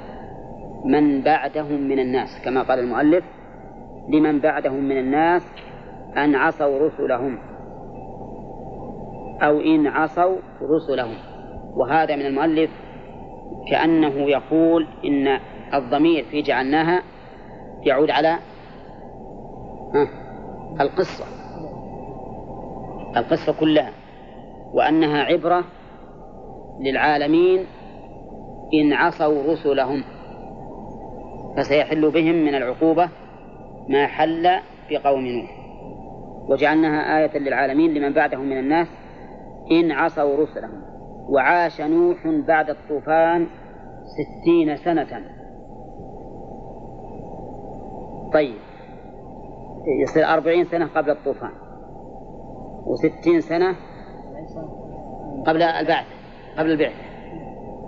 [0.88, 3.24] من بعدهم من الناس كما قال المؤلف
[4.10, 5.42] لمن بعدهم من الناس
[6.18, 7.38] أن عصوا رسلهم
[9.42, 11.16] أو إن عصوا رسلهم.
[11.76, 12.70] وهذا من المؤلف
[13.70, 15.40] كأنه يقول إن
[15.74, 17.04] الضمير في جعلناها
[17.84, 18.38] يعود على
[20.82, 21.26] القصة
[23.18, 23.92] القصة كلها
[24.74, 25.64] وأنها عبرة
[26.80, 27.66] للعالمين
[28.74, 30.04] إن عصوا رسلهم.
[31.58, 33.10] فسيحل بهم من العقوبة
[33.90, 34.50] ما حل
[34.90, 35.58] بقوم نوح.
[36.50, 38.88] وجعلناها آية للعالمين لمن بعدهم من الناس
[39.72, 40.82] إن عصوا رسلهم.
[41.30, 43.48] وعاش نوح بعد الطوفان
[44.06, 45.22] ستين سنة.
[48.34, 48.58] طيب.
[50.02, 51.52] يصير أربعين سنة قبل الطوفان.
[52.86, 53.76] وستين سنة
[55.48, 56.06] قبل البعث.
[56.58, 56.96] قبل البعث.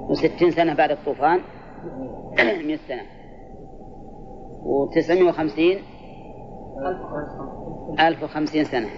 [0.10, 1.40] وستين سنة بعد الطوفان.
[2.38, 3.19] مئة سنة.
[4.64, 5.80] وتسعمائة وخمسين؟
[8.00, 8.90] ألف وخمسين سنة.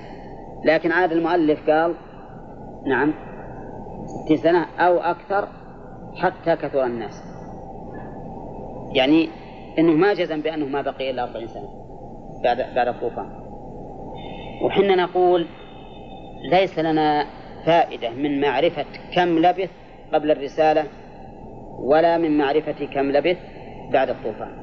[0.65, 1.95] لكن عاد المؤلف قال
[2.87, 3.13] نعم
[4.05, 5.47] ستين سنة أو أكثر
[6.15, 7.23] حتى كثر الناس.
[8.93, 9.29] يعني
[9.79, 11.69] أنه ما جزم بأنه ما بقي إلا أربعين سنة
[12.43, 13.29] بعد بعد الطوفان.
[14.61, 15.47] وحنا نقول
[16.51, 17.25] ليس لنا
[17.65, 18.85] فائدة من معرفة
[19.15, 19.69] كم لبث
[20.13, 20.83] قبل الرسالة
[21.79, 23.37] ولا من معرفة كم لبث
[23.93, 24.60] بعد الطوفان.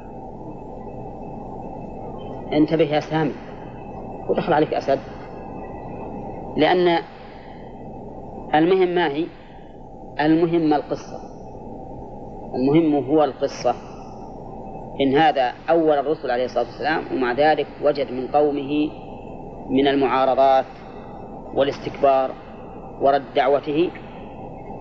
[2.52, 3.32] انتبه يا سامي.
[4.28, 4.98] ودخل عليك أسد.
[6.56, 6.98] لأن
[8.54, 9.26] المهم ما هي؟
[10.20, 11.20] المهم القصة.
[12.54, 13.74] المهم هو القصة.
[15.00, 18.90] إن هذا أول الرسل عليه الصلاة والسلام ومع ذلك وجد من قومه
[19.70, 20.64] من المعارضات
[21.54, 22.30] والاستكبار
[23.00, 23.90] ورد دعوته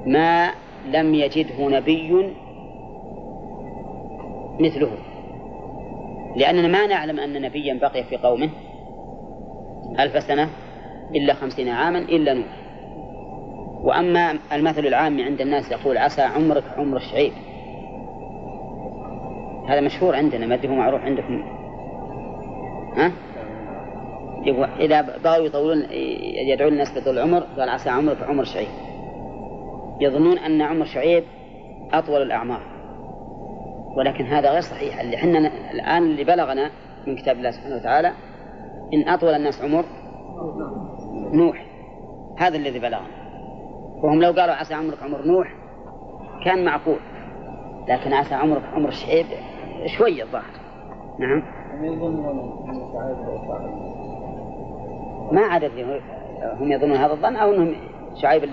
[0.05, 0.49] ما
[0.91, 2.33] لم يجده نبي
[4.59, 5.06] مثله.
[6.35, 8.49] لأننا ما نعلم أن نبيا بقي في قومه
[9.99, 10.49] ألف سنة
[11.15, 12.67] إلا خمسين عاما إلا نوح.
[13.83, 17.31] وأما المثل العام عند الناس يقول عسى عمرك عمر الشعيب.
[19.67, 21.43] هذا مشهور عندنا ما هو معروف عندكم.
[22.97, 23.11] ها؟
[24.79, 25.85] إذا بغوا يطولون
[26.47, 28.67] يدعون الناس بطول العمر قال عسى عمرك عمر شعيب
[30.01, 31.23] يظنون أن عمر شعيب
[31.93, 32.76] أطول الأعمار.
[33.97, 34.99] ولكن هذا غير صحيح.
[34.99, 35.37] اللي حنا
[35.71, 36.71] الآن اللي بلغنا
[37.07, 38.13] من كتاب الله سبحانه وتعالى
[38.93, 39.85] إن أطول الناس عمر
[41.33, 41.65] نوح.
[42.37, 43.07] هذا الذي بلغنا.
[44.03, 45.47] وهم لو قالوا عسى عمرك عمر نوح
[46.45, 46.99] كان معقول.
[47.87, 49.25] لكن عسى عمرك عمر شعيب
[49.97, 50.43] شوية الظاهر.
[51.19, 51.43] نعم.
[55.31, 55.71] ما عدد
[56.59, 57.75] هم يظنون هذا الظن أو أنهم
[58.21, 58.43] شعيب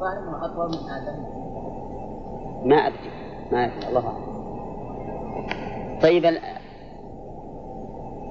[0.00, 1.38] أطول من آدم
[2.68, 3.10] ما أدري.
[3.52, 3.88] ما أدري.
[3.88, 4.28] الله أعلم.
[6.02, 6.24] طيب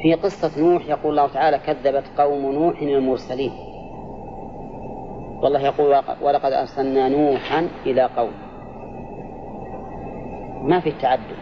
[0.01, 3.51] في قصة نوح يقول الله تعالى كذبت قوم نوح المرسلين.
[5.43, 8.31] والله يقول ولقد أرسلنا نوحا إلى قوم.
[10.63, 11.37] ما في تعدد.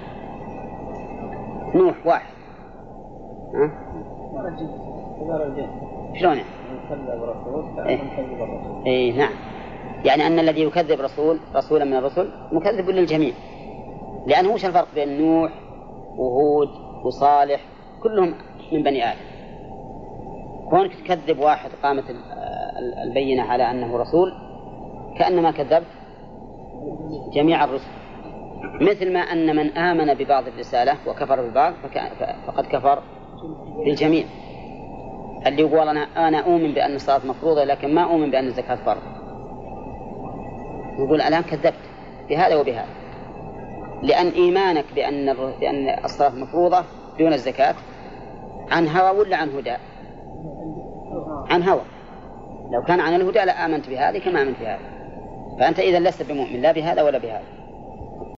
[1.75, 2.35] نوح واحد.
[3.53, 3.71] ها؟
[6.13, 6.43] شلون يعني؟
[7.87, 7.99] إيه.
[8.85, 9.54] إيه نعم.
[10.05, 13.33] يعني أن الذي يكذب رسول رسولا من الرسل مكذب للجميع.
[14.27, 15.51] لأنه وش الفرق بين نوح
[16.17, 16.69] وهود
[17.03, 17.61] وصالح؟
[18.03, 18.33] كلهم
[18.71, 19.19] من بني آدم.
[20.69, 22.03] كونك تكذب واحد قامت
[23.03, 24.33] البينة على أنه رسول
[25.19, 25.85] كأنما كذبت
[27.33, 27.91] جميع الرسل.
[28.81, 31.73] مثل ما أن من آمن ببعض الرسالة وكفر ببعض
[32.47, 32.99] فقد كفر
[33.85, 34.25] بالجميع.
[35.47, 39.14] اللي يقول أنا أنا أؤمن بأن الصلاة مفروضة لكن ما أؤمن بأن الزكاة فرض.
[40.99, 41.73] يقول الآن كذبت
[42.29, 42.87] بهذا وبهذا.
[44.03, 46.83] لأن إيمانك بأن بأن الصلاة مفروضة
[47.19, 47.75] دون الزكاة
[48.71, 49.75] عن هوى ولا عن هدى؟
[51.49, 51.81] عن هوى.
[52.71, 54.79] لو كان عن الهدى لآمنت بهذه كما آمنت بهذا
[55.59, 57.64] فأنت إذا لست بمؤمن لا بهذا ولا بهذا.